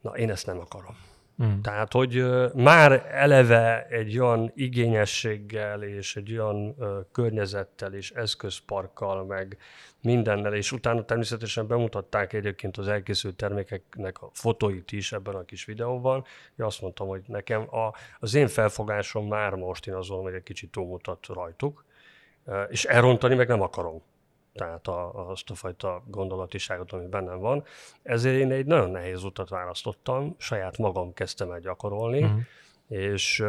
na 0.02 0.12
én 0.18 0.30
ezt 0.30 0.45
nem 0.45 0.60
akarom. 0.60 1.11
Mm. 1.44 1.62
Tehát, 1.62 1.94
hogy 1.94 2.26
már 2.54 3.08
eleve 3.12 3.86
egy 3.89 4.20
olyan 4.20 4.52
igényességgel 4.56 5.84
és 5.84 6.16
egy 6.16 6.32
olyan 6.32 6.76
környezettel 7.12 7.94
és 7.94 8.12
eszközparkkal, 8.12 9.26
meg 9.26 9.58
mindennel, 10.02 10.54
és 10.54 10.72
utána 10.72 11.06
természetesen 11.06 11.68
bemutatták 11.68 12.34
egyébként 12.34 12.78
az 12.78 12.88
elkészült 12.88 13.36
termékeknek 13.36 14.22
a 14.22 14.30
fotóit 14.34 14.92
is 14.92 15.12
ebben 15.12 15.36
a 15.36 15.46
kis 15.46 15.66
videóban. 15.66 16.24
Én 16.60 16.66
azt 16.66 16.82
mondtam, 16.82 17.08
hogy 17.08 17.22
nekem 17.28 17.76
a, 17.76 17.94
az 18.20 18.34
én 18.34 18.48
felfogásom 18.48 19.28
már 19.28 19.54
most, 19.54 19.88
én 19.88 19.94
azon, 19.94 20.22
hogy 20.22 20.34
egy 20.34 20.44
kicsit 20.44 20.72
túlmutat 20.72 21.26
rajtuk, 21.28 21.86
és 22.70 22.86
elrontani 22.86 23.36
meg 23.36 23.48
nem 23.48 23.62
akarom 23.62 24.02
tehát 24.54 24.88
a, 24.88 25.30
azt 25.30 25.49
a 25.49 25.56
fajta 25.56 26.04
gondolatiságot, 26.08 26.91
ami 26.91 27.08
bennem 27.08 27.39
van. 27.39 27.64
Ezért 28.04 28.39
én 28.39 28.52
egy 28.52 28.66
nagyon 28.66 28.89
nehéz 28.89 29.24
utat 29.24 29.49
választottam, 29.49 30.36
saját 30.38 30.78
magam 30.78 31.14
kezdtem 31.14 31.52
el 31.52 31.60
gyakorolni, 31.60 32.24
uh-huh. 32.24 32.39
és, 32.88 33.43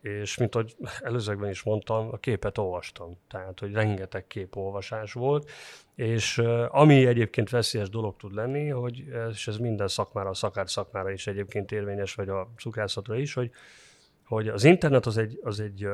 és 0.00 0.36
mint 0.36 0.54
hogy 0.54 0.76
előzőkben 1.00 1.50
is 1.50 1.62
mondtam, 1.62 2.08
a 2.12 2.16
képet 2.16 2.58
olvastam. 2.58 3.18
Tehát, 3.28 3.60
hogy 3.60 3.72
rengeteg 3.72 4.26
képolvasás 4.26 5.12
volt, 5.12 5.50
és 5.94 6.38
ami 6.68 7.06
egyébként 7.06 7.50
veszélyes 7.50 7.88
dolog 7.88 8.16
tud 8.16 8.34
lenni, 8.34 8.68
hogy, 8.68 9.04
és 9.30 9.48
ez 9.48 9.56
minden 9.56 9.88
szakmára, 9.88 10.28
a 10.28 10.34
szakár 10.34 10.70
szakmára 10.70 11.10
is 11.10 11.26
egyébként 11.26 11.72
érvényes, 11.72 12.14
vagy 12.14 12.28
a 12.28 12.48
cukrászatra 12.56 13.16
is, 13.16 13.34
hogy, 13.34 13.50
hogy 14.24 14.48
az 14.48 14.64
internet 14.64 15.06
az 15.06 15.18
egy, 15.18 15.38
az 15.42 15.60
egy, 15.60 15.86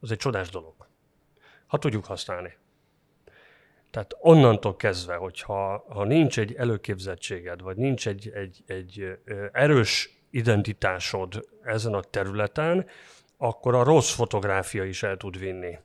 az 0.00 0.10
egy 0.10 0.18
csodás 0.18 0.50
dolog. 0.50 0.74
Ha 1.66 1.78
tudjuk 1.78 2.04
használni. 2.04 2.56
Tehát 3.90 4.16
onnantól 4.18 4.76
kezdve, 4.76 5.14
hogyha 5.14 5.84
ha 5.88 6.04
nincs 6.04 6.38
egy 6.38 6.54
előképzettséged, 6.54 7.60
vagy 7.60 7.76
nincs 7.76 8.08
egy, 8.08 8.30
egy, 8.34 8.62
egy 8.66 9.18
erős 9.52 10.16
identitásod 10.30 11.48
ezen 11.62 11.94
a 11.94 12.00
területen, 12.00 12.86
akkor 13.36 13.74
a 13.74 13.82
rossz 13.82 14.14
fotográfia 14.14 14.84
is 14.84 15.02
el 15.02 15.16
tud 15.16 15.38
vinni. 15.38 15.78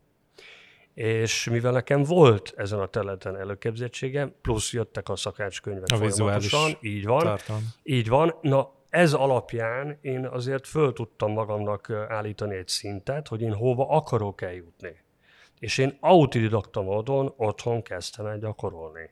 És 0.94 1.50
mivel 1.50 1.72
nekem 1.72 2.04
volt 2.04 2.54
ezen 2.58 2.80
a 2.80 2.86
területen 2.86 3.38
előképzettségem, 3.38 4.34
plusz 4.42 4.74
jöttek 4.74 5.10
a 5.10 5.16
szakácskönyvek 5.16 5.92
a 5.92 5.96
folyamatosan, 5.96 6.78
így 6.82 7.06
van, 7.06 7.24
tartalom. 7.24 7.62
így 7.84 8.08
van, 8.08 8.36
na 8.42 8.72
ez 8.90 9.14
alapján 9.14 9.98
én 10.02 10.26
azért 10.26 10.68
föl 10.68 10.94
tudtam 10.94 11.32
magamnak 11.32 11.90
állítani 11.90 12.56
egy 12.56 12.68
szintet, 12.68 13.28
hogy 13.28 13.42
én 13.42 13.54
hova 13.54 13.88
akarok 13.90 14.42
eljutni. 14.42 15.04
És 15.62 15.78
én 15.78 15.98
autodidakta 16.00 16.82
módon 16.82 17.34
otthon 17.38 17.82
kezdtem 17.82 18.26
el 18.26 18.38
gyakorolni. 18.38 19.10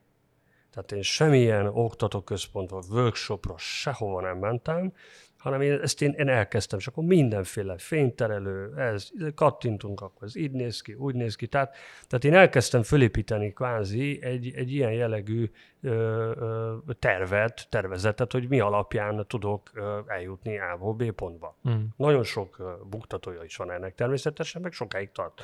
Tehát 0.72 0.92
én 0.92 1.02
semmilyen 1.02 1.68
oktatóközpontba, 1.68 2.84
workshopra 2.90 3.58
sehova 3.58 4.22
nem 4.22 4.38
mentem, 4.38 4.94
hanem 5.38 5.62
én, 5.62 5.80
ezt 5.82 6.02
én, 6.02 6.12
én 6.18 6.28
elkezdtem, 6.30 6.80
és 6.80 6.88
akkor 6.88 7.04
mindenféle 7.04 7.78
fényterelő, 7.78 8.74
ez, 8.78 9.10
kattintunk, 9.36 10.02
akkor 10.02 10.28
ez 10.28 10.36
így 10.36 10.52
néz 10.52 10.82
ki, 10.82 10.94
úgy 10.94 11.16
néz 11.16 11.36
ki. 11.36 11.48
Tehát, 11.48 11.76
tehát 12.08 12.26
én 12.26 12.34
elkezdtem 12.34 12.84
fölépíteni 12.84 13.54
kvázi 13.54 14.20
egy, 14.22 14.54
egy 14.56 14.72
ilyen 14.74 14.92
jellegű 14.92 15.52
ö, 15.82 15.92
ö, 16.40 16.76
tervet, 17.00 17.68
tervezetet, 17.70 18.32
hogy 18.32 18.48
mi 18.48 18.60
alapján 18.60 19.26
tudok 19.28 19.70
ö, 19.74 20.00
eljutni 20.08 20.60
A-ból 20.60 20.94
B 20.94 21.12
pontba. 21.12 21.58
Mm. 21.70 21.84
Nagyon 21.96 22.24
sok 22.24 22.60
ö, 22.60 22.72
buktatója 22.90 23.44
is 23.44 23.56
van 23.56 23.72
ennek 23.72 23.96
természetesen, 23.96 24.62
meg 24.62 24.72
sokáig 24.72 25.12
tart. 25.12 25.44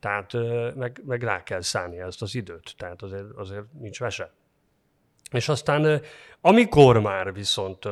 Tehát 0.00 0.32
meg, 0.74 1.00
meg 1.06 1.22
rá 1.22 1.42
kell 1.42 1.60
szállni 1.60 1.98
ezt 2.00 2.22
az 2.22 2.34
időt, 2.34 2.74
tehát 2.76 3.02
azért, 3.02 3.30
azért 3.36 3.72
nincs 3.72 3.98
vese. 3.98 4.32
És 5.30 5.48
aztán 5.48 6.02
amikor 6.40 7.00
már 7.00 7.32
viszont 7.32 7.88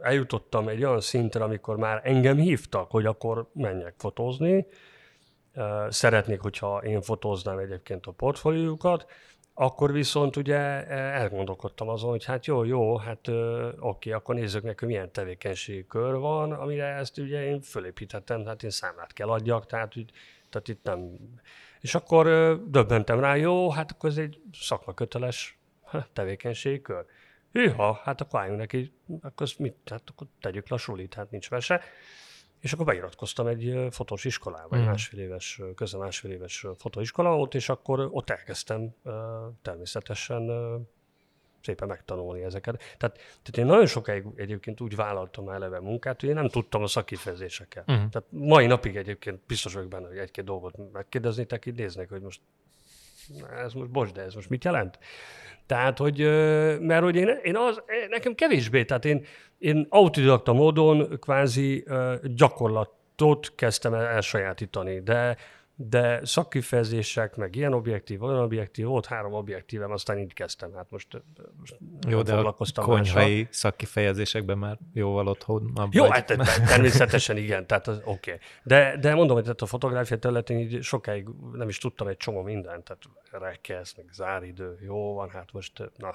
eljutottam 0.00 0.68
egy 0.68 0.84
olyan 0.84 1.00
szintre, 1.00 1.44
amikor 1.44 1.76
már 1.76 2.00
engem 2.04 2.36
hívtak, 2.36 2.90
hogy 2.90 3.06
akkor 3.06 3.48
menjek 3.52 3.94
fotózni, 3.98 4.66
szeretnék, 5.88 6.40
hogyha 6.40 6.82
én 6.84 7.00
fotóznám 7.00 7.58
egyébként 7.58 8.06
a 8.06 8.10
portfóliójukat, 8.12 9.06
akkor 9.54 9.92
viszont 9.92 10.36
ugye 10.36 10.86
elgondolkodtam 10.88 11.88
azon, 11.88 12.10
hogy 12.10 12.24
hát 12.24 12.46
jó, 12.46 12.64
jó, 12.64 12.96
hát 12.96 13.28
oké, 13.78 14.10
akkor 14.12 14.34
nézzük 14.34 14.62
meg, 14.62 14.78
hogy 14.78 14.88
milyen 14.88 15.12
tevékenységi 15.12 15.86
kör 15.86 16.14
van, 16.14 16.52
amire 16.52 16.84
ezt 16.84 17.18
ugye 17.18 17.44
én 17.44 17.60
fölépítettem, 17.60 18.46
hát 18.46 18.62
én 18.62 18.70
számlát 18.70 19.12
kell 19.12 19.28
adjak, 19.28 19.66
tehát 19.66 19.94
tehát 20.52 20.68
itt 20.68 20.84
nem... 20.84 21.16
És 21.80 21.94
akkor 21.94 22.26
döbbentem 22.68 23.20
rá, 23.20 23.36
jó, 23.36 23.70
hát 23.70 23.90
akkor 23.90 24.10
ez 24.10 24.16
egy 24.16 24.40
szakmaköteles 24.52 25.58
tevékenységkör. 26.12 27.04
Hűha, 27.52 27.92
hát 27.92 28.20
akkor 28.20 28.40
álljunk 28.40 28.58
neki, 28.58 28.92
akkor 29.20 29.48
mit, 29.58 29.76
hát 29.90 30.02
akkor 30.10 30.26
tegyük 30.40 30.68
le 30.68 30.76
a 30.76 30.78
sulit, 30.78 31.14
hát 31.14 31.30
nincs 31.30 31.50
vese. 31.50 31.80
És 32.60 32.72
akkor 32.72 32.86
beiratkoztam 32.86 33.46
egy 33.46 33.86
fotós 33.90 34.24
iskolába, 34.24 34.76
egy 34.76 34.82
mm. 34.82 34.86
másfél 34.86 35.20
éves, 35.20 35.60
közel 35.74 36.00
másfél 36.00 36.30
éves 36.30 36.66
fotóiskola 36.78 37.36
volt, 37.36 37.54
és 37.54 37.68
akkor 37.68 38.08
ott 38.10 38.30
elkezdtem 38.30 38.94
természetesen 39.62 40.50
szépen 41.62 41.88
megtanulni 41.88 42.42
ezeket. 42.42 42.76
Tehát, 42.98 43.16
tehát 43.16 43.56
én 43.56 43.66
nagyon 43.66 43.86
sokáig 43.86 44.24
egyébként 44.36 44.80
úgy 44.80 44.96
vállaltam 44.96 45.48
eleve 45.48 45.80
munkát, 45.80 46.20
hogy 46.20 46.28
én 46.28 46.34
nem 46.34 46.48
tudtam 46.48 46.82
a 46.82 46.86
szakifejezéseket. 46.86 47.84
Uh-huh. 47.90 48.08
Tehát 48.08 48.28
mai 48.30 48.66
napig 48.66 48.96
egyébként 48.96 49.40
biztos 49.46 49.74
vagyok 49.74 49.88
benne, 49.88 50.06
hogy 50.06 50.18
egy-két 50.18 50.44
dolgot 50.44 50.92
megkérdeznétek, 50.92 51.66
így 51.66 51.74
néznek, 51.74 52.08
hogy 52.08 52.20
most 52.20 52.40
ez 53.64 53.72
most 53.72 53.90
bocs, 53.90 54.12
de 54.12 54.22
ez 54.22 54.34
most 54.34 54.48
mit 54.48 54.64
jelent? 54.64 54.98
Tehát, 55.66 55.98
hogy, 55.98 56.18
mert 56.80 57.02
hogy 57.02 57.16
én, 57.16 57.28
én 57.42 57.56
az, 57.56 57.82
nekem 58.08 58.34
kevésbé, 58.34 58.84
tehát 58.84 59.04
én, 59.04 59.24
én 59.58 59.86
autodidakta 59.88 60.52
módon 60.52 61.18
kvázi 61.20 61.84
gyakorlatot 62.22 63.54
kezdtem 63.54 63.94
el 63.94 64.06
elsajátítani, 64.06 65.00
de 65.00 65.36
de 65.88 66.20
szakkifejezések, 66.24 67.36
meg 67.36 67.56
ilyen 67.56 67.72
objektív, 67.72 68.22
olyan 68.22 68.42
objektív, 68.42 68.86
volt 68.86 69.06
három 69.06 69.32
objektívem, 69.32 69.90
aztán 69.90 70.18
így 70.18 70.32
kezdtem. 70.32 70.72
Hát 70.74 70.90
most, 70.90 71.22
most 71.58 71.76
Jó, 72.08 72.22
de 72.22 72.34
a 72.34 72.54
konyhai 72.74 73.34
mással. 73.34 73.52
szakkifejezésekben 73.52 74.58
már 74.58 74.78
jóval 74.92 75.26
otthon. 75.26 75.88
Jó, 75.90 76.04
hát 76.04 76.26
természetesen 76.66 77.36
igen, 77.36 77.66
tehát 77.66 77.88
oké. 77.88 78.00
Okay. 78.04 78.38
De, 78.62 78.96
de 79.00 79.14
mondom, 79.14 79.36
hogy 79.36 79.54
a 79.58 79.66
fotográfia 79.66 80.18
területén 80.18 80.58
így 80.58 80.82
sokáig 80.82 81.28
nem 81.52 81.68
is 81.68 81.78
tudtam 81.78 82.06
egy 82.06 82.16
csomó 82.16 82.42
mindent, 82.42 82.84
tehát 82.84 83.02
rekesz, 83.30 83.94
meg 83.96 84.06
záridő, 84.12 84.78
jó 84.80 85.14
van, 85.14 85.30
hát 85.30 85.52
most, 85.52 85.90
na. 85.96 86.14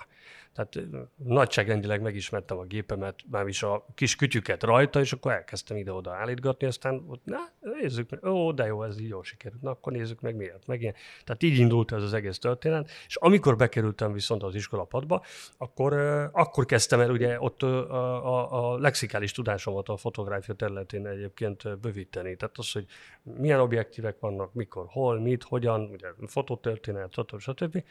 Tehát 0.54 0.88
nagyságrendileg 1.16 2.02
megismertem 2.02 2.58
a 2.58 2.64
gépemet, 2.64 3.16
már 3.30 3.48
is 3.48 3.64
a 3.64 3.86
kis 3.96 4.16
kütyüket 4.16 4.64
rajta, 4.64 5.00
és 5.00 5.14
akkor 5.14 5.32
elkezdtem 5.32 5.78
ide-oda 5.78 6.14
állítgatni, 6.14 6.68
aztán 6.68 7.04
ott, 7.08 7.26
na, 7.26 7.38
nézzük 7.60 8.26
ó, 8.26 8.52
de 8.52 8.66
jó, 8.66 8.84
ez 8.84 9.00
így 9.00 9.08
jó 9.08 9.24
sikerült, 9.24 9.57
na, 9.62 9.70
akkor 9.70 9.94
nézzük 9.94 10.22
meg 10.22 10.36
miért, 10.36 10.68
meg 10.68 10.82
ilyen. 10.82 10.94
Tehát 11.24 11.44
így 11.44 11.58
indult 11.58 11.92
ez 11.92 12.04
az 12.04 12.14
egész 12.14 12.40
történet, 12.40 12.90
és 13.08 13.16
amikor 13.16 13.56
bekerültem 13.56 14.14
viszont 14.14 14.44
az 14.44 14.56
iskolapadba, 14.56 15.24
akkor, 15.58 15.94
akkor 16.32 16.66
kezdtem 16.66 17.00
el 17.00 17.12
ugye 17.12 17.40
ott 17.40 17.64
a, 17.64 17.96
a, 18.26 18.72
a 18.74 18.78
lexikális 18.78 19.32
tudásomat 19.32 19.90
a 19.90 19.98
fotográfia 19.98 20.54
területén 20.54 21.08
egyébként 21.08 21.80
bővíteni. 21.80 22.36
Tehát 22.36 22.58
az, 22.58 22.72
hogy 22.72 22.86
milyen 23.24 23.60
objektívek 23.60 24.20
vannak, 24.20 24.54
mikor, 24.54 24.86
hol, 24.88 25.20
mit, 25.20 25.44
hogyan, 25.44 25.90
ugye 25.92 26.08
fototörténet, 26.28 27.14
stb. 27.14 27.40
stb. 27.40 27.84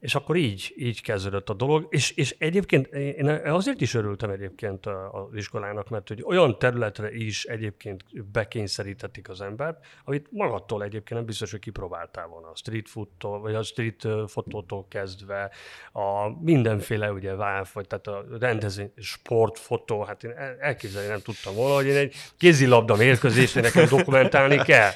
És 0.00 0.14
akkor 0.14 0.36
így, 0.36 0.74
így 0.76 1.02
kezdődött 1.02 1.48
a 1.48 1.54
dolog, 1.54 1.86
és, 1.90 2.10
és 2.10 2.34
egyébként 2.38 2.86
én 2.86 3.28
azért 3.28 3.80
is 3.80 3.94
örültem 3.94 4.30
egyébként 4.30 4.86
az 4.86 5.34
iskolának, 5.34 5.88
mert 5.88 6.08
hogy 6.08 6.22
olyan 6.26 6.58
területre 6.58 7.14
is 7.14 7.44
egyébként 7.44 8.04
bekényszerítették 8.32 9.28
az 9.28 9.40
embert, 9.40 9.86
amit 10.04 10.26
magadtól 10.30 10.82
egyébként 10.82 11.10
nem 11.10 11.24
biztos, 11.24 11.50
hogy 11.50 11.60
kipróbáltál 11.60 12.26
volna. 12.26 12.48
A 12.48 12.54
street 12.54 12.88
foodtól, 12.88 13.40
vagy 13.40 13.54
a 13.54 13.62
street 13.62 14.08
fotótól 14.26 14.86
kezdve, 14.88 15.50
a 15.92 16.28
mindenféle 16.42 17.12
ugye 17.12 17.34
váv, 17.34 17.70
vagy 17.72 17.86
tehát 17.86 18.06
a 18.06 18.24
rendezvény, 18.38 18.92
sportfotó, 18.96 20.02
hát 20.02 20.24
én 20.24 20.32
elképzelni 20.60 21.08
nem 21.08 21.20
tudtam 21.20 21.54
volna, 21.54 21.74
hogy 21.74 21.86
én 21.86 21.96
egy 21.96 22.14
kézilabda 22.36 22.96
mérkőzést 22.96 23.54
nekem 23.54 23.86
dokumentálni 23.88 24.56
kell. 24.56 24.90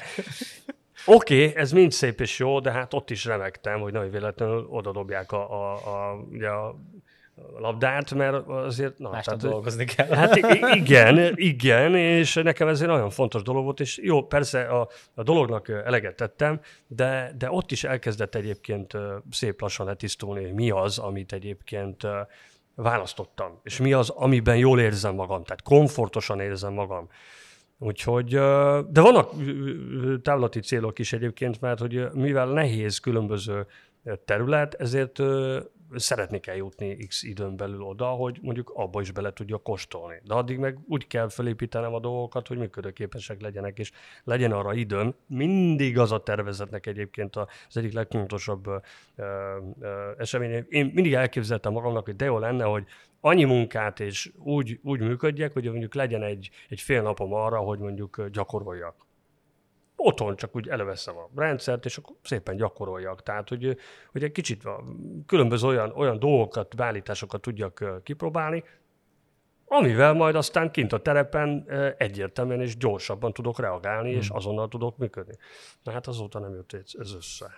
Oké, 1.05 1.47
okay, 1.47 1.61
ez 1.61 1.71
mind 1.71 1.91
szép 1.91 2.21
és 2.21 2.39
jó, 2.39 2.59
de 2.59 2.71
hát 2.71 2.93
ott 2.93 3.09
is 3.09 3.25
remektem, 3.25 3.79
hogy 3.79 3.93
nagy 3.93 4.11
véletlenül 4.11 4.67
oda 4.69 4.91
dobják 4.91 5.31
a, 5.31 5.51
a, 5.51 5.73
a, 5.73 6.25
ugye 6.31 6.49
a 6.49 6.75
labdát, 7.59 8.13
mert 8.13 8.47
azért... 8.47 8.97
Na, 8.97 9.09
tehát, 9.09 9.41
dolgozni 9.41 9.85
kell. 9.85 10.07
Hát 10.07 10.35
igen, 10.75 11.33
igen, 11.35 11.95
és 11.95 12.33
nekem 12.33 12.67
ez 12.67 12.81
egy 12.81 12.87
nagyon 12.87 13.09
fontos 13.09 13.41
dolog 13.41 13.63
volt, 13.63 13.79
és 13.79 13.97
jó, 13.97 14.23
persze 14.23 14.61
a, 14.61 14.89
a 15.13 15.23
dolognak 15.23 15.69
eleget 15.69 16.15
tettem, 16.15 16.59
de, 16.87 17.33
de 17.37 17.51
ott 17.51 17.71
is 17.71 17.83
elkezdett 17.83 18.35
egyébként 18.35 18.97
szép 19.31 19.61
lassan 19.61 19.85
letisztulni, 19.85 20.43
hogy 20.43 20.53
mi 20.53 20.69
az, 20.69 20.97
amit 20.97 21.33
egyébként 21.33 22.07
választottam, 22.75 23.59
és 23.63 23.77
mi 23.77 23.93
az, 23.93 24.09
amiben 24.09 24.57
jól 24.57 24.79
érzem 24.79 25.15
magam, 25.15 25.43
tehát 25.43 25.61
komfortosan 25.61 26.39
érzem 26.39 26.73
magam. 26.73 27.09
Úgyhogy, 27.83 28.29
de 28.89 29.01
vannak 29.01 29.31
távlati 30.21 30.59
célok 30.59 30.99
is 30.99 31.13
egyébként, 31.13 31.61
mert 31.61 31.79
hogy 31.79 32.11
mivel 32.13 32.47
nehéz 32.47 32.99
különböző 32.99 33.65
terület, 34.25 34.73
ezért 34.73 35.19
szeretnék 35.95 36.47
eljutni 36.47 36.95
x 36.95 37.23
időn 37.23 37.57
belül 37.57 37.81
oda, 37.81 38.05
hogy 38.05 38.39
mondjuk 38.41 38.71
abba 38.75 39.01
is 39.01 39.11
bele 39.11 39.33
tudja 39.33 39.57
kóstolni. 39.57 40.21
De 40.23 40.33
addig 40.33 40.57
meg 40.57 40.77
úgy 40.87 41.07
kell 41.07 41.29
felépítenem 41.29 41.93
a 41.93 41.99
dolgokat, 41.99 42.47
hogy 42.47 42.57
működőképesek 42.57 43.41
legyenek, 43.41 43.79
és 43.79 43.91
legyen 44.23 44.51
arra 44.51 44.73
időm. 44.73 45.15
Mindig 45.27 45.99
az 45.99 46.11
a 46.11 46.23
tervezetnek 46.23 46.85
egyébként 46.85 47.35
az 47.35 47.77
egyik 47.77 47.93
legfontosabb 47.93 48.65
esemény. 50.17 50.65
Én 50.69 50.91
mindig 50.93 51.13
elképzeltem 51.13 51.71
magamnak, 51.71 52.05
hogy 52.05 52.15
de 52.15 52.25
jó 52.25 52.39
lenne, 52.39 52.63
hogy 52.63 52.83
annyi 53.21 53.43
munkát 53.43 53.99
és 53.99 54.31
úgy, 54.37 54.79
úgy 54.83 54.99
működjek, 54.99 55.53
hogy 55.53 55.69
mondjuk 55.69 55.93
legyen 55.93 56.23
egy, 56.23 56.49
egy 56.69 56.81
fél 56.81 57.01
napom 57.01 57.33
arra, 57.33 57.57
hogy 57.57 57.79
mondjuk 57.79 58.27
gyakoroljak 58.27 59.09
otthon 60.03 60.35
csak 60.35 60.55
úgy 60.55 60.67
előveszem 60.67 61.17
a 61.17 61.29
rendszert, 61.35 61.85
és 61.85 61.97
akkor 61.97 62.15
szépen 62.23 62.55
gyakoroljak. 62.55 63.23
Tehát, 63.23 63.49
hogy, 63.49 63.77
hogy 64.11 64.23
egy 64.23 64.31
kicsit 64.31 64.63
különböző 65.25 65.67
olyan, 65.67 65.91
olyan 65.95 66.19
dolgokat, 66.19 66.75
beállításokat 66.75 67.41
tudjak 67.41 68.01
kipróbálni, 68.03 68.63
amivel 69.65 70.13
majd 70.13 70.35
aztán 70.35 70.71
kint 70.71 70.93
a 70.93 71.01
terepen 71.01 71.65
egyértelműen 71.97 72.61
és 72.61 72.77
gyorsabban 72.77 73.33
tudok 73.33 73.59
reagálni, 73.59 74.09
hmm. 74.09 74.19
és 74.19 74.29
azonnal 74.29 74.67
tudok 74.67 74.97
működni. 74.97 75.35
Na 75.83 75.91
hát 75.91 76.07
azóta 76.07 76.39
nem 76.39 76.53
jött 76.53 76.73
ez 76.73 77.13
össze. 77.13 77.51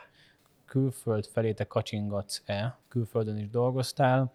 Külföld 0.66 1.26
felé 1.26 1.54
te 1.54 1.64
kacsingatsz-e? 1.64 2.78
Külföldön 2.88 3.38
is 3.38 3.50
dolgoztál. 3.50 4.34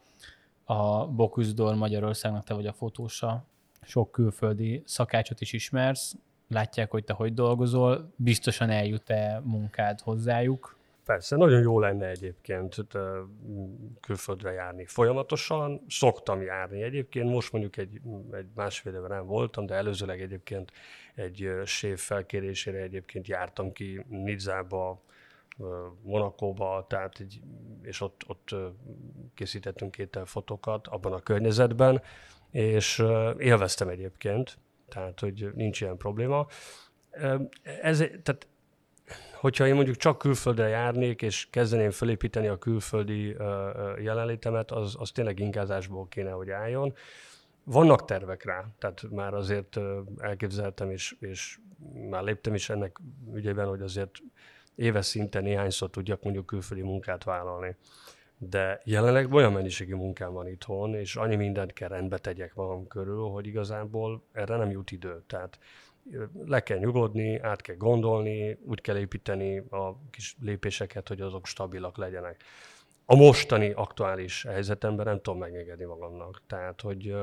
A 0.70 1.06
Bokuszdor 1.06 1.74
Magyarországnak 1.74 2.44
te 2.44 2.54
vagy 2.54 2.66
a 2.66 2.72
fotósa. 2.72 3.44
Sok 3.82 4.12
külföldi 4.12 4.82
szakácsot 4.86 5.40
is 5.40 5.52
ismersz 5.52 6.16
látják, 6.48 6.90
hogy 6.90 7.04
te 7.04 7.12
hogy 7.12 7.34
dolgozol, 7.34 8.12
biztosan 8.16 8.70
eljut-e 8.70 9.40
munkád 9.44 10.00
hozzájuk? 10.00 10.76
Persze, 11.04 11.36
nagyon 11.36 11.60
jó 11.60 11.80
lenne 11.80 12.06
egyébként 12.06 12.86
külföldre 14.00 14.52
járni 14.52 14.84
folyamatosan. 14.84 15.84
Szoktam 15.88 16.42
járni 16.42 16.82
egyébként, 16.82 17.30
most 17.30 17.52
mondjuk 17.52 17.76
egy, 17.76 18.00
egy 18.32 18.48
másfél 18.54 18.94
éve 18.94 19.08
nem 19.08 19.26
voltam, 19.26 19.66
de 19.66 19.74
előzőleg 19.74 20.20
egyébként 20.20 20.72
egy 21.14 21.50
sév 21.64 21.98
felkérésére 21.98 22.78
egyébként 22.78 23.26
jártam 23.26 23.72
ki 23.72 24.04
Nidzába, 24.08 25.02
Monakóba, 26.02 26.86
tehát 26.88 27.20
egy, 27.20 27.40
és 27.82 28.00
ott, 28.00 28.22
ott 28.26 28.54
készítettünk 29.34 29.90
két 29.90 30.18
fotókat 30.24 30.86
abban 30.86 31.12
a 31.12 31.20
környezetben, 31.20 32.02
és 32.50 33.04
élveztem 33.38 33.88
egyébként 33.88 34.58
tehát 34.88 35.20
hogy 35.20 35.50
nincs 35.54 35.80
ilyen 35.80 35.96
probléma. 35.96 36.46
Ez, 37.82 37.98
tehát 37.98 38.46
hogyha 39.34 39.66
én 39.66 39.74
mondjuk 39.74 39.96
csak 39.96 40.18
külföldre 40.18 40.68
járnék, 40.68 41.22
és 41.22 41.48
kezdeném 41.50 41.90
felépíteni 41.90 42.46
a 42.46 42.58
külföldi 42.58 43.36
jelenlétemet, 44.02 44.70
az, 44.70 44.96
az 44.98 45.10
tényleg 45.10 45.38
ingázásból 45.38 46.08
kéne, 46.08 46.30
hogy 46.30 46.50
álljon. 46.50 46.94
Vannak 47.64 48.04
tervek 48.04 48.44
rá, 48.44 48.64
tehát 48.78 49.04
már 49.10 49.34
azért 49.34 49.78
elképzeltem, 50.18 50.90
és, 50.90 51.16
és 51.20 51.58
már 52.10 52.22
léptem 52.22 52.54
is 52.54 52.70
ennek 52.70 52.96
ügyében, 53.34 53.66
hogy 53.66 53.80
azért 53.80 54.18
éves 54.78 55.06
szinten 55.06 55.42
néhányszor 55.42 55.90
tudjak 55.90 56.22
mondjuk 56.22 56.46
külföldi 56.46 56.82
munkát 56.82 57.24
vállalni 57.24 57.76
de 58.38 58.80
jelenleg 58.84 59.32
olyan 59.32 59.52
mennyiségű 59.52 59.94
munkám 59.94 60.32
van 60.32 60.48
itthon, 60.48 60.94
és 60.94 61.16
annyi 61.16 61.36
mindent 61.36 61.72
kell 61.72 61.88
rendbe 61.88 62.18
tegyek 62.18 62.54
magam 62.54 62.86
körül, 62.86 63.28
hogy 63.28 63.46
igazából 63.46 64.22
erre 64.32 64.56
nem 64.56 64.70
jut 64.70 64.90
idő. 64.90 65.22
Tehát 65.26 65.58
le 66.44 66.62
kell 66.62 66.78
nyugodni, 66.78 67.38
át 67.38 67.60
kell 67.60 67.76
gondolni, 67.76 68.58
úgy 68.64 68.80
kell 68.80 68.96
építeni 68.96 69.58
a 69.58 70.08
kis 70.10 70.36
lépéseket, 70.40 71.08
hogy 71.08 71.20
azok 71.20 71.46
stabilak 71.46 71.96
legyenek. 71.96 72.42
A 73.04 73.14
mostani 73.14 73.70
aktuális 73.70 74.42
helyzetemben 74.42 75.06
nem 75.06 75.20
tudom 75.20 75.38
megengedni 75.38 75.84
magamnak. 75.84 76.42
Tehát, 76.46 76.80
hogy 76.80 77.14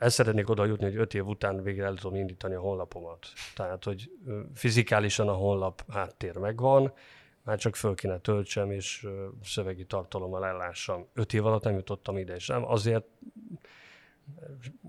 el 0.00 0.08
szeretnék 0.08 0.48
oda 0.48 0.64
jutni, 0.64 0.84
hogy 0.84 0.96
öt 0.96 1.14
év 1.14 1.26
után 1.26 1.62
végre 1.62 1.84
el 1.84 1.94
tudom 1.94 2.16
indítani 2.16 2.54
a 2.54 2.60
honlapomat. 2.60 3.26
Tehát, 3.54 3.84
hogy 3.84 4.10
fizikálisan 4.54 5.28
a 5.28 5.32
honlap 5.32 5.82
háttér 5.92 6.36
megvan, 6.36 6.92
már 7.42 7.58
csak 7.58 7.76
föl 7.76 7.94
kéne 7.94 8.18
töltsem, 8.18 8.70
és 8.70 9.06
szövegi 9.42 9.84
tartalommal 9.84 10.46
ellássam. 10.46 11.06
Öt 11.14 11.32
év 11.32 11.46
alatt 11.46 11.62
nem 11.62 11.74
jutottam 11.74 12.18
ide, 12.18 12.34
és 12.34 12.46
nem 12.46 12.64
azért, 12.64 13.04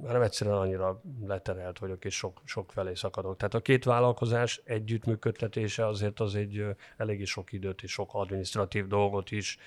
nem 0.02 0.22
egyszerűen 0.22 0.58
annyira 0.58 1.02
leterelt 1.26 1.80
vagyok, 1.80 2.06
és 2.06 2.16
sok, 2.16 2.42
sok 2.46 2.72
felé 2.72 2.94
szakadok. 2.94 3.38
Tehát 3.38 3.54
a 3.54 3.62
két 3.62 3.84
vállalkozás 3.84 4.62
együttműködtetése 4.64 5.88
azért 5.88 6.20
az 6.20 6.36
egy 6.36 6.66
eléggé 6.98 7.24
sok 7.24 7.52
időt 7.52 7.84
és 7.84 7.92
sok 7.92 8.10
administratív 8.14 8.88
dolgot 8.88 9.32
is 9.32 9.58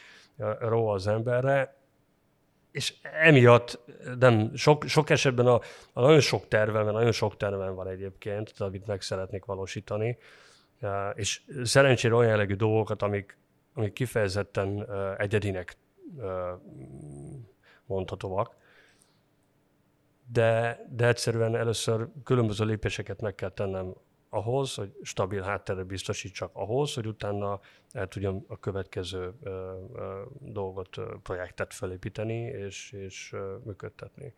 ró 0.58 0.88
az 0.88 1.06
emberre, 1.06 1.83
és 2.74 2.94
emiatt 3.02 3.78
nem, 4.18 4.50
sok, 4.54 4.84
sok 4.84 5.10
esetben 5.10 5.46
a, 5.46 5.60
a 5.92 6.00
nagyon 6.00 6.20
sok 6.20 6.48
tervem, 6.48 6.82
mert 6.84 6.96
nagyon 6.96 7.12
sok 7.12 7.36
tervem 7.36 7.74
van 7.74 7.88
egyébként, 7.88 8.54
amit 8.58 8.86
meg 8.86 9.00
szeretnék 9.00 9.44
valósítani, 9.44 10.18
és 11.14 11.42
szerencsére 11.62 12.14
olyan 12.14 12.30
jellegű 12.30 12.54
dolgokat, 12.54 13.02
amik, 13.02 13.36
amik 13.74 13.92
kifejezetten 13.92 14.86
egyedinek 15.18 15.76
mondhatóak, 17.86 18.56
de, 20.32 20.80
de 20.90 21.06
egyszerűen 21.06 21.56
először 21.56 22.06
különböző 22.24 22.64
lépéseket 22.64 23.20
meg 23.20 23.34
kell 23.34 23.50
tennem 23.50 23.94
ahhoz, 24.34 24.74
hogy 24.74 24.96
stabil 25.02 25.42
hátteret 25.42 25.86
biztosítsak 25.86 26.50
ahhoz, 26.52 26.94
hogy 26.94 27.06
utána 27.06 27.60
el 27.92 28.08
tudjam 28.08 28.44
a 28.48 28.58
következő 28.58 29.32
ö, 29.42 29.50
ö, 29.94 30.22
dolgot, 30.40 30.96
ö, 30.96 31.14
projektet 31.22 31.74
felépíteni 31.74 32.40
és, 32.42 32.92
és 32.92 33.32
ö, 33.32 33.56
működtetni. 33.64 34.34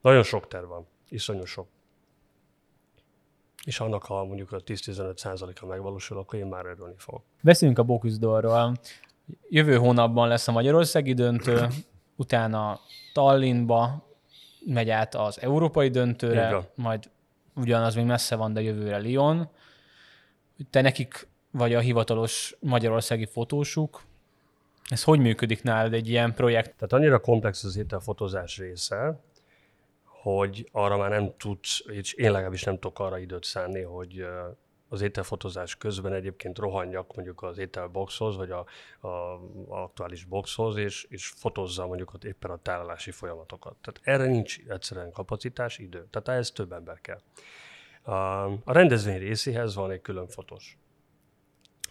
Nagyon 0.00 0.22
sok 0.22 0.48
terv 0.48 0.68
van, 0.68 0.86
iszonyú 1.08 1.44
sok 1.44 1.66
és 3.64 3.80
annak, 3.80 4.04
ha 4.04 4.24
mondjuk 4.24 4.52
a 4.52 4.60
10-15 4.60 5.16
százaléka 5.16 5.66
megvalósul, 5.66 6.18
akkor 6.18 6.38
én 6.38 6.46
már 6.46 6.66
örülni 6.66 6.94
fogok. 6.96 7.22
Beszéljünk 7.42 7.78
a 7.78 7.82
Boküzdorról. 7.82 8.76
Jövő 9.48 9.76
hónapban 9.76 10.28
lesz 10.28 10.48
a 10.48 10.52
Magyarországi 10.52 11.14
döntő, 11.14 11.66
utána 12.16 12.80
Tallinnba 13.12 14.06
megy 14.66 14.90
át 14.90 15.14
az 15.14 15.40
európai 15.40 15.88
döntőre, 15.88 16.70
majd 16.74 17.10
ugyanaz 17.54 17.94
még 17.94 18.04
messze 18.04 18.36
van, 18.36 18.52
de 18.52 18.60
jövőre 18.60 18.98
Lyon. 18.98 19.48
Te 20.70 20.80
nekik 20.80 21.28
vagy 21.50 21.74
a 21.74 21.80
hivatalos 21.80 22.56
magyarországi 22.60 23.26
fotósuk, 23.26 24.02
ez 24.88 25.02
hogy 25.02 25.18
működik 25.18 25.62
nálad 25.62 25.92
egy 25.92 26.08
ilyen 26.08 26.34
projekt? 26.34 26.74
Tehát 26.74 26.92
annyira 26.92 27.20
komplex 27.20 27.64
az 27.64 27.76
itt 27.76 27.92
a 27.92 28.00
fotózás 28.00 28.58
része, 28.58 29.20
hogy 30.04 30.68
arra 30.72 30.96
már 30.96 31.10
nem 31.10 31.34
tudsz, 31.38 31.82
és 31.86 32.12
én 32.12 32.30
legalábbis 32.30 32.62
nem 32.62 32.74
tudok 32.74 32.98
arra 32.98 33.18
időt 33.18 33.44
szánni, 33.44 33.82
hogy 33.82 34.24
az 34.92 35.00
ételfotozás 35.00 35.76
közben 35.76 36.12
egyébként 36.12 36.58
rohanjak 36.58 37.14
mondjuk 37.14 37.42
az 37.42 37.58
ételboxhoz, 37.58 38.36
vagy 38.36 38.50
a, 38.50 38.66
a, 39.06 39.40
aktuális 39.68 40.24
boxhoz, 40.24 40.76
és, 40.76 41.06
és 41.08 41.26
fotózzam 41.26 41.86
mondjuk 41.86 42.14
ott 42.14 42.24
éppen 42.24 42.50
a 42.50 42.58
tárolási 42.62 43.10
folyamatokat. 43.10 43.76
Tehát 43.80 44.00
erre 44.02 44.30
nincs 44.30 44.58
egyszerűen 44.68 45.12
kapacitás, 45.12 45.78
idő. 45.78 46.06
Tehát 46.10 46.28
ehhez 46.28 46.50
több 46.50 46.72
ember 46.72 47.00
kell. 47.00 47.20
A, 48.16 48.72
rendezvény 48.72 49.18
részéhez 49.18 49.74
van 49.74 49.90
egy 49.90 50.00
külön 50.00 50.26
fotós. 50.26 50.78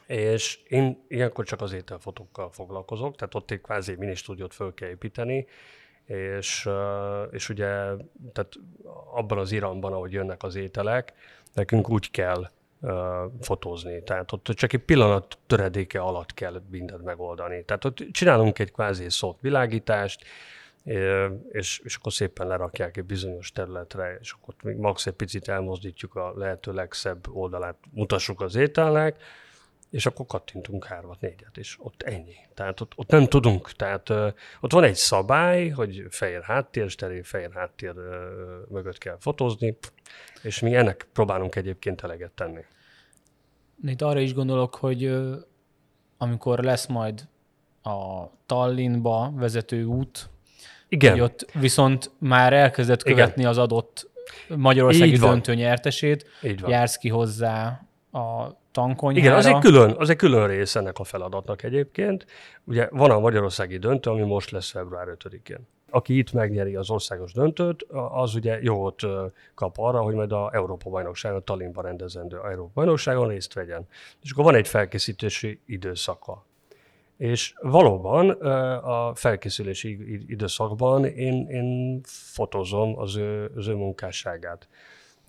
És 0.05 0.59
én 0.67 1.05
ilyenkor 1.07 1.45
csak 1.45 1.61
az 1.61 1.73
ételfotókkal 1.73 2.51
foglalkozok, 2.51 3.15
tehát 3.15 3.35
ott 3.35 3.51
egy 3.51 3.61
kvázi 3.61 3.95
mini 3.95 4.15
stúdiót 4.15 4.53
föl 4.53 4.73
kell 4.73 4.89
építeni, 4.89 5.47
és, 6.05 6.69
és 7.31 7.49
ugye 7.49 7.67
tehát 8.33 8.53
abban 9.13 9.37
az 9.37 9.51
iramban, 9.51 9.93
ahogy 9.93 10.11
jönnek 10.11 10.43
az 10.43 10.55
ételek, 10.55 11.13
nekünk 11.53 11.89
úgy 11.89 12.11
kell 12.11 12.49
fotózni. 13.41 14.03
Tehát 14.03 14.31
ott 14.31 14.43
csak 14.43 14.73
egy 14.73 14.83
pillanat 14.83 15.37
töredéke 15.47 15.99
alatt 15.99 16.33
kell 16.33 16.61
mindent 16.69 17.03
megoldani. 17.03 17.63
Tehát 17.63 17.85
ott 17.85 17.97
csinálunk 18.11 18.59
egy 18.59 18.71
kvázi 18.71 19.09
szót 19.09 19.37
világítást, 19.41 20.25
és, 21.51 21.81
és 21.83 21.95
akkor 21.95 22.13
szépen 22.13 22.47
lerakják 22.47 22.97
egy 22.97 23.03
bizonyos 23.03 23.51
területre, 23.51 24.17
és 24.21 24.31
akkor 24.31 24.53
még 24.63 24.75
max 24.75 25.05
egy 25.05 25.13
picit 25.13 25.47
elmozdítjuk 25.47 26.15
a 26.15 26.33
lehető 26.35 26.73
legszebb 26.73 27.27
oldalát, 27.29 27.77
mutassuk 27.91 28.41
az 28.41 28.55
ételnek, 28.55 29.15
és 29.91 30.05
akkor 30.05 30.25
kattintunk 30.25 30.85
hármat, 30.85 31.21
négyet, 31.21 31.57
és 31.57 31.75
ott 31.79 32.01
ennyi. 32.01 32.35
Tehát 32.53 32.81
ott, 32.81 32.91
ott 32.95 33.09
nem 33.09 33.27
tudunk, 33.27 33.71
tehát 33.71 34.09
ott 34.59 34.71
van 34.71 34.83
egy 34.83 34.95
szabály, 34.95 35.69
hogy 35.69 36.05
fehér 36.09 36.41
háttér, 36.41 36.89
steril 36.89 37.23
fehér 37.23 37.51
háttér 37.53 37.93
uh, 37.97 38.03
mögött 38.69 38.97
kell 38.97 39.17
fotózni, 39.19 39.77
és 40.41 40.59
mi 40.59 40.75
ennek 40.75 41.07
próbálunk 41.13 41.55
egyébként 41.55 42.01
eleget 42.01 42.31
tenni. 42.31 42.61
Itt 43.83 44.01
arra 44.01 44.19
is 44.19 44.33
gondolok, 44.33 44.75
hogy 44.75 45.19
amikor 46.17 46.59
lesz 46.59 46.85
majd 46.85 47.27
a 47.83 48.25
Tallinnba 48.45 49.31
vezető 49.35 49.83
út, 49.83 50.29
Igen. 50.87 51.11
hogy 51.11 51.21
ott 51.21 51.51
viszont 51.53 52.11
már 52.17 52.53
elkezdett 52.53 53.03
követni 53.03 53.41
Igen. 53.41 53.51
az 53.51 53.57
adott 53.57 54.09
magyarországi 54.47 55.17
döntő 55.17 55.55
nyertesét, 55.55 56.25
jársz 56.67 56.97
ki 56.97 57.09
hozzá 57.09 57.85
a 58.11 58.59
tankonyhára. 58.71 59.25
Igen, 59.25 59.37
az 59.37 59.45
egy, 59.45 59.57
külön, 59.57 59.95
az 59.97 60.09
egy 60.09 60.15
külön 60.15 60.47
rész 60.47 60.75
ennek 60.75 60.99
a 60.99 61.03
feladatnak 61.03 61.63
egyébként. 61.63 62.25
Ugye 62.63 62.87
van 62.91 63.11
a 63.11 63.19
magyarországi 63.19 63.77
döntő, 63.77 64.09
ami 64.09 64.21
most 64.21 64.51
lesz 64.51 64.71
február 64.71 65.07
5-én. 65.17 65.67
Aki 65.89 66.17
itt 66.17 66.31
megnyeri 66.31 66.75
az 66.75 66.89
országos 66.89 67.33
döntőt, 67.33 67.85
az 68.11 68.35
ugye 68.35 68.61
jogot 68.61 69.01
kap 69.53 69.75
arra, 69.77 70.01
hogy 70.01 70.13
majd 70.13 70.31
a 70.31 70.49
Európa 70.53 70.89
bajnokságon, 70.89 71.43
Tallinnban 71.43 71.83
rendezendő 71.83 72.37
Európa 72.37 72.71
bajnokságon 72.73 73.27
részt 73.27 73.53
vegyen. 73.53 73.87
És 74.21 74.31
akkor 74.31 74.43
van 74.43 74.55
egy 74.55 74.67
felkészítési 74.67 75.59
időszaka. 75.65 76.45
És 77.17 77.53
valóban 77.61 78.29
a 78.29 79.15
felkészülési 79.15 80.23
időszakban 80.27 81.05
én, 81.05 81.47
én 81.49 81.99
fotózom 82.03 82.99
az 82.99 83.15
ő, 83.15 83.51
az 83.55 83.67
ő 83.67 83.73
munkásságát. 83.73 84.67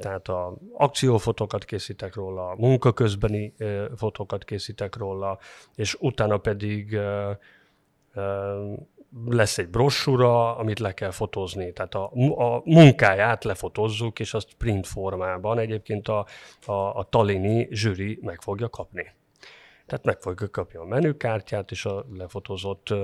Tehát 0.02 0.28
a 0.28 0.56
akciófotókat 0.72 1.64
készítek 1.64 2.14
róla, 2.14 2.48
a 2.48 2.54
munka 2.58 2.92
közbeni 2.92 3.54
fotókat 3.96 4.44
készítek 4.44 4.96
róla, 4.96 5.38
és 5.74 5.96
utána 6.00 6.36
pedig 6.38 6.98
lesz 9.26 9.58
egy 9.58 9.68
brossúra, 9.68 10.56
amit 10.56 10.78
le 10.78 10.94
kell 10.94 11.10
fotózni. 11.10 11.72
Tehát 11.72 11.94
a, 11.94 12.10
a 12.36 12.62
munkáját 12.64 13.44
lefotozzuk, 13.44 14.20
és 14.20 14.34
azt 14.34 14.54
print 14.58 14.86
formában 14.86 15.58
egyébként 15.58 16.08
a, 16.08 16.26
a, 16.66 16.72
a 16.72 17.06
talini 17.10 17.68
zsűri 17.70 18.18
meg 18.22 18.40
fogja 18.40 18.68
kapni. 18.68 19.14
Tehát 19.86 20.04
meg 20.04 20.20
fogja 20.20 20.50
kapni 20.50 20.78
a 20.78 20.84
menükártyát, 20.84 21.70
és 21.70 21.84
a 21.84 22.06
lefotózott 22.16 22.94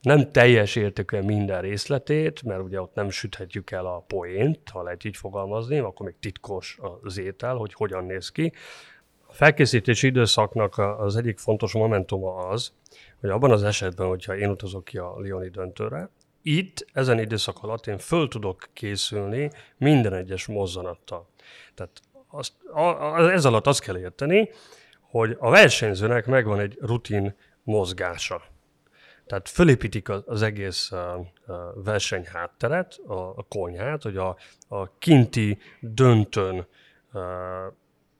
nem 0.00 0.32
teljes 0.32 0.76
értékűen 0.76 1.24
minden 1.24 1.60
részletét, 1.60 2.42
mert 2.42 2.62
ugye 2.62 2.80
ott 2.80 2.94
nem 2.94 3.10
süthetjük 3.10 3.70
el 3.70 3.86
a 3.86 4.04
poént, 4.06 4.68
ha 4.68 4.82
lehet 4.82 5.04
így 5.04 5.16
fogalmazni, 5.16 5.78
akkor 5.78 6.06
még 6.06 6.14
titkos 6.20 6.78
az 7.02 7.18
étel, 7.18 7.54
hogy 7.54 7.72
hogyan 7.74 8.04
néz 8.04 8.28
ki. 8.28 8.52
A 9.26 9.32
felkészítési 9.32 10.06
időszaknak 10.06 10.78
az 10.78 11.16
egyik 11.16 11.38
fontos 11.38 11.72
momentuma 11.72 12.34
az, 12.34 12.72
hogy 13.20 13.30
abban 13.30 13.50
az 13.50 13.62
esetben, 13.62 14.06
hogyha 14.06 14.36
én 14.36 14.50
utazok 14.50 14.84
ki 14.84 14.98
a 14.98 15.18
Lioni 15.18 15.48
döntőre, 15.48 16.10
itt, 16.42 16.86
ezen 16.92 17.18
időszak 17.18 17.62
alatt 17.62 17.86
én 17.86 17.98
föl 17.98 18.28
tudok 18.28 18.68
készülni 18.72 19.50
minden 19.76 20.14
egyes 20.14 20.46
mozzanattal. 20.46 21.28
Tehát 21.74 22.00
azt, 22.28 22.52
a, 22.72 22.80
a, 22.80 23.32
ez 23.32 23.44
alatt 23.44 23.66
azt 23.66 23.80
kell 23.80 23.98
érteni, 23.98 24.50
hogy 25.00 25.36
a 25.38 25.50
versenyzőnek 25.50 26.26
megvan 26.26 26.60
egy 26.60 26.78
rutin 26.80 27.34
mozgása. 27.62 28.42
Tehát 29.30 29.48
fölépítik 29.48 30.08
az 30.08 30.42
egész 30.42 30.90
versenyhátteret, 31.74 33.00
a 33.36 33.46
konyhát, 33.48 34.02
hogy 34.02 34.16
a, 34.16 34.36
a 34.68 34.98
kinti 34.98 35.58
döntőn 35.80 36.66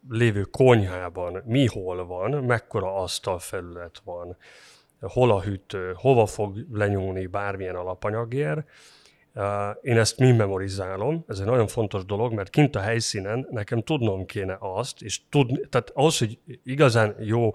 lévő 0.09 0.43
konyhában 0.43 1.43
mi 1.45 1.67
hol 1.67 2.07
van, 2.07 2.31
mekkora 2.45 2.95
asztalfelület 2.95 4.01
van, 4.05 4.37
hol 5.01 5.31
a 5.31 5.41
hűtő, 5.41 5.93
hova 5.97 6.27
fog 6.27 6.67
lenyúlni 6.73 7.27
bármilyen 7.27 7.77
alapanyagért. 7.77 8.69
Én 9.83 9.99
ezt 9.99 10.19
mind 10.19 10.37
memorizálom, 10.37 11.25
ez 11.29 11.39
egy 11.39 11.47
nagyon 11.47 11.67
fontos 11.67 12.05
dolog, 12.05 12.33
mert 12.33 12.51
kint 12.51 12.77
a 12.77 12.81
helyszínen 12.81 13.47
nekem 13.51 13.83
tudnom 13.83 14.27
kéne 14.27 14.57
azt, 14.61 15.03
és 15.03 15.21
tudni, 15.29 15.61
tehát 15.69 15.91
ahhoz, 15.95 16.19
hogy 16.19 16.39
igazán 16.65 17.17
jó 17.19 17.51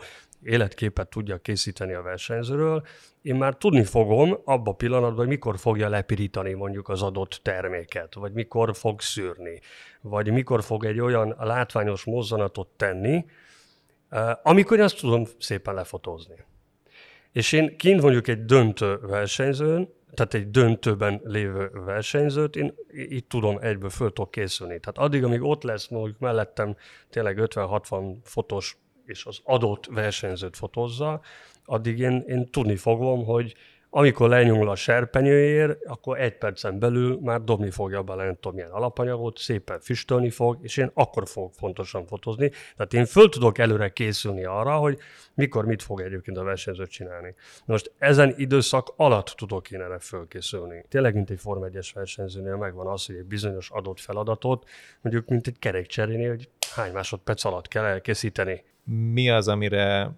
életképet 0.46 1.10
tudja 1.10 1.38
készíteni 1.38 1.94
a 1.94 2.02
versenyzőről, 2.02 2.86
én 3.22 3.36
már 3.36 3.56
tudni 3.56 3.84
fogom 3.84 4.38
abba 4.46 4.72
a 4.72 4.76
pillanatban, 4.76 5.18
hogy 5.18 5.28
mikor 5.28 5.58
fogja 5.58 5.90
lepirítani 5.90 6.54
mondjuk 6.54 6.90
az 6.90 7.02
adott 7.02 7.40
terméket, 7.42 8.14
vagy 8.14 8.32
mikor 8.32 8.76
fog 8.76 9.02
szűrni, 9.02 9.60
vagy 10.02 10.32
mikor 10.32 10.64
fog 10.64 10.86
egy 10.86 11.00
olyan 11.00 11.36
látványos 11.40 12.04
mozzanatot 12.04 12.68
tenni, 12.68 13.26
eh, 14.10 14.32
amikor 14.44 14.80
azt 14.80 15.00
tudom 15.00 15.26
szépen 15.40 15.74
lefotózni. 15.74 16.36
És 17.32 17.52
én 17.52 17.78
kint 17.78 18.02
mondjuk 18.02 18.28
egy 18.28 18.46
döntő 18.46 18.98
versenyzőn, 19.02 19.94
tehát 20.14 20.34
egy 20.34 20.52
döntőben 20.52 21.22
lévő 21.24 21.72
versenyzőt, 21.86 22.56
én 22.56 22.74
így 22.94 23.26
tudom 23.26 23.58
egyből 23.62 23.90
föl 23.90 24.14
tudok 24.14 24.32
készülni. 24.32 24.80
Tehát 24.80 24.98
addig, 24.98 25.24
amíg 25.24 25.42
ott 25.42 25.64
lesz 25.64 25.88
mondjuk 25.88 26.20
mellettem 26.20 26.76
tényleg 27.10 27.38
50-60 27.42 28.16
fotós 28.24 28.78
és 29.06 29.26
az 29.26 29.40
adott 29.44 29.86
versenyzőt 29.86 30.58
fotózza, 30.58 31.22
addig 31.66 32.00
én, 32.00 32.24
én 32.28 32.50
tudni 32.50 32.76
fogom, 32.76 33.26
hogy 33.26 33.56
amikor 33.98 34.30
lenyúl 34.30 34.70
a 34.70 34.76
serpenyőért, 34.76 35.86
akkor 35.86 36.20
egy 36.20 36.38
percen 36.38 36.80
belül 36.80 37.20
már 37.22 37.42
dobni 37.42 37.70
fogja 37.70 38.04
bele, 38.04 38.24
nem 38.24 38.34
tudom 38.34 38.54
milyen 38.54 38.72
alapanyagot, 38.72 39.38
szépen 39.38 39.80
füstölni 39.80 40.30
fog, 40.30 40.58
és 40.62 40.78
én 40.78 40.92
akkor 40.94 41.28
fogok 41.28 41.54
fontosan 41.54 42.06
fotózni. 42.06 42.52
Tehát 42.78 42.94
én 42.94 43.06
föl 43.06 43.30
tudok 43.30 43.58
előre 43.58 43.90
készülni 43.90 44.44
arra, 44.44 44.76
hogy 44.76 44.98
mikor 45.34 45.66
mit 45.66 45.82
fog 45.82 46.02
egyébként 46.02 46.38
a 46.38 46.44
versenyző 46.44 46.86
csinálni. 46.86 47.36
Most 47.66 47.92
ezen 47.98 48.34
időszak 48.38 48.94
alatt 48.96 49.34
tudok 49.38 49.72
én 49.72 49.82
erre 49.82 50.00
fölkészülni. 50.00 50.86
Tényleg, 50.90 51.14
mint 51.14 51.30
egy 51.30 51.40
Form 51.40 51.64
1-es 51.64 51.90
versenyzőnél 51.94 52.56
megvan 52.56 52.88
az, 52.88 53.06
hogy 53.06 53.16
egy 53.16 53.26
bizonyos 53.26 53.70
adott 53.70 54.00
feladatot, 54.00 54.70
mondjuk 55.02 55.28
mint 55.28 55.48
egy 55.48 55.60
kerékcserénél, 55.60 56.30
hogy 56.30 56.50
hány 56.76 56.92
másodperc 56.92 57.44
alatt 57.44 57.68
kell 57.68 57.84
elkészíteni. 57.84 58.64
Mi 59.14 59.30
az, 59.30 59.48
amire 59.48 60.12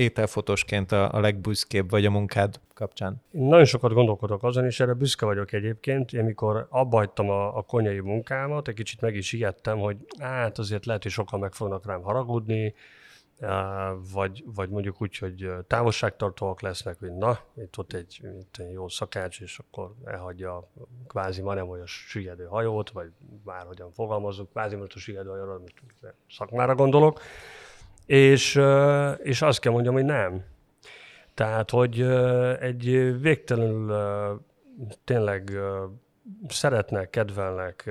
ételfotosként 0.00 0.92
a, 0.92 1.12
a 1.12 1.20
legbüszkébb 1.20 1.90
vagy 1.90 2.04
a 2.04 2.10
munkád 2.10 2.60
kapcsán? 2.74 3.22
Nagyon 3.30 3.64
sokat 3.64 3.92
gondolkodok 3.92 4.42
azon, 4.42 4.64
és 4.64 4.80
erre 4.80 4.92
büszke 4.92 5.26
vagyok 5.26 5.52
egyébként. 5.52 6.12
Én 6.12 6.24
mikor 6.24 6.66
abba 6.70 6.96
hagytam 6.96 7.30
a, 7.30 7.56
a 7.56 7.62
konyai 7.62 8.00
munkámat, 8.00 8.68
egy 8.68 8.74
kicsit 8.74 9.00
meg 9.00 9.14
is 9.14 9.32
ijedtem, 9.32 9.78
hogy 9.78 9.96
hát 10.18 10.58
azért 10.58 10.86
lehet, 10.86 11.02
hogy 11.02 11.12
sokan 11.12 11.40
meg 11.40 11.52
fognak 11.52 11.86
rám 11.86 12.02
haragudni, 12.02 12.74
vagy, 14.12 14.44
vagy 14.54 14.68
mondjuk 14.68 15.02
úgy, 15.02 15.18
hogy 15.18 15.50
távolságtartóak 15.66 16.60
lesznek, 16.60 16.98
hogy 16.98 17.12
na, 17.12 17.38
itt 17.56 17.78
ott 17.78 17.92
egy, 17.92 18.20
itt 18.40 18.56
egy 18.58 18.72
jó 18.72 18.88
szakács, 18.88 19.40
és 19.40 19.58
akkor 19.58 19.94
elhagyja 20.04 20.70
kvázi 21.06 21.42
ma 21.42 21.54
nem 21.54 21.68
olyan 21.68 21.86
süllyedő 21.86 22.44
hajót, 22.44 22.90
vagy 22.90 23.10
bárhogyan 23.44 23.92
fogalmazunk, 23.92 24.50
kvázi 24.50 24.76
most 24.76 24.94
a 24.94 24.98
süllyedő 24.98 25.28
hajóra, 25.28 25.54
amit 25.54 25.82
szakmára 26.30 26.74
gondolok. 26.74 27.20
És, 28.10 28.60
és 29.22 29.42
azt 29.42 29.60
kell 29.60 29.72
mondjam, 29.72 29.94
hogy 29.94 30.04
nem. 30.04 30.44
Tehát, 31.34 31.70
hogy 31.70 32.00
egy 32.60 32.84
végtelenül 33.20 33.92
tényleg 35.04 35.50
szeretnek, 36.48 37.10
kedvelnek, 37.10 37.90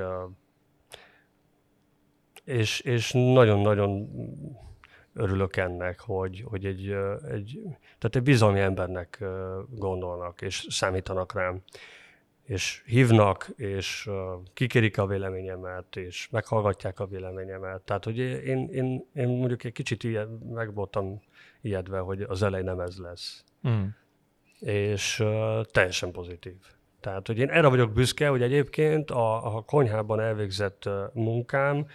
és, 2.44 2.80
és 2.80 3.12
nagyon-nagyon 3.12 4.10
örülök 5.14 5.56
ennek, 5.56 6.00
hogy, 6.00 6.44
hogy 6.46 6.66
egy, 6.66 6.96
egy, 7.32 7.60
tehát 7.98 8.16
egy 8.16 8.24
bizalmi 8.24 8.60
embernek 8.60 9.24
gondolnak, 9.70 10.42
és 10.42 10.66
számítanak 10.70 11.34
rám 11.34 11.62
és 12.50 12.82
hívnak, 12.86 13.50
és 13.56 14.10
kikérik 14.54 14.98
a 14.98 15.06
véleményemet, 15.06 15.96
és 15.96 16.30
meghallgatják 16.30 17.00
a 17.00 17.06
véleményemet. 17.06 17.82
Tehát, 17.82 18.04
hogy 18.04 18.18
én, 18.18 18.70
én, 18.72 19.06
én 19.14 19.28
mondjuk 19.28 19.64
egy 19.64 19.72
kicsit 19.72 20.04
ilyen, 20.04 20.28
meg 20.28 20.74
voltam 20.74 21.22
ijedve, 21.62 22.00
hogy 22.00 22.22
az 22.22 22.44
elej 22.44 22.62
nem 22.62 22.80
ez 22.80 22.98
lesz. 22.98 23.44
Mm. 23.68 23.86
És 24.60 25.20
uh, 25.20 25.62
teljesen 25.64 26.12
pozitív. 26.12 26.56
Tehát, 27.00 27.28
hogy 27.28 27.38
én 27.38 27.50
erre 27.50 27.68
vagyok 27.68 27.92
büszke, 27.92 28.28
hogy 28.28 28.42
egyébként 28.42 29.12
a, 29.12 29.56
a 29.56 29.62
konyhában 29.62 30.20
elvégzett 30.20 30.90
munkám 31.14 31.88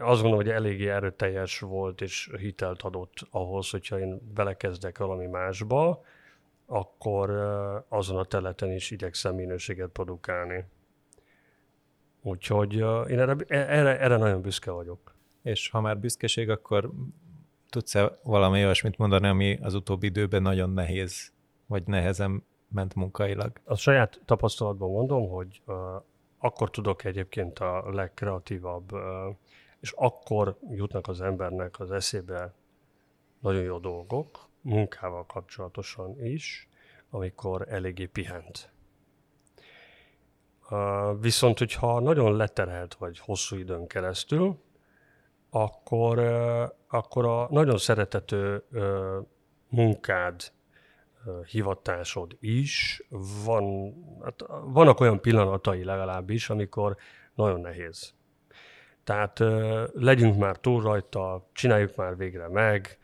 azt 0.00 0.22
gondolom, 0.22 0.36
hogy 0.36 0.48
eléggé 0.48 0.88
erőteljes 0.88 1.58
volt 1.58 2.00
és 2.00 2.30
hitelt 2.38 2.82
adott 2.82 3.14
ahhoz, 3.30 3.70
hogyha 3.70 3.98
én 3.98 4.32
belekezdek 4.34 4.98
valami 4.98 5.26
másba, 5.26 6.04
akkor 6.66 7.30
azon 7.88 8.16
a 8.16 8.24
területen 8.24 8.72
is 8.72 8.90
igyekszem 8.90 9.34
minőséget 9.34 9.90
produkálni. 9.90 10.64
Úgyhogy 12.22 12.74
én 13.10 13.18
erre, 13.18 13.36
erre, 13.48 14.00
erre 14.00 14.16
nagyon 14.16 14.40
büszke 14.40 14.70
vagyok. 14.70 15.14
És 15.42 15.70
ha 15.70 15.80
már 15.80 15.98
büszkeség, 15.98 16.50
akkor 16.50 16.90
tudsz-e 17.70 18.18
valami 18.22 18.64
olyasmit 18.64 18.98
mondani, 18.98 19.26
ami 19.26 19.58
az 19.62 19.74
utóbbi 19.74 20.06
időben 20.06 20.42
nagyon 20.42 20.70
nehéz, 20.70 21.32
vagy 21.66 21.86
nehezen 21.86 22.44
ment 22.68 22.94
munkailag? 22.94 23.52
A 23.64 23.74
saját 23.74 24.20
tapasztalatban 24.24 24.90
mondom, 24.90 25.28
hogy 25.28 25.62
uh, 25.66 25.76
akkor 26.38 26.70
tudok 26.70 27.04
egyébként 27.04 27.58
a 27.58 27.90
legkreatívabb, 27.90 28.92
uh, 28.92 29.00
és 29.80 29.92
akkor 29.96 30.56
jutnak 30.70 31.08
az 31.08 31.20
embernek 31.20 31.80
az 31.80 31.90
eszébe 31.90 32.54
nagyon 33.40 33.62
jó 33.62 33.78
dolgok, 33.78 34.48
munkával 34.66 35.26
kapcsolatosan 35.26 36.24
is, 36.24 36.68
amikor 37.10 37.66
eléggé 37.68 38.06
pihent. 38.06 38.70
Viszont, 41.20 41.58
hogyha 41.58 42.00
nagyon 42.00 42.36
leterelt 42.36 42.94
vagy 42.94 43.18
hosszú 43.18 43.56
időn 43.56 43.86
keresztül, 43.86 44.58
akkor, 45.50 46.18
akkor 46.88 47.26
a 47.26 47.46
nagyon 47.50 47.78
szeretető 47.78 48.64
munkád, 49.68 50.52
hivatásod 51.50 52.36
is, 52.40 53.02
van, 53.44 53.94
hát 54.24 54.44
vannak 54.64 55.00
olyan 55.00 55.20
pillanatai 55.20 55.84
legalábbis, 55.84 56.50
amikor 56.50 56.96
nagyon 57.34 57.60
nehéz. 57.60 58.14
Tehát 59.04 59.38
legyünk 59.92 60.38
már 60.38 60.56
túl 60.56 60.82
rajta, 60.82 61.48
csináljuk 61.52 61.96
már 61.96 62.16
végre 62.16 62.48
meg, 62.48 62.98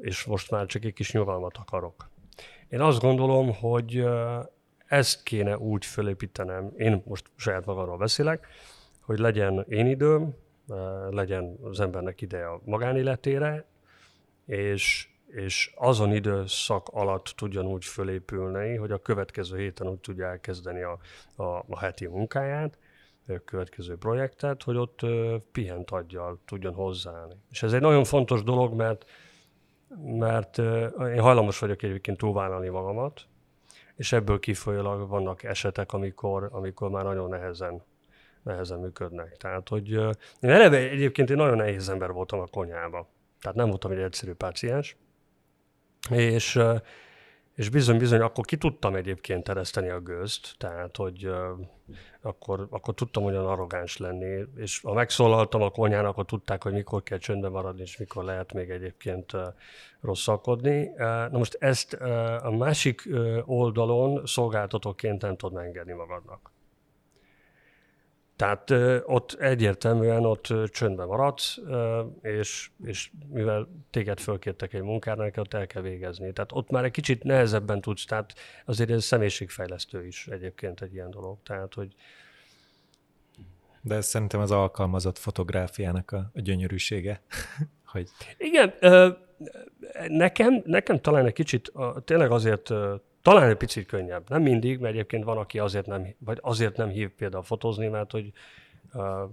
és 0.00 0.24
most 0.24 0.50
már 0.50 0.66
csak 0.66 0.84
egy 0.84 0.92
kis 0.92 1.12
nyugalmat 1.12 1.56
akarok. 1.56 2.08
Én 2.68 2.80
azt 2.80 3.00
gondolom, 3.00 3.54
hogy 3.54 4.04
ezt 4.86 5.22
kéne 5.22 5.58
úgy 5.58 5.84
fölépítenem, 5.84 6.72
én 6.76 7.02
most 7.06 7.30
saját 7.36 7.66
magamról 7.66 7.96
beszélek, 7.96 8.46
hogy 9.00 9.18
legyen 9.18 9.64
én 9.68 9.86
időm, 9.86 10.34
legyen 11.10 11.58
az 11.62 11.80
embernek 11.80 12.20
ideje 12.20 12.46
a 12.46 12.60
magánéletére, 12.64 13.64
és, 14.46 15.08
és 15.26 15.74
azon 15.76 16.12
időszak 16.12 16.88
alatt 16.88 17.32
tudjon 17.36 17.66
úgy 17.66 17.84
fölépülni, 17.84 18.76
hogy 18.76 18.90
a 18.90 18.98
következő 18.98 19.58
héten 19.58 19.88
úgy 19.88 19.98
tudja 19.98 20.26
elkezdeni 20.26 20.82
a, 20.82 20.98
a, 21.42 21.64
a 21.68 21.78
heti 21.78 22.06
munkáját, 22.06 22.78
a 23.28 23.40
következő 23.44 23.96
projektet, 23.96 24.62
hogy 24.62 24.76
ott 24.76 25.00
pihent 25.52 25.90
aggyal 25.90 26.40
tudjon 26.46 26.74
hozzáállni. 26.74 27.34
És 27.50 27.62
ez 27.62 27.72
egy 27.72 27.80
nagyon 27.80 28.04
fontos 28.04 28.42
dolog, 28.42 28.74
mert 28.74 29.04
mert 30.02 30.58
én 30.98 31.20
hajlamos 31.20 31.58
vagyok 31.58 31.82
egyébként 31.82 32.18
túlvállalni 32.18 32.68
magamat, 32.68 33.20
és 33.96 34.12
ebből 34.12 34.38
kifolyólag 34.38 35.08
vannak 35.08 35.42
esetek, 35.42 35.92
amikor, 35.92 36.48
amikor 36.52 36.90
már 36.90 37.04
nagyon 37.04 37.28
nehezen, 37.28 37.82
nehezen 38.42 38.78
működnek. 38.78 39.36
Tehát, 39.36 39.68
hogy 39.68 39.90
én 40.40 40.50
eleve 40.50 40.76
egyébként 40.76 41.30
egy 41.30 41.36
nagyon 41.36 41.56
nehéz 41.56 41.88
ember 41.88 42.12
voltam 42.12 42.40
a 42.40 42.46
konyhába. 42.46 43.08
Tehát 43.40 43.56
nem 43.56 43.68
voltam 43.68 43.90
egy 43.90 43.98
egyszerű 43.98 44.32
páciens. 44.32 44.96
És 46.10 46.60
és 47.54 47.68
bizony-bizony 47.68 48.20
akkor 48.20 48.44
ki 48.44 48.56
tudtam 48.56 48.94
egyébként 48.94 49.44
tereszteni 49.44 49.88
a 49.88 50.00
gőzt, 50.00 50.54
tehát 50.58 50.96
hogy 50.96 51.26
uh, 51.26 51.34
akkor, 52.20 52.66
akkor 52.70 52.94
tudtam 52.94 53.24
olyan 53.24 53.46
arrogáns 53.46 53.96
lenni, 53.96 54.44
és 54.56 54.80
ha 54.80 54.92
megszólaltam 54.92 55.62
a 55.62 55.70
konyhának, 55.70 56.10
akkor 56.10 56.24
tudták, 56.24 56.62
hogy 56.62 56.72
mikor 56.72 57.02
kell 57.02 57.18
csöndben 57.18 57.50
maradni, 57.50 57.82
és 57.82 57.96
mikor 57.96 58.24
lehet 58.24 58.52
még 58.52 58.70
egyébként 58.70 59.32
uh, 59.32 59.42
rosszalkodni. 60.00 60.86
Uh, 60.86 60.98
na 60.98 61.38
most 61.38 61.56
ezt 61.60 61.98
uh, 62.00 62.46
a 62.46 62.50
másik 62.50 63.02
uh, 63.06 63.38
oldalon 63.44 64.26
szolgáltatóként 64.26 65.22
nem 65.22 65.36
tudod 65.36 65.62
engedni 65.64 65.92
magadnak. 65.92 66.53
Tehát 68.36 68.70
ott 69.04 69.32
egyértelműen 69.32 70.24
ott 70.24 70.48
ö, 70.48 70.64
csöndben 70.68 71.06
maradsz, 71.06 71.58
és, 72.20 72.70
és 72.84 73.10
mivel 73.28 73.68
téged 73.90 74.20
fölkértek 74.20 74.72
egy 74.72 74.82
munkára, 74.82 75.22
neked 75.22 75.42
ott 75.42 75.54
el 75.54 75.66
kell 75.66 75.82
végezni. 75.82 76.32
Tehát 76.32 76.52
ott 76.52 76.70
már 76.70 76.84
egy 76.84 76.90
kicsit 76.90 77.22
nehezebben 77.22 77.80
tudsz, 77.80 78.04
tehát 78.04 78.34
azért 78.64 78.90
ez 78.90 79.04
személyiségfejlesztő 79.04 80.06
is 80.06 80.26
egyébként 80.26 80.80
egy 80.80 80.92
ilyen 80.94 81.10
dolog. 81.10 81.38
Tehát, 81.42 81.74
hogy 81.74 81.94
de 83.84 83.94
ez 83.94 84.06
szerintem 84.06 84.40
az 84.40 84.50
alkalmazott 84.50 85.18
fotográfiának 85.18 86.10
a, 86.10 86.30
a 86.34 86.40
gyönyörűsége. 86.40 87.22
hogy... 87.92 88.08
Igen, 88.38 88.74
nekem, 90.08 90.62
nekem 90.64 91.00
talán 91.00 91.26
egy 91.26 91.32
kicsit, 91.32 91.72
tényleg 92.04 92.30
azért 92.30 92.70
talán 93.24 93.48
egy 93.48 93.56
picit 93.56 93.86
könnyebb. 93.86 94.28
Nem 94.28 94.42
mindig, 94.42 94.78
mert 94.78 94.94
egyébként 94.94 95.24
van, 95.24 95.38
aki 95.38 95.58
azért 95.58 95.86
nem, 95.86 96.14
vagy 96.18 96.38
azért 96.40 96.76
nem 96.76 96.88
hív 96.88 97.10
például 97.10 97.42
fotózni, 97.42 97.88
mert 97.88 98.10
hogy 98.10 98.32
uh, 98.94 99.30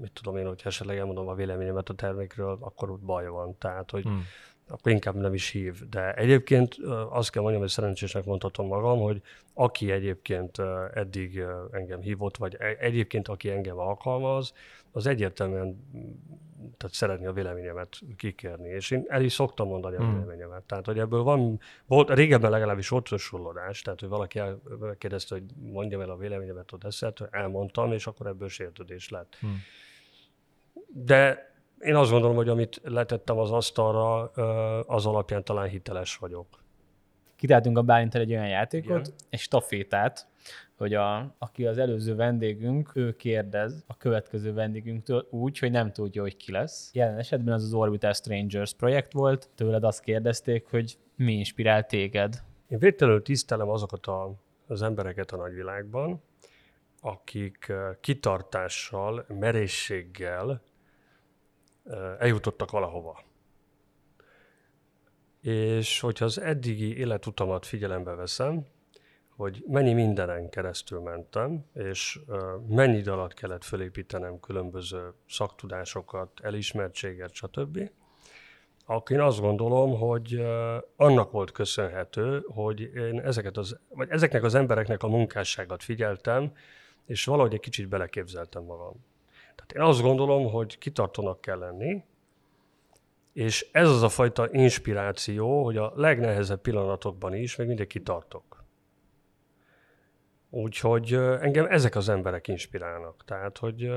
mit 0.00 0.12
tudom 0.12 0.36
én, 0.36 0.46
hogy 0.46 0.60
esetleg 0.64 0.98
elmondom 0.98 1.28
a 1.28 1.34
véleményemet 1.34 1.88
a 1.88 1.94
termékről, 1.94 2.58
akkor 2.60 2.90
ott 2.90 3.00
baj 3.00 3.26
van. 3.26 3.58
Tehát, 3.58 3.90
hogy 3.90 4.02
hmm. 4.02 4.22
akkor 4.68 4.92
inkább 4.92 5.14
nem 5.14 5.34
is 5.34 5.48
hív. 5.48 5.88
De 5.88 6.14
egyébként 6.14 6.76
uh, 6.78 7.16
azt 7.16 7.30
kell 7.30 7.42
mondjam, 7.42 7.62
hogy 7.62 7.70
szerencsésnek 7.70 8.24
mondhatom 8.24 8.66
magam, 8.66 9.00
hogy 9.00 9.22
aki 9.54 9.90
egyébként 9.90 10.58
uh, 10.58 10.66
eddig 10.94 11.38
uh, 11.38 11.50
engem 11.70 12.00
hívott, 12.00 12.36
vagy 12.36 12.56
e- 12.58 12.76
egyébként 12.78 13.28
aki 13.28 13.50
engem 13.50 13.78
alkalmaz, 13.78 14.52
az 14.92 15.06
egyértelműen 15.06 15.84
tehát 16.76 16.94
szeretni 16.94 17.26
a 17.26 17.32
véleményemet 17.32 17.98
kikérni, 18.16 18.68
és 18.68 18.90
én 18.90 19.04
el 19.08 19.22
is 19.22 19.32
szoktam 19.32 19.68
mondani 19.68 19.96
hmm. 19.96 20.08
a 20.08 20.12
véleményemet. 20.12 20.62
Tehát, 20.62 20.86
hogy 20.86 20.98
ebből 20.98 21.22
van, 21.22 21.60
volt, 21.86 22.10
régebben 22.10 22.50
legalábbis 22.50 22.88
volt 22.88 23.06
sussullodás, 23.06 23.82
tehát, 23.82 24.00
hogy 24.00 24.08
valaki 24.08 24.40
megkérdezte, 24.80 25.34
hogy 25.34 25.44
mondjam 25.72 26.00
el 26.00 26.10
a 26.10 26.16
véleményemet 26.16 26.72
ott 26.72 26.84
eszelt, 26.84 27.22
elmondtam, 27.30 27.92
és 27.92 28.06
akkor 28.06 28.26
ebből 28.26 28.48
sértődés 28.48 29.08
lett. 29.08 29.36
Hmm. 29.40 29.62
De 30.86 31.52
én 31.80 31.94
azt 31.94 32.10
gondolom, 32.10 32.36
hogy 32.36 32.48
amit 32.48 32.80
letettem 32.84 33.38
az 33.38 33.50
asztalra, 33.50 34.22
az 34.82 35.06
alapján 35.06 35.44
talán 35.44 35.68
hiteles 35.68 36.16
vagyok. 36.16 36.46
Kitáltunk 37.36 37.78
a 37.78 37.82
Bálintel 37.82 38.20
egy 38.20 38.32
olyan 38.32 38.48
játékot, 38.48 39.06
Igen. 39.06 39.14
egy 39.30 39.38
stafétát, 39.38 40.28
hogy 40.76 40.94
a, 40.94 41.34
aki 41.38 41.66
az 41.66 41.78
előző 41.78 42.14
vendégünk, 42.14 42.90
ő 42.94 43.16
kérdez 43.16 43.84
a 43.86 43.96
következő 43.96 44.52
vendégünktől 44.52 45.26
úgy, 45.30 45.58
hogy 45.58 45.70
nem 45.70 45.92
tudja, 45.92 46.22
hogy 46.22 46.36
ki 46.36 46.52
lesz. 46.52 46.90
Jelen 46.92 47.18
esetben 47.18 47.54
az 47.54 47.62
az 47.62 47.74
Orbital 47.74 48.12
Strangers 48.12 48.74
projekt 48.74 49.12
volt, 49.12 49.48
tőled 49.54 49.84
azt 49.84 50.00
kérdezték, 50.00 50.66
hogy 50.66 50.98
mi 51.16 51.32
inspirál 51.32 51.86
téged. 51.86 52.42
Én 52.68 52.78
végtelenül 52.78 53.22
tisztelem 53.22 53.68
azokat 53.68 54.06
a, 54.06 54.34
az 54.66 54.82
embereket 54.82 55.32
a 55.32 55.36
nagyvilágban, 55.36 56.22
akik 57.00 57.72
kitartással, 58.00 59.24
merészséggel 59.28 60.62
eljutottak 62.18 62.70
valahova. 62.70 63.22
És 65.40 66.00
hogyha 66.00 66.24
az 66.24 66.40
eddigi 66.40 66.96
életutamat 66.98 67.66
figyelembe 67.66 68.14
veszem, 68.14 68.66
hogy 69.36 69.64
mennyi 69.66 69.92
mindenen 69.92 70.48
keresztül 70.48 71.00
mentem, 71.00 71.64
és 71.72 72.20
mennyi 72.68 72.96
idő 72.96 73.12
alatt 73.12 73.34
kellett 73.34 73.64
fölépítenem 73.64 74.40
különböző 74.40 75.12
szaktudásokat, 75.28 76.30
elismertséget, 76.42 77.34
stb. 77.34 77.90
Akkor 78.86 79.16
én 79.16 79.22
azt 79.22 79.40
gondolom, 79.40 79.98
hogy 79.98 80.46
annak 80.96 81.30
volt 81.30 81.52
köszönhető, 81.52 82.44
hogy 82.48 82.80
én 82.80 83.20
ezeket 83.20 83.56
az, 83.56 83.78
vagy 83.88 84.10
ezeknek 84.10 84.42
az 84.42 84.54
embereknek 84.54 85.02
a 85.02 85.08
munkásságot 85.08 85.82
figyeltem, 85.82 86.52
és 87.06 87.24
valahogy 87.24 87.54
egy 87.54 87.60
kicsit 87.60 87.88
beleképzeltem 87.88 88.62
magam. 88.62 89.04
Tehát 89.54 89.72
én 89.72 89.82
azt 89.82 90.02
gondolom, 90.02 90.50
hogy 90.50 90.78
kitartónak 90.78 91.40
kell 91.40 91.58
lenni, 91.58 92.04
és 93.32 93.68
ez 93.72 93.88
az 93.88 94.02
a 94.02 94.08
fajta 94.08 94.48
inspiráció, 94.52 95.64
hogy 95.64 95.76
a 95.76 95.92
legnehezebb 95.96 96.60
pillanatokban 96.60 97.34
is 97.34 97.56
még 97.56 97.66
mindig 97.66 97.86
kitartok. 97.86 98.53
Úgyhogy 100.54 101.14
engem 101.14 101.66
ezek 101.70 101.96
az 101.96 102.08
emberek 102.08 102.48
inspirálnak. 102.48 103.24
Tehát, 103.24 103.58
hogy 103.58 103.90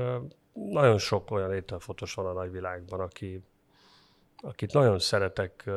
nagyon 0.52 0.98
sok 0.98 1.30
olyan 1.30 1.54
ételfotós 1.54 2.14
van 2.14 2.26
a 2.26 2.32
nagyvilágban, 2.32 3.00
aki, 3.00 3.42
akit 4.36 4.72
nagyon 4.72 4.98
szeretek 4.98 5.70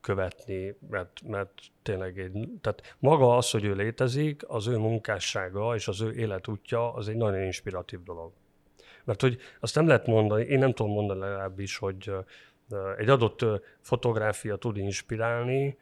követni, 0.00 0.76
mert, 0.90 1.20
mert 1.26 1.50
tényleg 1.82 2.18
egy, 2.18 2.48
tehát 2.60 2.96
maga 2.98 3.36
az, 3.36 3.50
hogy 3.50 3.64
ő 3.64 3.74
létezik, 3.74 4.42
az 4.46 4.66
ő 4.66 4.76
munkássága 4.76 5.74
és 5.74 5.88
az 5.88 6.00
ő 6.00 6.12
életútja, 6.12 6.92
az 6.92 7.08
egy 7.08 7.16
nagyon 7.16 7.42
inspiratív 7.42 8.02
dolog. 8.02 8.32
Mert 9.04 9.20
hogy 9.20 9.38
azt 9.60 9.74
nem 9.74 9.86
lehet 9.86 10.06
mondani, 10.06 10.44
én 10.44 10.58
nem 10.58 10.72
tudom 10.72 10.92
mondani 10.92 11.20
legalábbis, 11.20 11.76
hogy 11.76 12.12
egy 12.96 13.08
adott 13.08 13.44
fotográfia 13.80 14.56
tud 14.56 14.76
inspirálni, 14.76 15.78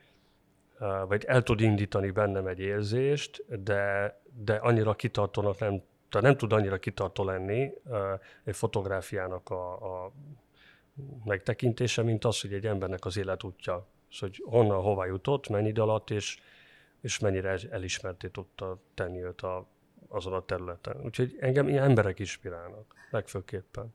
vagy 1.08 1.24
el 1.24 1.42
tud 1.42 1.60
indítani 1.60 2.10
bennem 2.10 2.46
egy 2.46 2.58
érzést, 2.58 3.62
de, 3.62 4.14
de 4.44 4.54
annyira 4.54 4.94
kitartónak 4.94 5.58
nem 5.58 5.82
tehát 6.08 6.26
nem 6.26 6.36
tud 6.36 6.52
annyira 6.52 6.78
kitartó 6.78 7.24
lenni 7.24 7.72
egy 8.44 8.56
fotográfiának 8.56 9.50
a, 9.50 9.72
a 10.04 10.12
megtekintése, 11.24 12.02
mint 12.02 12.24
az, 12.24 12.40
hogy 12.40 12.52
egy 12.52 12.66
embernek 12.66 13.04
az 13.04 13.16
életútja, 13.16 13.86
szóval, 14.10 14.36
hogy 14.36 14.42
honnan, 14.44 14.82
hova 14.82 15.06
jutott, 15.06 15.48
mennyi 15.48 15.68
idő 15.68 15.82
alatt, 15.82 16.10
és, 16.10 16.38
és 17.00 17.18
mennyire 17.18 17.58
elismerté 17.70 18.28
tudta 18.28 18.78
tenni 18.94 19.22
őt 19.22 19.40
a, 19.40 19.66
azon 20.08 20.32
a 20.32 20.44
területen. 20.44 21.00
Úgyhogy 21.04 21.36
engem 21.40 21.68
ilyen 21.68 21.82
emberek 21.82 22.18
inspirálnak, 22.18 22.94
legfőképpen. 23.10 23.94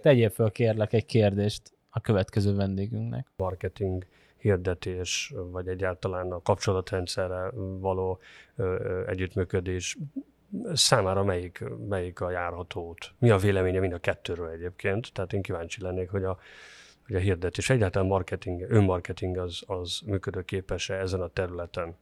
Tegyél 0.00 0.30
föl 0.30 0.50
kérlek 0.50 0.92
egy 0.92 1.06
kérdést 1.06 1.72
a 1.90 2.00
következő 2.00 2.54
vendégünknek. 2.54 3.26
Marketing, 3.36 4.06
hirdetés, 4.46 5.32
vagy 5.50 5.68
egyáltalán 5.68 6.32
a 6.32 6.42
kapcsolatrendszerre 6.42 7.50
való 7.78 8.18
együttműködés 9.06 9.96
számára 10.72 11.24
melyik, 11.24 11.64
melyik 11.88 12.20
a 12.20 12.30
járható 12.30 12.88
út? 12.88 13.12
Mi 13.18 13.30
a 13.30 13.36
véleménye 13.36 13.80
mind 13.80 13.92
a 13.92 13.98
kettőről 13.98 14.48
egyébként? 14.48 15.12
Tehát 15.12 15.32
én 15.32 15.42
kíváncsi 15.42 15.82
lennék, 15.82 16.10
hogy 16.10 16.24
a, 16.24 16.38
hogy 17.06 17.16
a 17.16 17.18
hirdetés, 17.18 17.70
egyáltalán 17.70 18.08
marketing, 18.08 18.66
önmarketing 18.68 19.36
az, 19.36 19.62
az 19.66 20.00
működőképes-e 20.06 20.94
ezen 20.94 21.20
a 21.20 21.28
területen. 21.28 21.96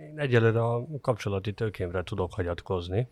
Én 0.00 0.18
egyelőre 0.18 0.64
a 0.64 0.86
kapcsolati 1.00 1.52
tőkémre 1.52 2.02
tudok 2.02 2.32
hagyatkozni. 2.32 3.08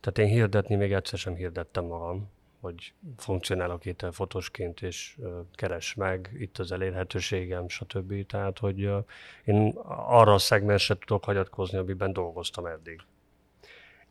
Tehát 0.00 0.18
én 0.18 0.36
hirdetni 0.36 0.74
még 0.74 0.92
egyszer 0.92 1.18
sem 1.18 1.34
hirdettem 1.34 1.84
magam, 1.84 2.30
hogy 2.62 2.94
funkcionálok 3.16 3.84
itt 3.84 4.06
fotósként, 4.12 4.82
és 4.82 5.18
keres 5.52 5.94
meg, 5.94 6.30
itt 6.38 6.58
az 6.58 6.72
elérhetőségem, 6.72 7.68
stb. 7.68 8.26
Tehát, 8.26 8.58
hogy 8.58 8.90
én 9.44 9.72
arra 10.06 10.32
a 10.34 10.38
szegmensre 10.38 10.94
tudok 10.94 11.24
hagyatkozni, 11.24 11.78
amiben 11.78 12.12
dolgoztam 12.12 12.66
eddig. 12.66 13.00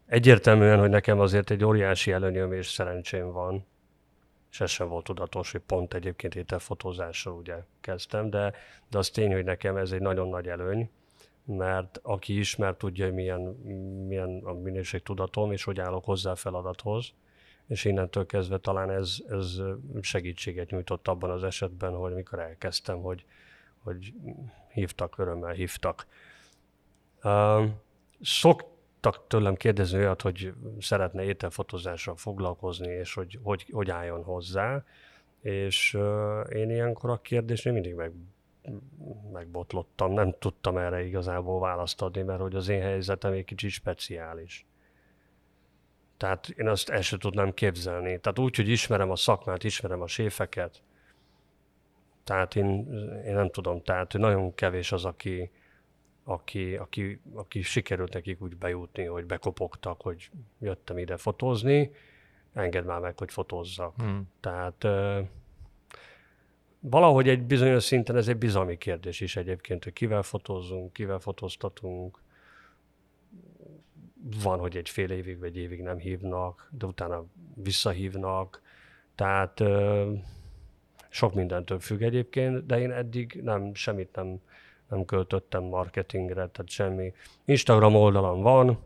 Egyértelműen, 0.06 0.80
hogy 0.80 0.90
nekem 0.90 1.20
azért 1.20 1.52
egy 1.52 1.64
óriási 1.64 2.12
előnyöm 2.12 2.54
és 2.54 2.68
szerencsém 2.68 3.32
van, 3.32 3.66
és 4.52 4.62
ez 4.62 4.70
sem 4.70 4.88
volt 4.88 5.04
tudatos, 5.04 5.52
hogy 5.52 5.62
pont 5.62 5.94
egyébként 5.94 6.36
ételfotózással 6.36 7.34
ugye 7.34 7.56
kezdtem, 7.82 8.30
de, 8.30 8.54
de 8.90 8.98
az 8.98 9.10
tény, 9.10 9.34
hogy 9.34 9.44
nekem 9.44 9.76
ez 9.76 9.92
egy 9.92 10.02
nagyon 10.02 10.28
nagy 10.30 10.48
előny, 10.48 10.90
mert 11.46 12.00
aki 12.04 12.40
ismer, 12.40 12.76
tudja, 12.76 13.06
hogy 13.06 13.14
milyen, 13.14 13.40
milyen 14.08 14.42
a 14.44 14.54
minőség 14.54 15.02
tudatom, 15.02 15.52
és 15.52 15.64
hogy 15.64 15.80
állok 15.80 16.06
hozzá 16.06 16.32
a 16.32 16.36
feladathoz, 16.36 17.14
és 17.72 17.86
innentől 17.86 18.26
kezdve 18.26 18.58
talán 18.58 18.90
ez, 18.90 19.18
ez 19.30 19.62
segítséget 20.02 20.70
nyújtott 20.70 21.08
abban 21.08 21.30
az 21.30 21.44
esetben, 21.44 21.94
hogy 21.94 22.14
mikor 22.14 22.40
elkezdtem, 22.40 23.02
hogy, 23.02 23.26
hogy 23.84 24.14
hívtak, 24.72 25.18
örömmel 25.18 25.54
hívtak. 25.54 26.08
Uh, 27.24 27.64
szoktak 28.22 29.28
tőlem 29.28 29.56
kérdezni 29.56 29.98
olyat, 29.98 30.22
hogy 30.22 30.54
szeretne 30.80 31.24
ételfotózással 31.24 32.16
foglalkozni, 32.16 32.92
és 32.92 33.14
hogy, 33.14 33.40
hogy 33.44 33.66
hogy 33.72 33.90
álljon 33.90 34.24
hozzá, 34.24 34.84
és 35.42 35.98
én 36.54 36.70
ilyenkor 36.70 37.10
a 37.10 37.22
kérdésnél 37.22 37.74
mindig 37.74 37.94
meg, 37.94 38.12
megbotlottam, 39.32 40.12
nem 40.14 40.36
tudtam 40.40 40.78
erre 40.78 41.04
igazából 41.04 41.60
választ 41.60 42.02
adni, 42.02 42.22
mert 42.22 42.42
hogy 42.42 42.56
az 42.56 42.68
én 42.68 42.82
helyzetem 42.82 43.32
egy 43.32 43.46
kicsit 43.46 43.70
speciális. 43.70 44.66
Tehát 46.22 46.50
én 46.50 46.68
azt 46.68 46.90
el 46.90 47.02
sem 47.02 47.20
tudnám 47.20 47.54
képzelni. 47.54 48.20
Tehát 48.20 48.40
úgy, 48.40 48.56
hogy 48.56 48.68
ismerem 48.68 49.10
a 49.10 49.16
szakmát, 49.16 49.64
ismerem 49.64 50.02
a 50.02 50.08
séfeket, 50.08 50.82
tehát 52.24 52.56
én, 52.56 52.66
én 53.26 53.34
nem 53.34 53.50
tudom, 53.50 53.82
tehát 53.82 54.14
nagyon 54.14 54.56
kevés 54.56 54.92
az, 54.92 55.06
aki, 55.06 55.52
aki, 56.24 56.76
aki, 56.76 57.22
aki 57.34 57.62
sikerült 57.62 58.14
nekik 58.14 58.42
úgy 58.42 58.58
bejutni, 58.58 59.06
hogy 59.06 59.26
bekopogtak, 59.26 60.02
hogy 60.02 60.30
jöttem 60.60 60.98
ide 60.98 61.18
fotózni, 61.18 61.92
engedd 62.54 62.86
már 62.86 63.00
meg, 63.00 63.18
hogy 63.18 63.32
fotózzak. 63.32 63.96
Hmm. 63.98 64.30
Tehát 64.40 64.88
valahogy 66.80 67.30
egy 67.30 67.44
bizonyos 67.44 67.84
szinten 67.84 68.16
ez 68.16 68.28
egy 68.28 68.38
bizalmi 68.38 68.78
kérdés 68.78 69.20
is 69.20 69.36
egyébként, 69.36 69.84
hogy 69.84 69.94
kivel 69.94 70.24
fotózzunk, 70.24 70.94
kivel 70.94 71.20
fotóztatunk, 71.20 72.22
van, 74.44 74.60
hogy 74.60 74.78
egy 74.78 74.90
fél 74.90 75.12
évig 75.12 75.40
vagy 75.40 75.58
évig 75.58 75.82
nem 75.82 75.98
hívnak, 75.98 76.70
de 76.72 76.86
utána 76.86 77.26
visszahívnak, 77.56 78.62
tehát 79.16 79.60
ö, 79.60 80.12
sok 81.10 81.34
mindentől 81.34 81.80
függ 81.80 82.02
egyébként, 82.02 82.66
de 82.66 82.80
én 82.80 82.92
eddig 82.92 83.42
nem, 83.44 83.74
semmit 83.74 84.16
nem, 84.16 84.42
nem 84.90 85.06
költöttem 85.06 85.64
marketingre, 85.64 86.34
tehát 86.34 86.70
semmi. 86.70 87.14
Instagram 87.46 87.96
oldalam 87.96 88.42
van, 88.42 88.80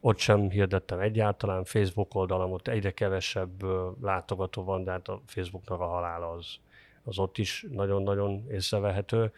ott 0.00 0.18
sem 0.18 0.50
hirdettem 0.50 1.00
egyáltalán, 1.00 1.64
Facebook 1.64 2.14
oldalam, 2.14 2.52
ott 2.52 2.68
egyre 2.68 2.90
kevesebb 2.90 3.62
látogató 4.02 4.64
van, 4.64 4.84
de 4.84 4.90
hát 4.90 5.08
a 5.08 5.20
Facebooknak 5.26 5.80
a 5.80 5.86
halála 5.86 6.30
az, 6.30 6.58
az 7.04 7.18
ott 7.18 7.38
is 7.38 7.66
nagyon-nagyon 7.70 8.46
észrevehető, 8.50 9.32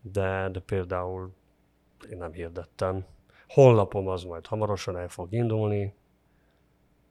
de, 0.00 0.48
de 0.52 0.60
például 0.60 1.32
én 2.10 2.18
nem 2.18 2.32
hirdettem 2.32 3.04
honlapom 3.48 4.08
az 4.08 4.22
majd 4.24 4.46
hamarosan 4.46 4.96
el 4.96 5.08
fog 5.08 5.32
indulni, 5.32 5.94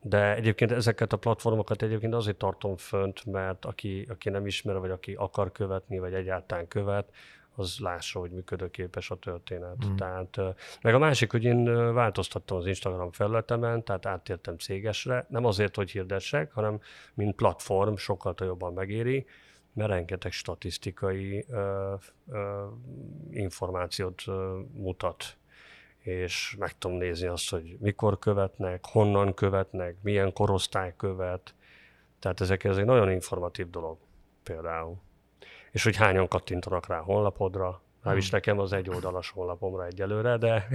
de 0.02 0.36
egyébként 0.36 0.72
ezeket 0.72 1.14
a 1.14 1.18
platformokat 1.18 1.82
egyébként 1.82 2.14
azért 2.14 2.38
tartom 2.38 2.76
fönt, 2.76 3.26
mert 3.26 3.66
aki, 3.66 4.06
aki 4.10 4.30
nem 4.30 4.46
ismer, 4.46 4.80
vagy 4.80 4.92
aki 4.92 5.14
akar 5.14 5.52
követni, 5.52 6.00
vagy 6.00 6.14
egyáltalán 6.14 6.68
követ, 6.68 7.10
az 7.56 7.78
lássa, 7.80 8.20
hogy 8.20 8.32
működőképes 8.32 9.12
a 9.12 9.16
történet. 9.16 9.86
Mm. 9.86 9.96
Tehát, 9.96 10.40
meg 10.82 10.94
a 10.94 10.98
másik, 10.98 11.32
hogy 11.32 11.44
én 11.44 11.94
változtattam 11.94 12.58
az 12.58 12.66
Instagram 12.66 13.12
felületemen, 13.12 13.84
tehát 13.84 14.06
áttértem 14.06 14.58
cégesre, 14.58 15.26
nem 15.30 15.46
azért, 15.46 15.76
hogy 15.76 15.92
hirdessek, 15.92 16.52
hanem 16.52 16.80
mint 17.14 17.36
platform 17.36 17.96
sokkal 17.96 18.36
jobban 18.40 18.74
megéri, 18.74 19.26
mert 19.74 19.90
rengeteg 19.90 20.32
statisztikai 20.32 21.46
ö, 21.50 21.94
ö, 22.32 22.66
információt 23.32 24.22
ö, 24.28 24.60
mutat 24.74 25.38
és 26.08 26.56
meg 26.60 26.78
tudom 26.78 26.98
nézni 26.98 27.28
azt, 27.28 27.50
hogy 27.50 27.78
mikor 27.80 28.20
követnek, 28.20 28.86
honnan 28.86 29.34
követnek, 29.34 29.96
milyen 30.02 30.34
korosztály 30.34 30.94
követ. 30.98 31.54
Tehát 32.20 32.42
ezek 32.42 32.64
ez 32.64 32.78
egy 32.78 32.86
nagyon 32.86 33.12
informatív 33.12 33.70
dolog 33.70 33.98
például. 34.44 34.98
És 35.72 35.84
hogy 35.84 35.96
hányan 35.96 36.28
kattintanak 36.28 36.88
rá 36.88 37.00
a 37.00 37.04
honlapodra, 37.04 37.82
már 38.04 38.18
is 38.18 38.30
hmm. 38.30 38.38
nekem 38.38 38.60
az 38.60 38.74
egy 38.74 38.90
oldalas 38.90 39.30
honlapomra 39.30 39.86
egyelőre, 39.86 40.38
de, 40.38 40.68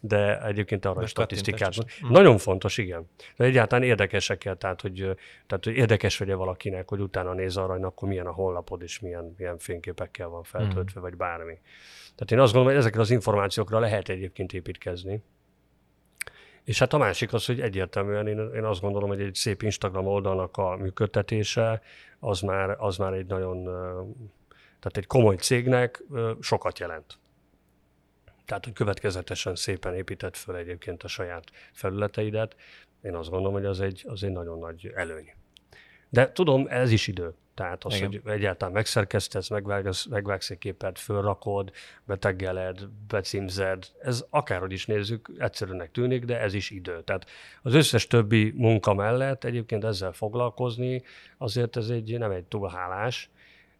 de 0.00 0.44
egyébként 0.44 0.84
arra 0.84 1.02
is 1.02 1.10
statisztikát. 1.10 1.74
Hmm. 1.74 2.10
Nagyon 2.10 2.38
fontos, 2.38 2.78
igen. 2.78 3.10
De 3.36 3.44
egyáltalán 3.44 3.84
érdekesek 3.84 4.56
tehát 4.58 4.80
hogy, 4.80 5.16
tehát, 5.46 5.64
hogy 5.64 5.74
érdekes 5.74 6.18
vagy 6.18 6.32
valakinek, 6.32 6.88
hogy 6.88 7.00
utána 7.00 7.32
néz 7.32 7.56
arra, 7.56 7.72
hogy 7.72 7.82
akkor 7.82 8.08
milyen 8.08 8.26
a 8.26 8.32
honlapod, 8.32 8.82
és 8.82 9.00
milyen, 9.00 9.34
milyen 9.36 9.58
fényképekkel 9.58 10.28
van 10.28 10.42
feltöltve, 10.42 11.00
hmm. 11.00 11.02
vagy 11.02 11.16
bármi. 11.16 11.58
Tehát 12.20 12.34
én 12.34 12.40
azt 12.40 12.52
gondolom, 12.52 12.76
hogy 12.76 12.84
ezekre 12.84 13.00
az 13.00 13.10
információkra 13.10 13.78
lehet 13.78 14.08
egyébként 14.08 14.52
építkezni. 14.52 15.22
És 16.64 16.78
hát 16.78 16.92
a 16.92 16.98
másik 16.98 17.32
az, 17.32 17.46
hogy 17.46 17.60
egyértelműen 17.60 18.26
én, 18.26 18.38
én 18.54 18.64
azt 18.64 18.80
gondolom, 18.80 19.08
hogy 19.08 19.20
egy 19.20 19.34
szép 19.34 19.62
Instagram 19.62 20.06
oldalnak 20.06 20.56
a 20.56 20.76
működtetése 20.76 21.82
az 22.18 22.40
már, 22.40 22.76
az 22.78 22.96
már 22.96 23.12
egy 23.12 23.26
nagyon, 23.26 23.64
tehát 24.78 24.96
egy 24.96 25.06
komoly 25.06 25.36
cégnek 25.36 26.02
sokat 26.40 26.78
jelent. 26.78 27.18
Tehát, 28.44 28.64
hogy 28.64 28.74
következetesen 28.74 29.54
szépen 29.54 29.94
épített 29.94 30.36
föl 30.36 30.56
egyébként 30.56 31.02
a 31.02 31.08
saját 31.08 31.44
felületeidet, 31.72 32.56
én 33.02 33.14
azt 33.14 33.30
gondolom, 33.30 33.52
hogy 33.54 33.64
az 33.64 33.80
egy, 33.80 34.04
az 34.08 34.24
egy 34.24 34.32
nagyon 34.32 34.58
nagy 34.58 34.92
előny. 34.94 35.34
De 36.08 36.32
tudom, 36.32 36.66
ez 36.68 36.90
is 36.90 37.06
idő. 37.06 37.34
Tehát 37.60 37.84
az, 37.84 37.94
Igen. 37.94 38.08
hogy 38.08 38.32
egyáltalán 38.32 38.74
megszerkesztesz, 38.74 39.48
megvágsz, 39.48 40.06
megvágsz 40.06 40.50
egy 40.50 40.58
képet, 40.58 40.98
fölrakod, 40.98 41.70
beteggeled, 42.04 42.78
becímzed, 43.08 43.86
ez 44.02 44.24
akárhogy 44.30 44.72
is 44.72 44.86
nézzük, 44.86 45.30
egyszerűnek 45.38 45.90
tűnik, 45.90 46.24
de 46.24 46.40
ez 46.40 46.54
is 46.54 46.70
idő. 46.70 47.02
Tehát 47.02 47.26
az 47.62 47.74
összes 47.74 48.06
többi 48.06 48.52
munka 48.56 48.94
mellett 48.94 49.44
egyébként 49.44 49.84
ezzel 49.84 50.12
foglalkozni, 50.12 51.02
azért 51.38 51.76
ez 51.76 51.88
egy, 51.88 52.18
nem 52.18 52.30
egy 52.30 52.44
túl 52.44 52.68
hálás, 52.68 53.30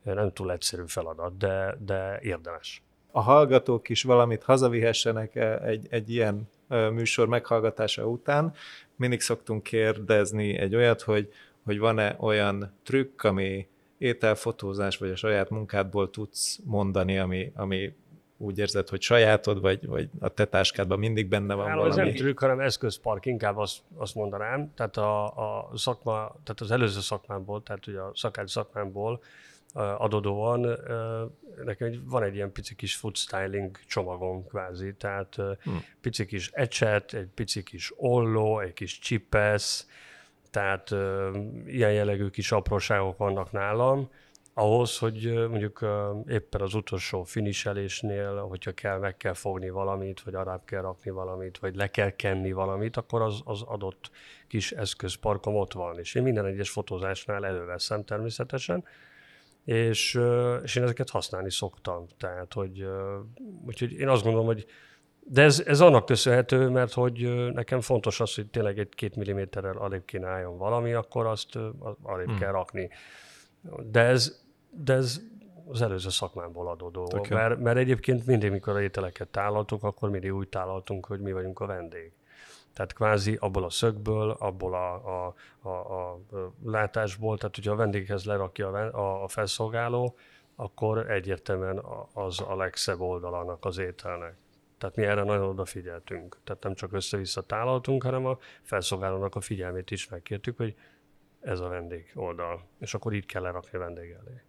nem 0.03 0.33
túl 0.33 0.53
egyszerű 0.53 0.83
feladat, 0.87 1.37
de, 1.37 1.77
de 1.79 2.19
érdemes. 2.23 2.83
A 3.11 3.21
hallgatók 3.21 3.89
is 3.89 4.03
valamit 4.03 4.43
hazavihessenek 4.43 5.37
egy, 5.65 5.87
egy 5.91 6.11
ilyen 6.11 6.49
műsor 6.69 7.29
meghallgatása 7.29 8.07
után. 8.07 8.55
Mindig 8.97 9.21
szoktunk 9.21 9.63
kérdezni 9.63 10.59
egy 10.59 10.75
olyat, 10.75 11.03
hogy 11.03 11.33
hogy 11.65 11.79
van-e 11.79 12.17
olyan 12.19 12.73
trükk, 12.83 13.23
ami 13.23 13.67
ételfotózás, 14.01 14.97
vagy 14.97 15.11
a 15.11 15.17
saját 15.17 15.51
munkádból 15.51 16.11
tudsz 16.11 16.59
mondani, 16.65 17.19
ami, 17.19 17.53
ami 17.55 17.95
úgy 18.37 18.59
érzed, 18.59 18.89
hogy 18.89 19.01
sajátod, 19.01 19.61
vagy, 19.61 19.87
vagy 19.87 20.09
a 20.19 20.29
te 20.29 20.45
táskádban 20.45 20.99
mindig 20.99 21.29
benne 21.29 21.55
van 21.55 21.67
hát, 21.67 21.77
valami? 21.77 21.91
Ez 21.91 21.97
nem 21.97 22.15
trükk, 22.15 22.41
hanem 22.41 22.61
eszközpark, 22.61 23.27
inkább 23.27 23.57
azt, 23.57 23.79
azt 23.97 24.15
mondanám. 24.15 24.73
Tehát 24.75 24.97
a, 24.97 25.25
a 25.25 25.71
szakma, 25.75 26.13
tehát 26.45 26.61
az 26.61 26.71
előző 26.71 27.01
szakmámból, 27.01 27.63
tehát 27.63 27.87
ugye 27.87 28.01
a 28.01 28.11
szakács 28.15 28.51
szakmámból 28.51 29.23
adódóan 29.75 30.79
nekem 31.65 32.03
van 32.05 32.23
egy 32.23 32.35
ilyen 32.35 32.53
pici 32.53 32.75
kis 32.75 32.97
food 32.97 33.17
styling 33.17 33.79
csomagom 33.87 34.47
kvázi, 34.47 34.95
tehát 34.95 35.35
hmm. 35.35 35.85
pici 36.01 36.27
kis 36.27 36.51
ecset, 36.53 37.15
egy 37.15 37.29
pici 37.35 37.63
kis 37.63 37.93
olló, 37.97 38.61
egy 38.61 38.73
kis 38.73 38.99
csipesz, 38.99 39.89
tehát 40.51 40.91
ilyen 41.67 41.93
jellegű 41.93 42.29
kis 42.29 42.53
apróságok 42.53 43.17
vannak 43.17 43.53
nálam, 43.53 44.11
ahhoz, 44.55 44.99
hogy 44.99 45.49
mondjuk 45.49 45.87
éppen 46.29 46.61
az 46.61 46.75
utolsó 46.75 47.23
finiselésnél, 47.23 48.37
hogyha 48.37 48.73
kell, 48.73 48.99
meg 48.99 49.17
kell 49.17 49.35
fogni 49.35 49.71
valamit, 49.71 50.21
vagy 50.21 50.35
arább 50.35 50.65
kell 50.65 50.81
rakni 50.81 51.11
valamit, 51.11 51.59
vagy 51.59 51.75
le 51.77 51.91
kell 51.91 52.11
kenni 52.11 52.53
valamit, 52.53 52.97
akkor 52.97 53.23
az, 53.23 53.41
az 53.45 53.63
adott 53.63 54.11
kis 54.49 54.73
eszközparkom 54.73 55.55
ott 55.57 55.73
van. 55.73 55.99
És 55.99 56.15
én 56.15 56.23
minden 56.23 56.47
egyes 56.47 56.71
fotózásnál 56.71 57.47
előveszem 57.47 58.05
természetesen, 58.05 58.85
és, 59.65 60.21
és 60.63 60.77
én 60.77 60.83
ezeket 60.83 61.11
használni 61.11 61.51
szoktam. 61.51 62.07
Tehát, 62.19 62.53
hogy 62.53 62.87
úgyhogy 63.67 63.93
én 63.93 64.09
azt 64.09 64.23
gondolom, 64.23 64.47
hogy 64.47 64.67
de 65.23 65.43
ez, 65.43 65.63
ez 65.67 65.81
annak 65.81 66.07
köszönhető, 66.07 66.69
mert 66.69 66.93
hogy 66.93 67.51
nekem 67.53 67.81
fontos 67.81 68.21
az, 68.21 68.35
hogy 68.35 68.47
tényleg 68.47 68.79
egy 68.79 68.89
két 68.89 69.17
milliméterrel 69.17 69.77
alébb 69.77 70.05
kéne 70.05 70.29
álljon 70.29 70.59
valami, 70.59 70.93
akkor 70.93 71.27
azt 71.27 71.59
alébb 72.03 72.29
hmm. 72.29 72.39
kell 72.39 72.51
rakni. 72.51 72.91
De 73.91 74.01
ez, 74.01 74.45
de 74.71 74.93
ez 74.93 75.21
az 75.69 75.83
előző 75.83 76.09
szakmámból 76.09 76.69
adódó. 76.69 77.03
Okay. 77.03 77.37
Mert, 77.39 77.59
mert 77.59 77.77
egyébként 77.77 78.27
mindig, 78.27 78.51
mikor 78.51 78.77
a 78.77 78.83
ételeket 78.83 79.29
tálaltuk, 79.29 79.83
akkor 79.83 80.11
mindig 80.11 80.35
úgy 80.35 80.49
tálaltunk, 80.49 81.07
hogy 81.07 81.21
mi 81.21 81.33
vagyunk 81.33 81.61
a 81.61 81.67
vendég. 81.67 82.13
Tehát 82.73 82.93
kvázi 82.93 83.37
abból 83.41 83.65
a 83.65 83.71
szögből, 83.71 84.31
abból 84.31 84.75
a, 84.75 84.95
a, 84.95 85.35
a, 85.69 85.69
a 85.69 86.21
látásból, 86.65 87.39
tehát 87.39 87.55
hogyha 87.55 87.73
a 87.73 87.77
vendéghez 87.77 88.25
lerakja 88.25 88.69
a, 88.69 89.23
a 89.23 89.29
felszolgáló, 89.29 90.17
akkor 90.57 91.11
egyértelműen 91.11 91.83
az 92.13 92.41
a 92.49 92.57
legszebb 92.57 93.01
oldalának 93.01 93.65
az 93.65 93.79
ételnek. 93.79 94.35
Tehát 94.81 94.97
mi 94.97 95.05
erre 95.05 95.23
nagyon 95.23 95.49
odafigyeltünk. 95.49 96.39
Tehát 96.45 96.63
nem 96.63 96.75
csak 96.75 96.93
össze-vissza 96.93 97.41
tálaltunk, 97.41 98.03
hanem 98.03 98.27
a 98.27 98.39
felszolgálónak 98.63 99.35
a 99.35 99.41
figyelmét 99.41 99.91
is 99.91 100.09
megkértük, 100.09 100.57
hogy 100.57 100.75
ez 101.41 101.61
a 101.61 101.69
vendég 101.69 102.11
oldal. 102.15 102.69
És 102.79 102.95
akkor 102.95 103.13
így 103.13 103.27
kell 103.27 103.43
lerakni 103.43 103.79
a 103.79 103.81
vendég 103.81 104.11
elé. 104.11 104.43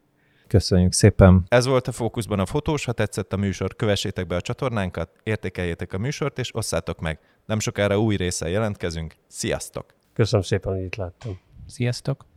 Köszönjük 0.47 0.93
szépen! 0.93 1.43
Ez 1.47 1.65
volt 1.65 1.87
a 1.87 1.91
Fókuszban 1.91 2.39
a 2.39 2.45
fotós, 2.45 2.85
ha 2.85 2.91
tetszett 2.91 3.33
a 3.33 3.37
műsor, 3.37 3.75
kövessétek 3.75 4.27
be 4.27 4.35
a 4.35 4.41
csatornánkat, 4.41 5.09
értékeljétek 5.23 5.93
a 5.93 5.97
műsort, 5.97 6.39
és 6.39 6.55
osszátok 6.55 6.99
meg. 6.99 7.19
Nem 7.45 7.59
sokára 7.59 7.99
új 7.99 8.15
része 8.15 8.49
jelentkezünk. 8.49 9.15
Sziasztok! 9.27 9.93
Köszönöm 10.13 10.45
szépen, 10.45 10.73
hogy 10.73 10.83
itt 10.83 10.95
láttam. 10.95 11.39
Sziasztok! 11.65 12.30